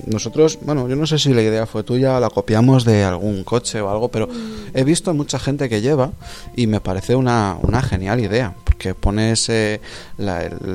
nosotros, 0.06 0.60
bueno, 0.62 0.88
yo 0.88 0.96
no 0.96 1.08
sé 1.08 1.20
si 1.20 1.34
la 1.34 1.42
idea 1.42 1.66
fue 1.66 1.84
tuya, 1.84 2.20
la 2.20 2.30
copiamos 2.30 2.86
de 2.86 3.04
algún 3.04 3.44
coche 3.44 3.82
o 3.82 3.90
algo, 3.90 4.10
pero 4.10 4.28
he 4.74 4.84
visto 4.84 5.14
mucha 5.14 5.40
gente 5.40 5.70
que 5.70 5.82
lleva 5.82 6.12
y 6.56 6.68
me 6.68 6.82
parece 6.82 7.16
una, 7.16 7.58
una 7.62 7.82
genial 7.82 8.20
idea, 8.20 8.54
porque 8.64 8.94
pones 8.94 9.50
el 9.50 9.80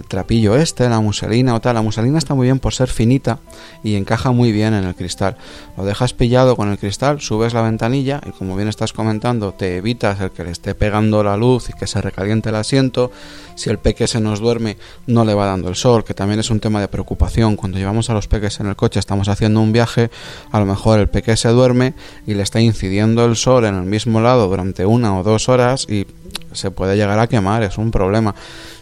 trapillo 0.08 0.56
este, 0.56 0.88
la 0.88 1.00
muselina 1.00 1.54
o 1.54 1.60
tal, 1.60 1.74
la 1.74 1.82
muselina 1.82 2.18
está 2.18 2.34
muy 2.34 2.46
bien 2.46 2.58
por 2.58 2.74
ser 2.74 2.88
finita 2.88 3.38
y 3.82 3.96
encaja 3.96 4.32
muy 4.32 4.52
bien 4.52 4.74
en 4.74 4.84
el 4.84 4.94
cristal. 4.94 5.36
Lo 5.76 5.84
dejas 5.84 6.12
pillado 6.12 6.56
con 6.56 6.70
el 6.70 6.78
cristal, 6.78 7.20
subes 7.20 7.54
la 7.54 7.62
ventanilla 7.62 8.20
y 8.26 8.30
como 8.30 8.56
bien 8.56 8.68
estás 8.68 8.92
comentando, 8.92 9.52
te 9.52 9.76
evitas 9.76 10.20
el 10.20 10.30
que 10.30 10.44
le 10.44 10.50
esté 10.50 10.74
pegando 10.74 11.22
la 11.22 11.36
luz 11.36 11.70
y 11.70 11.72
que 11.72 11.86
se 11.86 12.00
recaliente 12.00 12.48
el 12.48 12.56
asiento. 12.56 13.10
Si 13.54 13.68
el 13.68 13.78
peque 13.78 14.06
se 14.06 14.20
nos 14.30 14.40
duerme, 14.40 14.76
no 15.06 15.24
le 15.24 15.34
va 15.34 15.46
dando 15.46 15.68
el 15.68 15.76
sol, 15.76 16.04
que 16.04 16.14
también 16.14 16.40
es 16.40 16.50
un 16.50 16.60
tema 16.60 16.80
de 16.80 16.88
preocupación. 16.88 17.56
Cuando 17.56 17.78
llevamos 17.78 18.08
a 18.10 18.14
los 18.14 18.28
peques 18.28 18.60
en 18.60 18.66
el 18.66 18.76
coche, 18.76 18.98
estamos 18.98 19.28
haciendo 19.28 19.60
un 19.60 19.72
viaje, 19.72 20.10
a 20.50 20.60
lo 20.60 20.66
mejor 20.66 20.98
el 21.00 21.08
peque 21.08 21.36
se 21.36 21.48
duerme 21.48 21.94
y 22.26 22.34
le 22.34 22.42
está 22.42 22.60
incidiendo 22.60 23.24
el 23.24 23.36
sol 23.36 23.64
en 23.64 23.74
el 23.74 23.82
mismo 23.84 24.20
lado 24.20 24.48
durante 24.48 24.86
una 24.86 25.18
o 25.18 25.22
dos 25.22 25.48
horas 25.48 25.86
y 25.88 26.06
se 26.52 26.70
puede 26.70 26.96
llegar 26.96 27.18
a 27.18 27.26
quemar, 27.26 27.62
es 27.62 27.78
un 27.78 27.90
problema. 27.90 28.34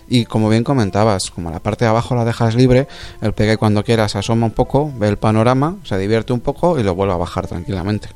Y 0.09 0.25
como 0.25 0.49
bien 0.49 0.65
comentabas, 0.65 1.31
como 1.31 1.51
la 1.51 1.61
parte 1.61 1.85
de 1.85 1.91
abajo 1.91 2.15
la 2.15 2.25
dejas 2.25 2.55
libre, 2.55 2.89
el 3.21 3.33
peque 3.33 3.57
cuando 3.57 3.85
quiera 3.85 4.09
se 4.09 4.19
asoma 4.19 4.47
un 4.47 4.53
poco, 4.53 4.91
ve 4.97 5.09
el 5.09 5.19
panorama, 5.19 5.77
se 5.85 5.99
divierte 5.99 6.33
un 6.33 6.41
poco 6.41 6.79
y 6.79 6.83
lo 6.83 6.95
vuelve 6.95 7.13
a 7.13 7.17
bajar 7.17 7.47
tranquilamente. 7.47 8.09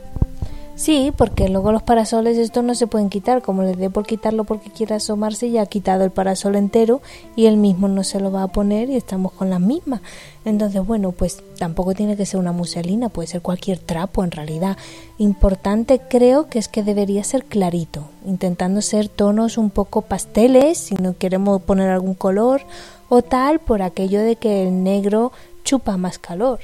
Sí, 0.75 1.13
porque 1.17 1.49
luego 1.49 1.71
los 1.71 1.83
parasoles 1.83 2.39
estos 2.39 2.65
no 2.65 2.75
se 2.75 2.87
pueden 2.87 3.11
quitar, 3.11 3.43
como 3.43 3.63
le 3.63 3.77
dé 3.77 3.91
por 3.91 4.07
quitarlo 4.07 4.45
porque 4.45 4.71
quiera 4.71 4.97
asomarse, 4.97 5.51
ya 5.51 5.63
ha 5.63 5.67
quitado 5.67 6.03
el 6.03 6.11
parasol 6.11 6.57
entero 6.57 7.03
y 7.37 7.45
él 7.47 7.59
mismo 7.59 7.89
no 7.89 8.03
se 8.05 8.21
lo 8.21 8.33
va 8.33 8.43
a 8.43 8.49
poner 8.49 8.89
y 8.89 8.97
estamos 8.97 9.33
con 9.33 9.51
las 9.51 9.61
mismas. 9.61 10.01
Entonces, 10.47 10.85
bueno, 10.85 11.13
pues 11.13 11.43
tampoco 11.59 11.93
tiene 11.93 12.17
que 12.17 12.25
ser 12.25 12.41
una 12.41 12.53
muselina, 12.53 13.11
puede 13.11 13.29
ser 13.29 13.43
cualquier 13.43 13.79
trapo 13.79 14.25
en 14.25 14.31
realidad. 14.31 14.79
Importante 15.19 16.01
creo 16.09 16.49
que 16.49 16.59
es 16.59 16.69
que 16.69 16.83
debería 16.83 17.23
ser 17.23 17.45
clarito, 17.45 18.09
intentando 18.25 18.81
ser 18.81 19.09
tonos 19.09 19.59
un 19.59 19.69
poco 19.69 20.01
pasteles, 20.01 20.79
si 20.79 20.95
no 20.95 21.17
queremos 21.17 21.61
poner 21.63 21.91
algún 21.91 22.15
color 22.15 22.63
o 23.11 23.21
tal, 23.21 23.59
por 23.59 23.83
aquello 23.83 24.23
de 24.23 24.37
que 24.37 24.67
el 24.67 24.83
negro 24.83 25.33
chupa 25.65 25.99
más 25.99 26.19
calor. 26.19 26.61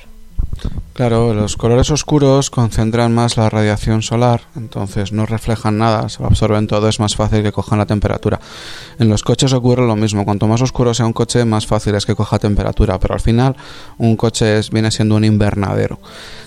Claro, 0.98 1.32
los 1.32 1.56
colores 1.56 1.92
oscuros 1.92 2.50
concentran 2.50 3.14
más 3.14 3.36
la 3.36 3.48
radiación 3.48 4.02
solar, 4.02 4.40
entonces 4.56 5.12
no 5.12 5.26
reflejan 5.26 5.78
nada, 5.78 6.08
se 6.08 6.20
lo 6.20 6.26
absorben 6.26 6.66
todo, 6.66 6.88
es 6.88 6.98
más 6.98 7.14
fácil 7.14 7.44
que 7.44 7.52
cojan 7.52 7.78
la 7.78 7.86
temperatura. 7.86 8.40
En 8.98 9.08
los 9.08 9.22
coches 9.22 9.52
ocurre 9.52 9.86
lo 9.86 9.94
mismo, 9.94 10.24
cuanto 10.24 10.48
más 10.48 10.60
oscuro 10.60 10.92
sea 10.94 11.06
un 11.06 11.12
coche, 11.12 11.44
más 11.44 11.68
fácil 11.68 11.94
es 11.94 12.04
que 12.04 12.16
coja 12.16 12.40
temperatura, 12.40 12.98
pero 12.98 13.14
al 13.14 13.20
final 13.20 13.54
un 13.98 14.16
coche 14.16 14.60
viene 14.72 14.90
siendo 14.90 15.14
un 15.14 15.22
invernadero. 15.22 16.00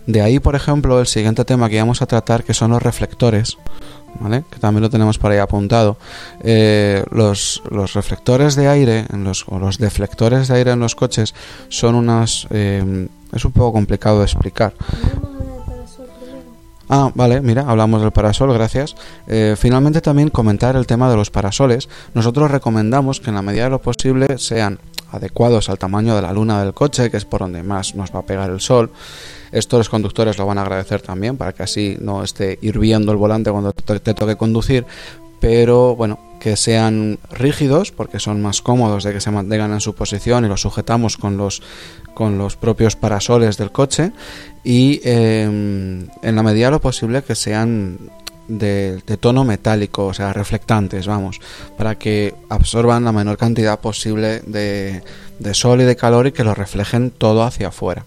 De 0.06 0.22
ahí, 0.22 0.42
por 0.42 0.56
ejemplo, 0.56 1.00
el 1.00 1.08
siguiente 1.08 1.46
tema 1.46 1.70
que 1.70 1.80
vamos 1.80 2.02
a 2.02 2.06
tratar, 2.06 2.44
que 2.44 2.54
son 2.54 2.72
los 2.72 2.84
reflectores. 2.84 3.58
¿Vale? 4.20 4.44
que 4.52 4.60
también 4.60 4.82
lo 4.82 4.90
tenemos 4.90 5.18
por 5.18 5.32
ahí 5.32 5.38
apuntado. 5.38 5.96
Eh, 6.42 7.02
los, 7.12 7.64
reflectores 7.94 8.58
de 8.58 8.68
aire 8.68 9.06
en 9.10 9.24
los, 9.24 9.46
o 9.48 9.58
los 9.58 9.78
deflectores 9.78 10.50
de 10.50 10.56
aire 10.56 10.72
en 10.72 10.82
los 10.82 10.96
coches 10.96 11.34
son 11.70 11.96
unas 11.96 12.46
eh, 12.50 13.08
es 13.34 13.46
un 13.46 13.52
poco 13.52 13.74
complicado 13.74 14.20
de 14.20 14.26
explicar. 14.26 14.74
Ah, 16.94 17.10
vale, 17.16 17.40
mira, 17.40 17.64
hablamos 17.68 18.02
del 18.02 18.12
parasol, 18.12 18.54
gracias. 18.54 18.98
Eh, 19.26 19.56
finalmente 19.58 20.02
también 20.02 20.30
comentar 20.30 20.76
el 20.76 20.86
tema 20.86 21.10
de 21.10 21.16
los 21.16 21.32
parasoles. 21.32 21.88
Nosotros 22.14 22.52
recomendamos 22.52 23.22
que 23.22 23.30
en 23.30 23.36
la 23.36 23.42
medida 23.42 23.64
de 23.64 23.70
lo 23.70 23.82
posible 23.82 24.38
sean 24.38 24.78
adecuados 25.10 25.70
al 25.70 25.78
tamaño 25.78 26.16
de 26.16 26.22
la 26.22 26.34
luna 26.34 26.62
del 26.62 26.74
coche, 26.74 27.10
que 27.10 27.16
es 27.16 27.24
por 27.24 27.42
donde 27.42 27.64
más 27.64 27.96
nos 27.96 28.14
va 28.14 28.20
a 28.20 28.26
pegar 28.26 28.50
el 28.50 28.60
sol. 28.60 28.92
Esto 29.54 29.78
los 29.78 29.88
conductores 29.88 30.38
lo 30.38 30.46
van 30.46 30.58
a 30.58 30.64
agradecer 30.64 31.02
también, 31.02 31.38
para 31.38 31.54
que 31.54 31.64
así 31.64 31.98
no 32.02 32.24
esté 32.24 32.60
hirviendo 32.62 33.14
el 33.14 33.18
volante 33.18 33.52
cuando 33.52 33.72
te 33.72 34.14
toque 34.14 34.36
conducir. 34.36 34.86
Pero 35.40 35.96
bueno, 35.96 36.20
que 36.42 36.58
sean 36.58 37.20
rígidos 37.30 37.92
porque 37.92 38.20
son 38.20 38.42
más 38.42 38.64
cómodos 38.64 39.04
de 39.04 39.14
que 39.14 39.22
se 39.22 39.30
mantengan 39.30 39.74
en 39.74 39.80
su 39.80 39.94
posición 39.94 40.44
y 40.44 40.48
los 40.48 40.62
sujetamos 40.62 41.16
con 41.16 41.38
los 41.38 41.62
con 42.16 42.40
los 42.40 42.58
propios 42.58 42.96
parasoles 42.96 43.58
del 43.58 43.72
coche 43.72 44.12
y 44.64 45.00
em, 45.04 46.08
en 46.24 46.36
la 46.36 46.42
medida 46.42 46.66
de 46.66 46.72
lo 46.72 46.82
posible 46.82 47.22
que 47.22 47.36
sean 47.36 48.00
de, 48.48 49.02
tono 49.20 49.46
metálico, 49.46 50.08
o 50.08 50.14
sea, 50.14 50.34
reflectantes, 50.34 51.06
vamos, 51.06 51.40
para 51.78 51.98
que 51.98 52.34
absorban 52.50 53.06
la 53.06 53.12
menor 53.12 53.38
cantidad 53.38 53.80
posible 53.80 54.42
de, 54.42 55.04
de 55.40 55.54
sol 55.54 55.80
y 55.82 55.86
de 55.86 55.96
calor 55.96 56.28
y 56.28 56.32
que 56.32 56.44
lo 56.44 56.56
reflejen 56.56 57.12
todo 57.12 57.44
hacia 57.44 57.68
afuera. 57.68 58.04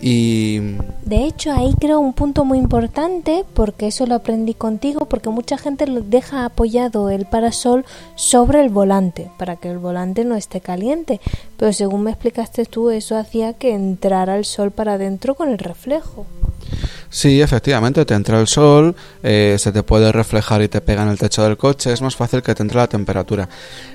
Y... 0.00 0.58
De 1.04 1.24
hecho, 1.24 1.52
ahí 1.52 1.72
creo 1.80 2.00
un 2.00 2.12
punto 2.12 2.44
muy 2.44 2.58
importante, 2.58 3.44
porque 3.54 3.86
eso 3.86 4.06
lo 4.06 4.14
aprendí 4.16 4.54
contigo, 4.54 5.06
porque 5.06 5.30
mucha 5.30 5.56
gente 5.56 5.86
deja 5.86 6.44
apoyado 6.44 7.10
el 7.10 7.26
parasol 7.26 7.84
sobre 8.14 8.60
el 8.60 8.68
volante, 8.68 9.30
para 9.38 9.56
que 9.56 9.70
el 9.70 9.78
volante 9.78 10.24
no 10.24 10.34
esté 10.34 10.60
caliente. 10.60 11.20
Pero 11.56 11.72
según 11.72 12.02
me 12.02 12.10
explicaste 12.10 12.64
tú, 12.66 12.90
eso 12.90 13.16
hacía 13.16 13.54
que 13.54 13.72
entrara 13.74 14.36
el 14.36 14.44
sol 14.44 14.70
para 14.70 14.94
adentro 14.94 15.34
con 15.34 15.48
el 15.48 15.58
reflejo. 15.58 16.26
Sí, 17.08 17.40
efectivamente, 17.40 18.04
te 18.04 18.14
entra 18.14 18.40
el 18.40 18.46
sol, 18.46 18.94
eh, 19.22 19.56
se 19.58 19.72
te 19.72 19.82
puede 19.82 20.12
reflejar 20.12 20.62
y 20.62 20.68
te 20.68 20.80
pega 20.80 21.02
en 21.02 21.08
el 21.08 21.18
techo 21.18 21.42
del 21.42 21.56
coche, 21.56 21.92
es 21.92 22.02
más 22.02 22.16
fácil 22.16 22.42
que 22.42 22.54
te 22.54 22.62
entre 22.62 22.78
la 22.78 22.88
temperatura. 22.88 23.48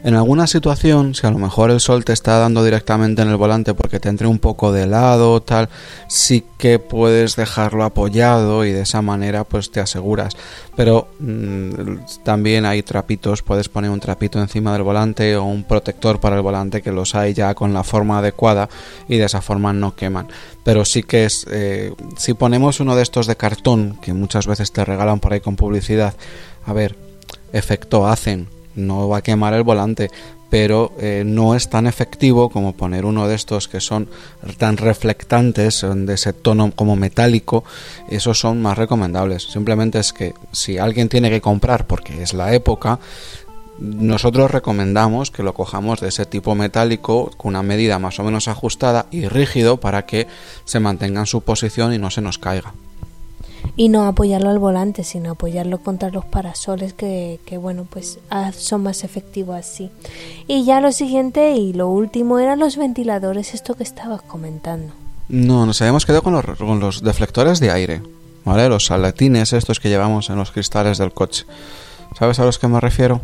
En 0.04 0.16
alguna 0.16 0.48
situación, 0.48 1.14
si 1.14 1.28
a 1.28 1.32
lo 1.32 1.38
mejor 1.38 1.72
el 1.72 1.80
sol 1.80 2.06
te 2.06 2.14
está 2.14 2.38
dando 2.38 2.64
directamente 2.64 3.22
en 3.22 3.30
el 3.30 3.36
volante 3.36 3.74
porque 3.74 4.00
te 4.00 4.10
entre 4.10 4.28
un 4.28 4.40
poco 4.40 4.72
de 4.72 4.88
lado, 4.88 5.42
tal, 5.42 5.70
sí 6.08 6.46
que 6.58 6.80
puedes 6.80 7.36
dejarlo 7.36 7.84
apoyado 7.84 8.66
y 8.66 8.72
de 8.72 8.82
esa 8.82 9.02
manera 9.02 9.44
pues 9.44 9.72
te 9.72 9.80
aseguras. 9.80 10.36
Pero 10.76 11.10
mm, 11.20 12.24
también 12.24 12.66
hay 12.66 12.84
trapitos, 12.84 13.42
puedes 13.42 13.68
poner 13.68 13.92
un 13.92 14.00
trapito 14.00 14.40
encima 14.40 14.74
del 14.74 14.84
volante 14.84 15.36
o 15.36 15.44
un 15.44 15.64
protector 15.64 16.20
para 16.20 16.38
el 16.38 16.42
volante 16.42 16.82
que 16.82 16.92
los 16.92 17.16
hay 17.16 17.34
ya 17.34 17.54
con 17.56 17.74
la 17.74 17.84
forma 17.84 18.20
adecuada 18.20 18.70
y 19.08 19.18
de 19.18 19.26
esa 19.26 19.42
forma 19.42 19.74
no 19.74 19.96
queman. 19.96 20.28
Pero 20.64 20.86
sí 20.86 21.04
que 21.04 21.26
es, 21.26 21.46
eh, 21.50 21.94
si 22.18 22.34
ponemos 22.34 22.80
uno 22.80 22.96
de 22.96 23.04
estos 23.04 23.28
de 23.28 23.36
cartón 23.36 23.98
que 24.02 24.14
muchas 24.14 24.48
veces 24.48 24.72
te 24.72 24.86
regalan 24.86 25.20
por 25.20 25.34
ahí 25.34 25.40
con 25.40 25.56
publicidad, 25.56 26.14
a 26.66 26.74
ver, 26.74 26.96
efecto 27.52 28.08
hacen, 28.08 28.48
no 28.76 29.10
va 29.10 29.18
a 29.18 29.22
quemar 29.22 29.54
el 29.54 29.64
volante, 29.64 30.10
pero 30.52 30.92
eh, 31.00 31.24
no 31.26 31.56
es 31.56 31.70
tan 31.70 31.88
efectivo 31.88 32.50
como 32.50 32.74
poner 32.74 33.06
uno 33.06 33.26
de 33.26 33.36
estos 33.36 33.70
que 33.70 33.80
son 33.80 34.10
tan 34.58 34.76
reflectantes, 34.76 35.86
de 35.96 36.14
ese 36.14 36.34
tono 36.34 36.74
como 36.76 36.98
metálico, 36.98 37.64
esos 38.10 38.38
son 38.38 38.62
más 38.62 38.78
recomendables. 38.78 39.44
Simplemente 39.44 40.00
es 40.00 40.12
que 40.12 40.34
si 40.52 40.78
alguien 40.78 41.08
tiene 41.08 41.30
que 41.30 41.40
comprar 41.40 41.88
porque 41.88 42.22
es 42.22 42.34
la 42.34 42.54
época, 42.54 43.00
nosotros 43.82 44.52
recomendamos 44.52 45.32
que 45.32 45.42
lo 45.42 45.56
cojamos 45.56 46.00
de 46.02 46.10
ese 46.10 46.28
tipo 46.28 46.54
metálico 46.54 47.32
con 47.36 47.50
una 47.50 47.64
medida 47.64 47.98
más 47.98 48.20
o 48.20 48.24
menos 48.24 48.48
ajustada 48.48 49.08
y 49.10 49.28
rígido 49.28 49.78
para 49.78 50.06
que 50.06 50.28
se 50.66 50.80
mantenga 50.80 51.22
en 51.22 51.26
su 51.26 51.42
posición 51.42 51.92
y 51.92 51.98
no 51.98 52.12
se 52.12 52.22
nos 52.22 52.38
caiga. 52.38 52.74
Y 53.76 53.90
no 53.90 54.06
apoyarlo 54.06 54.52
al 54.52 54.60
volante, 54.60 55.04
sino 55.04 55.32
apoyarlo 55.32 55.80
contra 55.80 56.12
los 56.12 56.26
parasoles 56.26 56.94
que, 56.94 57.40
que 57.46 57.58
bueno, 57.58 57.88
pues 57.90 58.20
ah, 58.30 58.52
son 58.56 58.84
más 58.84 59.04
efectivos 59.04 59.56
así. 59.56 59.90
Y 60.48 60.64
ya 60.64 60.80
lo 60.80 60.92
siguiente 60.92 61.56
y 61.56 61.74
lo 61.74 61.88
último 61.88 62.38
eran 62.38 62.60
los 62.60 62.78
ventiladores, 62.78 63.56
esto 63.56 63.74
que 63.74 63.84
estabas 63.84 64.22
comentando. 64.22 64.94
No, 65.28 65.66
nos 65.66 65.82
habíamos 65.82 66.06
quedado 66.06 66.22
con 66.22 66.34
los, 66.34 66.46
con 66.58 66.80
los 66.80 67.02
deflectores 67.02 67.60
de 67.60 67.72
aire, 67.72 68.04
¿vale? 68.46 68.70
Los 68.70 68.86
salatines 68.86 69.54
estos 69.54 69.80
que 69.80 69.90
llevamos 69.90 70.30
en 70.30 70.36
los 70.36 70.52
cristales 70.52 71.00
del 71.00 71.14
coche. 71.14 71.46
¿Sabes 72.20 72.40
a 72.40 72.46
los 72.46 72.60
que 72.60 72.68
me 72.68 72.80
refiero? 72.80 73.22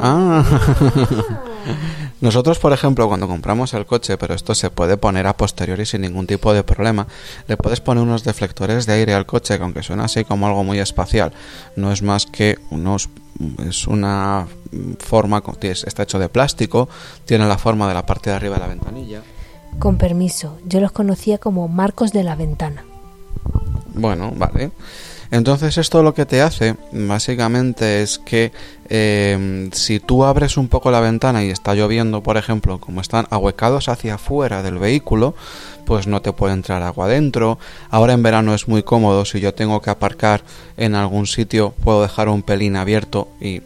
Ah. 0.00 0.44
Nosotros, 2.20 2.58
por 2.58 2.72
ejemplo, 2.72 3.06
cuando 3.08 3.28
compramos 3.28 3.74
el 3.74 3.84
coche, 3.84 4.16
pero 4.16 4.34
esto 4.34 4.54
se 4.54 4.70
puede 4.70 4.96
poner 4.96 5.26
a 5.26 5.36
posteriori 5.36 5.84
sin 5.84 6.00
ningún 6.00 6.26
tipo 6.26 6.54
de 6.54 6.62
problema, 6.62 7.06
le 7.46 7.56
puedes 7.58 7.80
poner 7.80 8.02
unos 8.02 8.24
deflectores 8.24 8.86
de 8.86 8.94
aire 8.94 9.14
al 9.14 9.26
coche, 9.26 9.58
que 9.58 9.62
aunque 9.62 9.82
suena 9.82 10.04
así 10.04 10.24
como 10.24 10.46
algo 10.46 10.64
muy 10.64 10.78
espacial, 10.78 11.32
no 11.76 11.92
es 11.92 12.02
más 12.02 12.24
que 12.24 12.58
unos 12.70 13.10
es 13.68 13.86
una 13.86 14.46
forma 14.98 15.42
está 15.60 16.02
hecho 16.02 16.18
de 16.18 16.28
plástico, 16.28 16.88
tiene 17.24 17.46
la 17.46 17.58
forma 17.58 17.86
de 17.86 17.94
la 17.94 18.06
parte 18.06 18.30
de 18.30 18.36
arriba 18.36 18.54
de 18.54 18.60
la 18.60 18.68
ventanilla. 18.68 19.22
Con 19.78 19.98
permiso, 19.98 20.58
yo 20.64 20.80
los 20.80 20.92
conocía 20.92 21.38
como 21.38 21.68
marcos 21.68 22.12
de 22.12 22.22
la 22.22 22.34
ventana. 22.34 22.84
Bueno, 23.94 24.32
vale. 24.34 24.70
Entonces 25.30 25.78
esto 25.78 26.02
lo 26.02 26.14
que 26.14 26.26
te 26.26 26.40
hace 26.40 26.76
básicamente 26.92 28.02
es 28.02 28.18
que 28.18 28.52
eh, 28.88 29.68
si 29.72 30.00
tú 30.00 30.24
abres 30.24 30.56
un 30.56 30.68
poco 30.68 30.90
la 30.90 31.00
ventana 31.00 31.44
y 31.44 31.50
está 31.50 31.74
lloviendo, 31.74 32.22
por 32.22 32.36
ejemplo, 32.36 32.78
como 32.78 33.00
están 33.00 33.26
ahuecados 33.30 33.88
hacia 33.88 34.14
afuera 34.14 34.62
del 34.62 34.78
vehículo, 34.78 35.34
pues 35.84 36.06
no 36.06 36.22
te 36.22 36.32
puede 36.32 36.54
entrar 36.54 36.82
agua 36.82 37.08
dentro. 37.08 37.58
Ahora 37.90 38.12
en 38.12 38.22
verano 38.22 38.54
es 38.54 38.68
muy 38.68 38.82
cómodo, 38.82 39.24
si 39.24 39.40
yo 39.40 39.54
tengo 39.54 39.80
que 39.80 39.90
aparcar 39.90 40.42
en 40.76 40.94
algún 40.94 41.26
sitio, 41.26 41.74
puedo 41.82 42.02
dejar 42.02 42.28
un 42.28 42.42
pelín 42.42 42.76
abierto 42.76 43.28
y 43.40 43.62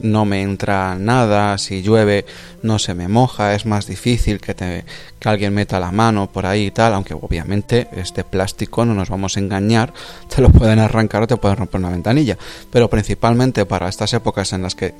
no 0.00 0.24
me 0.24 0.42
entra 0.42 0.96
nada, 0.96 1.56
si 1.58 1.82
llueve 1.82 2.26
no 2.62 2.78
se 2.78 2.94
me 2.94 3.08
moja, 3.08 3.54
es 3.54 3.66
más 3.66 3.86
difícil 3.86 4.40
que, 4.40 4.54
te, 4.54 4.84
que 5.18 5.28
alguien 5.28 5.54
meta 5.54 5.80
la 5.80 5.92
mano 5.92 6.30
por 6.30 6.46
ahí 6.46 6.66
y 6.66 6.70
tal, 6.70 6.94
aunque 6.94 7.14
obviamente 7.14 7.88
este 7.92 8.24
plástico 8.24 8.84
no 8.84 8.94
nos 8.94 9.08
vamos 9.08 9.36
a 9.36 9.40
engañar, 9.40 9.92
te 10.34 10.42
lo 10.42 10.50
pueden 10.50 10.78
arrancar 10.78 11.22
o 11.22 11.26
te 11.26 11.36
pueden 11.36 11.56
romper 11.56 11.80
una 11.80 11.90
ventanilla, 11.90 12.36
pero 12.70 12.90
principalmente 12.90 13.66
para 13.66 13.88
estas 13.88 14.12
épocas 14.12 14.52
en 14.52 14.62
las 14.62 14.74
que 14.74 14.94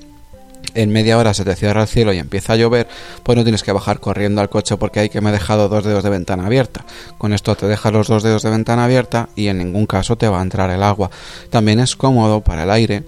en 0.74 0.90
media 0.90 1.16
hora 1.16 1.32
se 1.34 1.44
te 1.44 1.56
cierra 1.56 1.82
el 1.82 1.88
cielo 1.88 2.12
y 2.12 2.18
empieza 2.18 2.52
a 2.52 2.56
llover, 2.56 2.86
pues 3.22 3.36
no 3.36 3.44
tienes 3.44 3.62
que 3.62 3.72
bajar 3.72 4.00
corriendo 4.00 4.40
al 4.40 4.48
coche 4.48 4.76
porque 4.76 5.00
hay 5.00 5.08
que 5.08 5.20
me 5.20 5.30
he 5.30 5.32
dejado 5.32 5.68
dos 5.68 5.84
dedos 5.84 6.04
de 6.04 6.10
ventana 6.10 6.46
abierta. 6.46 6.84
Con 7.18 7.32
esto 7.32 7.54
te 7.56 7.66
dejas 7.66 7.92
los 7.92 8.08
dos 8.08 8.22
dedos 8.22 8.42
de 8.42 8.50
ventana 8.50 8.84
abierta 8.84 9.28
y 9.34 9.48
en 9.48 9.58
ningún 9.58 9.86
caso 9.86 10.16
te 10.16 10.28
va 10.28 10.40
a 10.40 10.42
entrar 10.42 10.70
el 10.70 10.82
agua. 10.82 11.10
También 11.50 11.80
es 11.80 11.96
cómodo 11.96 12.42
para 12.42 12.64
el 12.64 12.70
aire 12.70 13.04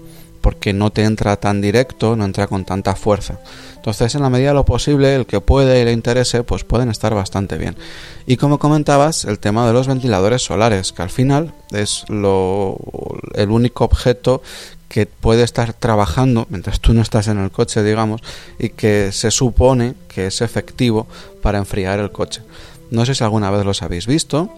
porque 0.49 0.73
no 0.73 0.89
te 0.89 1.03
entra 1.03 1.35
tan 1.35 1.61
directo, 1.61 2.15
no 2.15 2.25
entra 2.25 2.47
con 2.47 2.65
tanta 2.65 2.95
fuerza. 2.95 3.37
Entonces, 3.75 4.15
en 4.15 4.23
la 4.23 4.31
medida 4.31 4.47
de 4.47 4.55
lo 4.55 4.65
posible, 4.65 5.13
el 5.13 5.27
que 5.27 5.41
puede 5.41 5.79
y 5.79 5.85
le 5.85 5.91
interese, 5.91 6.41
pues 6.41 6.63
pueden 6.63 6.89
estar 6.89 7.13
bastante 7.13 7.55
bien. 7.59 7.75
Y 8.25 8.37
como 8.37 8.57
comentabas, 8.57 9.25
el 9.25 9.37
tema 9.37 9.67
de 9.67 9.73
los 9.73 9.87
ventiladores 9.87 10.41
solares, 10.41 10.91
que 10.91 11.03
al 11.03 11.11
final 11.11 11.53
es 11.71 12.03
lo, 12.09 12.79
el 13.35 13.51
único 13.51 13.83
objeto 13.85 14.41
que 14.87 15.05
puede 15.05 15.43
estar 15.43 15.73
trabajando 15.73 16.47
mientras 16.49 16.79
tú 16.79 16.95
no 16.95 17.03
estás 17.03 17.27
en 17.27 17.37
el 17.37 17.51
coche, 17.51 17.83
digamos, 17.83 18.21
y 18.57 18.69
que 18.69 19.11
se 19.11 19.29
supone 19.29 19.93
que 20.07 20.25
es 20.25 20.41
efectivo 20.41 21.05
para 21.43 21.59
enfriar 21.59 21.99
el 21.99 22.11
coche. 22.11 22.41
No 22.89 23.05
sé 23.05 23.13
si 23.13 23.23
alguna 23.23 23.51
vez 23.51 23.63
los 23.63 23.83
habéis 23.83 24.07
visto, 24.07 24.49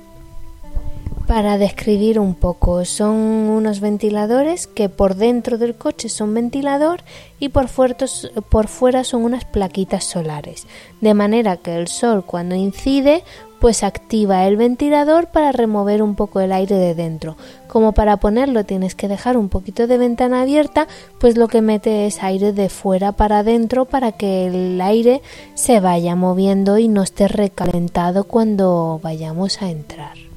para 1.31 1.57
describir 1.57 2.19
un 2.19 2.35
poco, 2.35 2.83
son 2.83 3.15
unos 3.15 3.79
ventiladores 3.79 4.67
que 4.67 4.89
por 4.89 5.15
dentro 5.15 5.57
del 5.57 5.75
coche 5.75 6.09
son 6.09 6.33
ventilador 6.33 7.05
y 7.39 7.47
por, 7.47 7.69
fuera 7.69 9.03
son 9.05 9.23
unas 9.23 9.45
plaquitas 9.45 10.03
solares, 10.03 10.67
de 10.99 11.13
manera 11.13 11.55
que 11.55 11.77
el 11.77 11.87
sol 11.87 12.25
cuando 12.25 12.55
incide 12.55 13.23
pues 13.61 13.83
activa 13.83 14.45
el 14.45 14.57
ventilador 14.57 15.27
para 15.27 15.53
remover 15.53 16.03
un 16.03 16.15
poco 16.15 16.41
el 16.41 16.51
aire 16.51 16.75
de 16.75 16.95
dentro. 16.95 17.37
Como 17.69 17.93
para 17.93 18.17
ponerlo 18.17 18.65
tienes 18.65 18.93
que 18.93 19.07
dejar 19.07 19.37
un 19.37 19.47
poquito 19.47 19.87
de 19.87 19.97
ventana 19.97 20.41
abierta, 20.41 20.89
pues 21.17 21.37
lo 21.37 21.47
que 21.47 21.61
mete 21.61 22.07
es 22.07 22.23
aire 22.23 22.51
de 22.51 22.67
fuera 22.67 23.13
para 23.13 23.39
adentro 23.39 23.85
para 23.85 24.11
que 24.11 24.47
el 24.47 24.81
aire 24.81 25.21
se 25.53 25.79
vaya 25.79 26.13
moviendo 26.17 26.77
y 26.77 26.89
no 26.89 27.03
esté 27.03 27.29
recalentado 27.29 28.25
cuando 28.25 28.99
vayamos 29.01 29.61
a 29.61 29.69
entrar. 29.69 30.30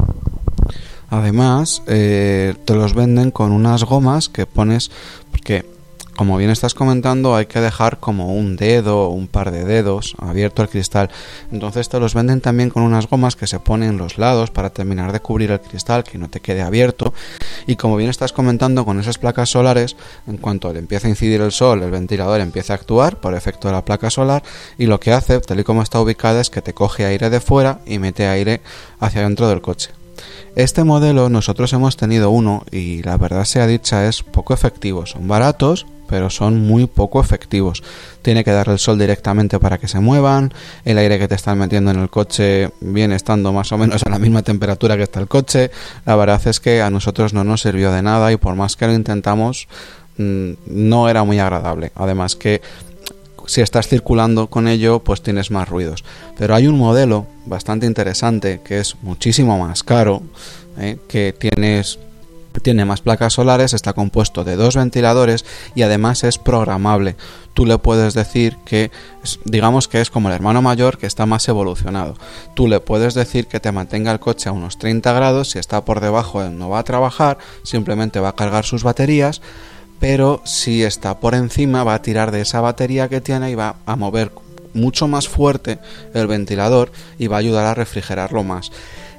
Además, 1.14 1.80
eh, 1.86 2.54
te 2.64 2.74
los 2.74 2.92
venden 2.92 3.30
con 3.30 3.52
unas 3.52 3.84
gomas 3.84 4.28
que 4.28 4.46
pones, 4.46 4.90
porque 5.30 5.64
como 6.16 6.36
bien 6.36 6.50
estás 6.50 6.74
comentando, 6.74 7.36
hay 7.36 7.46
que 7.46 7.60
dejar 7.60 8.00
como 8.00 8.34
un 8.34 8.56
dedo 8.56 9.04
o 9.04 9.08
un 9.10 9.28
par 9.28 9.52
de 9.52 9.64
dedos 9.64 10.16
abierto 10.18 10.62
el 10.62 10.68
cristal. 10.68 11.10
Entonces 11.52 11.88
te 11.88 12.00
los 12.00 12.14
venden 12.14 12.40
también 12.40 12.68
con 12.68 12.82
unas 12.82 13.08
gomas 13.08 13.36
que 13.36 13.46
se 13.46 13.60
ponen 13.60 13.90
en 13.90 13.98
los 13.98 14.18
lados 14.18 14.50
para 14.50 14.70
terminar 14.70 15.12
de 15.12 15.20
cubrir 15.20 15.52
el 15.52 15.60
cristal, 15.60 16.02
que 16.02 16.18
no 16.18 16.28
te 16.28 16.40
quede 16.40 16.62
abierto. 16.62 17.14
Y 17.68 17.76
como 17.76 17.96
bien 17.96 18.10
estás 18.10 18.32
comentando, 18.32 18.84
con 18.84 18.98
esas 18.98 19.18
placas 19.18 19.50
solares, 19.50 19.94
en 20.26 20.38
cuanto 20.38 20.72
le 20.72 20.80
empieza 20.80 21.06
a 21.06 21.10
incidir 21.10 21.40
el 21.42 21.52
sol, 21.52 21.80
el 21.84 21.92
ventilador 21.92 22.40
empieza 22.40 22.72
a 22.72 22.76
actuar 22.76 23.20
por 23.20 23.34
efecto 23.34 23.68
de 23.68 23.74
la 23.74 23.84
placa 23.84 24.10
solar 24.10 24.42
y 24.78 24.86
lo 24.86 24.98
que 24.98 25.12
hace, 25.12 25.38
tal 25.38 25.60
y 25.60 25.64
como 25.64 25.80
está 25.80 26.00
ubicada, 26.00 26.40
es 26.40 26.50
que 26.50 26.60
te 26.60 26.74
coge 26.74 27.06
aire 27.06 27.30
de 27.30 27.38
fuera 27.38 27.78
y 27.86 28.00
mete 28.00 28.26
aire 28.26 28.62
hacia 28.98 29.22
dentro 29.22 29.48
del 29.48 29.60
coche. 29.60 29.90
Este 30.56 30.84
modelo 30.84 31.28
nosotros 31.28 31.72
hemos 31.72 31.96
tenido 31.96 32.30
uno 32.30 32.64
y 32.70 33.02
la 33.02 33.16
verdad 33.16 33.44
sea 33.44 33.66
dicha 33.66 34.06
es 34.06 34.22
poco 34.22 34.54
efectivo. 34.54 35.06
Son 35.06 35.26
baratos, 35.26 35.86
pero 36.08 36.30
son 36.30 36.60
muy 36.60 36.86
poco 36.86 37.20
efectivos. 37.20 37.82
Tiene 38.22 38.44
que 38.44 38.52
dar 38.52 38.68
el 38.68 38.78
sol 38.78 38.98
directamente 38.98 39.58
para 39.58 39.78
que 39.78 39.88
se 39.88 40.00
muevan, 40.00 40.52
el 40.84 40.98
aire 40.98 41.18
que 41.18 41.28
te 41.28 41.34
están 41.34 41.58
metiendo 41.58 41.90
en 41.90 41.98
el 41.98 42.10
coche 42.10 42.70
viene 42.80 43.16
estando 43.16 43.52
más 43.52 43.72
o 43.72 43.78
menos 43.78 44.02
a 44.04 44.10
la 44.10 44.18
misma 44.18 44.42
temperatura 44.42 44.96
que 44.96 45.02
está 45.02 45.20
el 45.20 45.28
coche. 45.28 45.70
La 46.04 46.16
verdad 46.16 46.40
es 46.46 46.60
que 46.60 46.82
a 46.82 46.90
nosotros 46.90 47.34
no 47.34 47.44
nos 47.44 47.62
sirvió 47.62 47.90
de 47.92 48.02
nada 48.02 48.32
y 48.32 48.36
por 48.36 48.54
más 48.54 48.76
que 48.76 48.86
lo 48.86 48.94
intentamos 48.94 49.66
mm, 50.18 50.52
no 50.66 51.08
era 51.08 51.24
muy 51.24 51.38
agradable. 51.38 51.92
Además 51.96 52.36
que 52.36 52.62
si 53.46 53.60
estás 53.60 53.88
circulando 53.88 54.48
con 54.48 54.68
ello, 54.68 55.00
pues 55.00 55.22
tienes 55.22 55.50
más 55.50 55.68
ruidos. 55.68 56.04
Pero 56.38 56.54
hay 56.54 56.66
un 56.66 56.78
modelo 56.78 57.26
bastante 57.46 57.86
interesante 57.86 58.60
que 58.64 58.80
es 58.80 58.96
muchísimo 59.02 59.58
más 59.58 59.82
caro, 59.82 60.22
¿eh? 60.78 60.98
que 61.08 61.34
tienes 61.38 61.98
tiene 62.62 62.84
más 62.84 63.00
placas 63.00 63.32
solares, 63.32 63.72
está 63.72 63.92
compuesto 63.92 64.44
de 64.44 64.56
dos 64.56 64.76
ventiladores 64.76 65.44
y 65.74 65.82
además 65.82 66.24
es 66.24 66.38
programable. 66.38 67.16
Tú 67.52 67.66
le 67.66 67.78
puedes 67.78 68.14
decir 68.14 68.56
que, 68.64 68.90
digamos 69.44 69.88
que 69.88 70.00
es 70.00 70.10
como 70.10 70.28
el 70.28 70.34
hermano 70.34 70.62
mayor 70.62 70.98
que 70.98 71.06
está 71.06 71.26
más 71.26 71.48
evolucionado. 71.48 72.16
Tú 72.54 72.68
le 72.68 72.80
puedes 72.80 73.14
decir 73.14 73.46
que 73.46 73.60
te 73.60 73.72
mantenga 73.72 74.12
el 74.12 74.20
coche 74.20 74.48
a 74.48 74.52
unos 74.52 74.78
30 74.78 75.12
grados, 75.12 75.50
si 75.50 75.58
está 75.58 75.84
por 75.84 76.00
debajo 76.00 76.42
no 76.44 76.68
va 76.68 76.80
a 76.80 76.84
trabajar, 76.84 77.38
simplemente 77.62 78.20
va 78.20 78.30
a 78.30 78.36
cargar 78.36 78.64
sus 78.64 78.82
baterías, 78.82 79.40
pero 80.06 80.42
si 80.44 80.82
está 80.82 81.18
por 81.18 81.34
encima 81.34 81.82
va 81.82 81.94
a 81.94 82.02
tirar 82.02 82.30
de 82.30 82.42
esa 82.42 82.60
batería 82.60 83.08
que 83.08 83.22
tiene 83.22 83.50
y 83.50 83.54
va 83.54 83.76
a 83.86 83.96
mover 83.96 84.32
mucho 84.74 85.08
más 85.08 85.28
fuerte 85.28 85.78
el 86.12 86.26
ventilador 86.26 86.92
y 87.18 87.26
va 87.26 87.36
a 87.36 87.38
ayudar 87.38 87.64
a 87.64 87.72
refrigerarlo 87.72 88.44
más. 88.44 88.70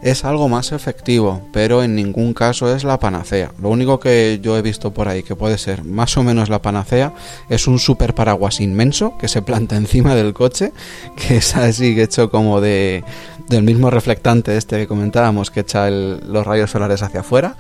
Es 0.03 0.25
algo 0.25 0.47
más 0.47 0.73
efectivo, 0.73 1.41
pero 1.51 1.81
en 1.81 1.95
ningún 1.95 2.35
caso 2.35 2.75
es 2.75 2.83
la 2.83 2.99
panacea. 2.99 3.51
Lo 3.59 3.69
único 3.69 3.99
que 3.99 4.39
yo 4.43 4.59
he 4.59 4.61
visto 4.61 4.93
por 4.93 5.07
ahí 5.07 5.23
que 5.23 5.35
puede 5.35 5.57
ser 5.57 5.83
más 5.83 6.17
o 6.17 6.23
menos 6.23 6.49
la 6.49 6.61
panacea 6.61 7.15
es 7.49 7.65
un 7.65 7.79
super 7.79 8.13
paraguas 8.13 8.61
inmenso 8.61 9.17
que 9.17 9.27
se 9.27 9.41
planta 9.41 9.77
encima 9.77 10.13
del 10.13 10.35
coche, 10.35 10.71
que 11.15 11.37
es 11.37 11.55
así 11.55 11.99
hecho 11.99 12.29
como 12.29 12.61
de 12.61 13.03
del 13.49 13.63
mismo 13.63 13.89
reflectante 13.89 14.57
este 14.57 14.77
que 14.77 14.87
comentábamos 14.87 15.51
que 15.51 15.59
echa 15.61 15.89
los 15.89 16.45
rayos 16.47 16.71
solares 16.71 17.03
hacia 17.03 17.19
afuera 17.19 17.55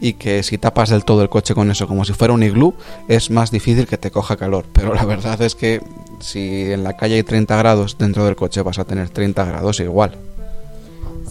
y 0.00 0.14
que 0.14 0.42
si 0.42 0.58
tapas 0.58 0.88
del 0.88 1.04
todo 1.04 1.22
el 1.22 1.28
coche 1.28 1.54
con 1.54 1.70
eso 1.70 1.86
como 1.86 2.04
si 2.04 2.12
fuera 2.12 2.32
un 2.32 2.42
iglú 2.42 2.74
es 3.08 3.30
más 3.30 3.50
difícil 3.50 3.86
que 3.86 3.98
te 3.98 4.10
coja 4.10 4.36
calor. 4.36 4.64
Pero 4.72 4.94
la 4.94 5.04
verdad 5.04 5.40
es 5.42 5.54
que 5.54 5.82
si 6.20 6.72
en 6.72 6.84
la 6.84 6.96
calle 6.96 7.16
hay 7.16 7.22
30 7.22 7.56
grados, 7.56 7.96
dentro 7.98 8.24
del 8.24 8.36
coche 8.36 8.62
vas 8.62 8.78
a 8.78 8.84
tener 8.84 9.10
30 9.10 9.44
grados 9.44 9.80
igual. 9.80 10.16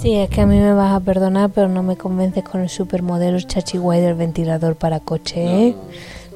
Sí, 0.02 0.16
es 0.16 0.30
que 0.30 0.42
a 0.42 0.46
mí 0.46 0.58
me 0.58 0.74
vas 0.74 0.94
a 0.94 1.02
perdonar, 1.02 1.50
pero 1.50 1.68
no 1.68 1.84
me 1.84 1.98
convences 1.98 2.46
con 2.46 2.62
el 2.62 2.70
supermodelo 2.70 3.38
chachi 3.42 3.78
del 3.78 4.14
ventilador 4.14 4.78
para 4.78 5.02
coche, 5.02 5.44
¿eh? 5.44 5.76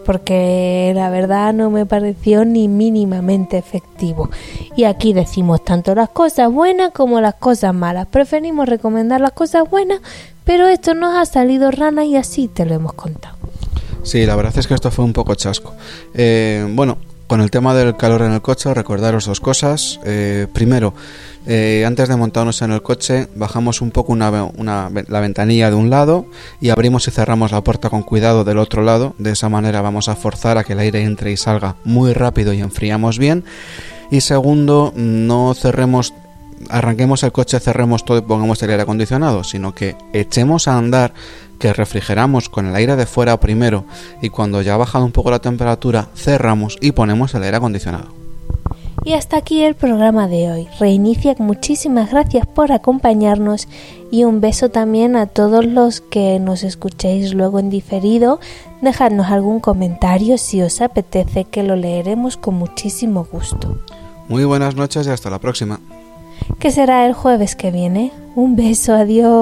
porque 0.06 0.92
la 0.96 1.10
verdad 1.10 1.54
no 1.54 1.70
me 1.70 1.86
pareció 1.86 2.46
ni 2.46 2.68
mínimamente 2.68 3.58
efectivo. 3.58 4.30
Y 4.76 4.84
aquí 4.84 5.14
decimos 5.14 5.64
tanto 5.64 5.96
las 5.96 6.10
cosas 6.10 6.52
buenas 6.52 6.92
como 6.92 7.22
las 7.22 7.36
cosas 7.36 7.74
malas. 7.74 8.08
Preferimos 8.08 8.68
recomendar 8.68 9.22
las 9.22 9.32
cosas 9.32 9.70
buenas, 9.70 10.02
pero 10.46 10.68
esto 10.68 10.94
nos 10.94 11.16
ha 11.16 11.26
salido 11.26 11.72
rana 11.72 12.06
y 12.06 12.16
así 12.16 12.48
te 12.48 12.66
lo 12.66 12.76
hemos 12.76 12.94
contado. 12.94 13.36
Sí, 14.04 14.26
la 14.26 14.36
verdad 14.36 14.58
es 14.58 14.68
que 14.68 14.74
esto 14.74 14.92
fue 14.92 15.06
un 15.06 15.14
poco 15.14 15.34
chasco. 15.36 15.74
Eh, 16.14 16.68
bueno, 16.70 16.98
con 17.28 17.42
el 17.42 17.50
tema 17.50 17.74
del 17.74 17.96
calor 17.96 18.22
en 18.22 18.34
el 18.34 18.42
coche, 18.42 18.74
recordaros 18.74 19.26
dos 19.26 19.40
cosas. 19.40 20.00
Eh, 20.04 20.48
primero, 20.54 20.94
eh, 21.48 21.84
antes 21.88 22.10
de 22.10 22.16
montarnos 22.18 22.62
en 22.62 22.72
el 22.72 22.82
coche, 22.82 23.28
bajamos 23.36 23.82
un 23.82 23.92
poco 23.92 24.16
la 24.16 25.20
ventanilla 25.20 25.70
de 25.70 25.76
un 25.76 25.90
lado 25.90 26.26
y 26.62 26.70
abrimos 26.70 27.08
y 27.08 27.12
cerramos 27.12 27.52
la 27.52 27.64
puerta 27.64 27.90
con 27.90 28.04
cuidado 28.04 28.44
del 28.44 28.58
otro 28.58 28.84
lado. 28.84 29.16
De 29.18 29.32
esa 29.32 29.50
manera 29.50 29.82
vamos 29.82 30.10
a 30.10 30.16
forzar 30.16 30.58
a 30.58 30.64
que 30.64 30.74
el 30.74 30.80
aire 30.80 31.02
entre 31.02 31.32
y 31.32 31.38
salga 31.38 31.78
muy 31.86 32.14
rápido 32.14 32.54
y 32.54 32.60
enfriamos 32.60 33.18
bien. 33.18 33.46
Y 34.12 34.22
segundo, 34.22 34.92
no 34.96 35.54
cerremos 35.56 36.14
arranquemos 36.70 37.24
el 37.24 37.32
coche, 37.32 37.60
cerremos 37.60 38.06
todo 38.06 38.18
y 38.18 38.22
pongamos 38.22 38.62
el 38.64 38.70
aire 38.72 38.84
acondicionado, 38.84 39.44
sino 39.44 39.74
que 39.74 39.96
echemos 40.14 40.68
a 40.68 40.78
andar, 40.78 41.14
que 41.60 41.74
refrigeramos 41.74 42.50
con 42.50 42.68
el 42.68 42.76
aire 42.76 42.96
de 42.96 43.06
fuera 43.06 43.40
primero 43.40 43.86
y 44.22 44.30
cuando 44.30 44.62
ya 44.62 44.74
ha 44.74 44.78
bajado 44.78 45.06
un 45.06 45.12
poco 45.12 45.32
la 45.32 45.40
temperatura, 45.40 46.10
cerramos 46.16 46.78
y 46.82 46.92
ponemos 46.92 47.34
el 47.36 47.44
aire 47.44 47.58
acondicionado. 47.58 48.24
Y 49.06 49.14
hasta 49.14 49.38
aquí 49.38 49.64
el 49.64 49.76
programa 49.76 50.28
de 50.28 50.50
hoy. 50.50 50.68
Reinicia, 50.80 51.36
muchísimas 51.38 52.12
gracias 52.12 52.48
por 52.48 52.72
acompañarnos 52.72 53.68
y 54.12 54.24
un 54.24 54.40
beso 54.40 54.70
también 54.70 55.18
a 55.18 55.28
todos 55.28 55.66
los 55.66 56.00
que 56.00 56.40
nos 56.40 56.64
escuchéis 56.64 57.34
luego 57.34 57.60
en 57.60 57.70
diferido. 57.70 58.40
Dejadnos 58.82 59.28
algún 59.28 59.60
comentario 59.60 60.38
si 60.38 60.62
os 60.62 60.80
apetece 60.80 61.44
que 61.44 61.64
lo 61.64 61.76
leeremos 61.76 62.38
con 62.38 62.56
muchísimo 62.56 63.28
gusto. 63.30 63.78
Muy 64.30 64.46
buenas 64.46 64.76
noches 64.76 65.06
y 65.06 65.10
hasta 65.10 65.30
la 65.30 65.40
próxima. 65.40 65.80
Que 66.60 66.72
será 66.72 67.06
el 67.06 67.14
jueves 67.14 67.56
que 67.56 67.72
viene. 67.72 68.12
Un 68.36 68.56
beso, 68.56 68.94
adiós. 68.94 69.34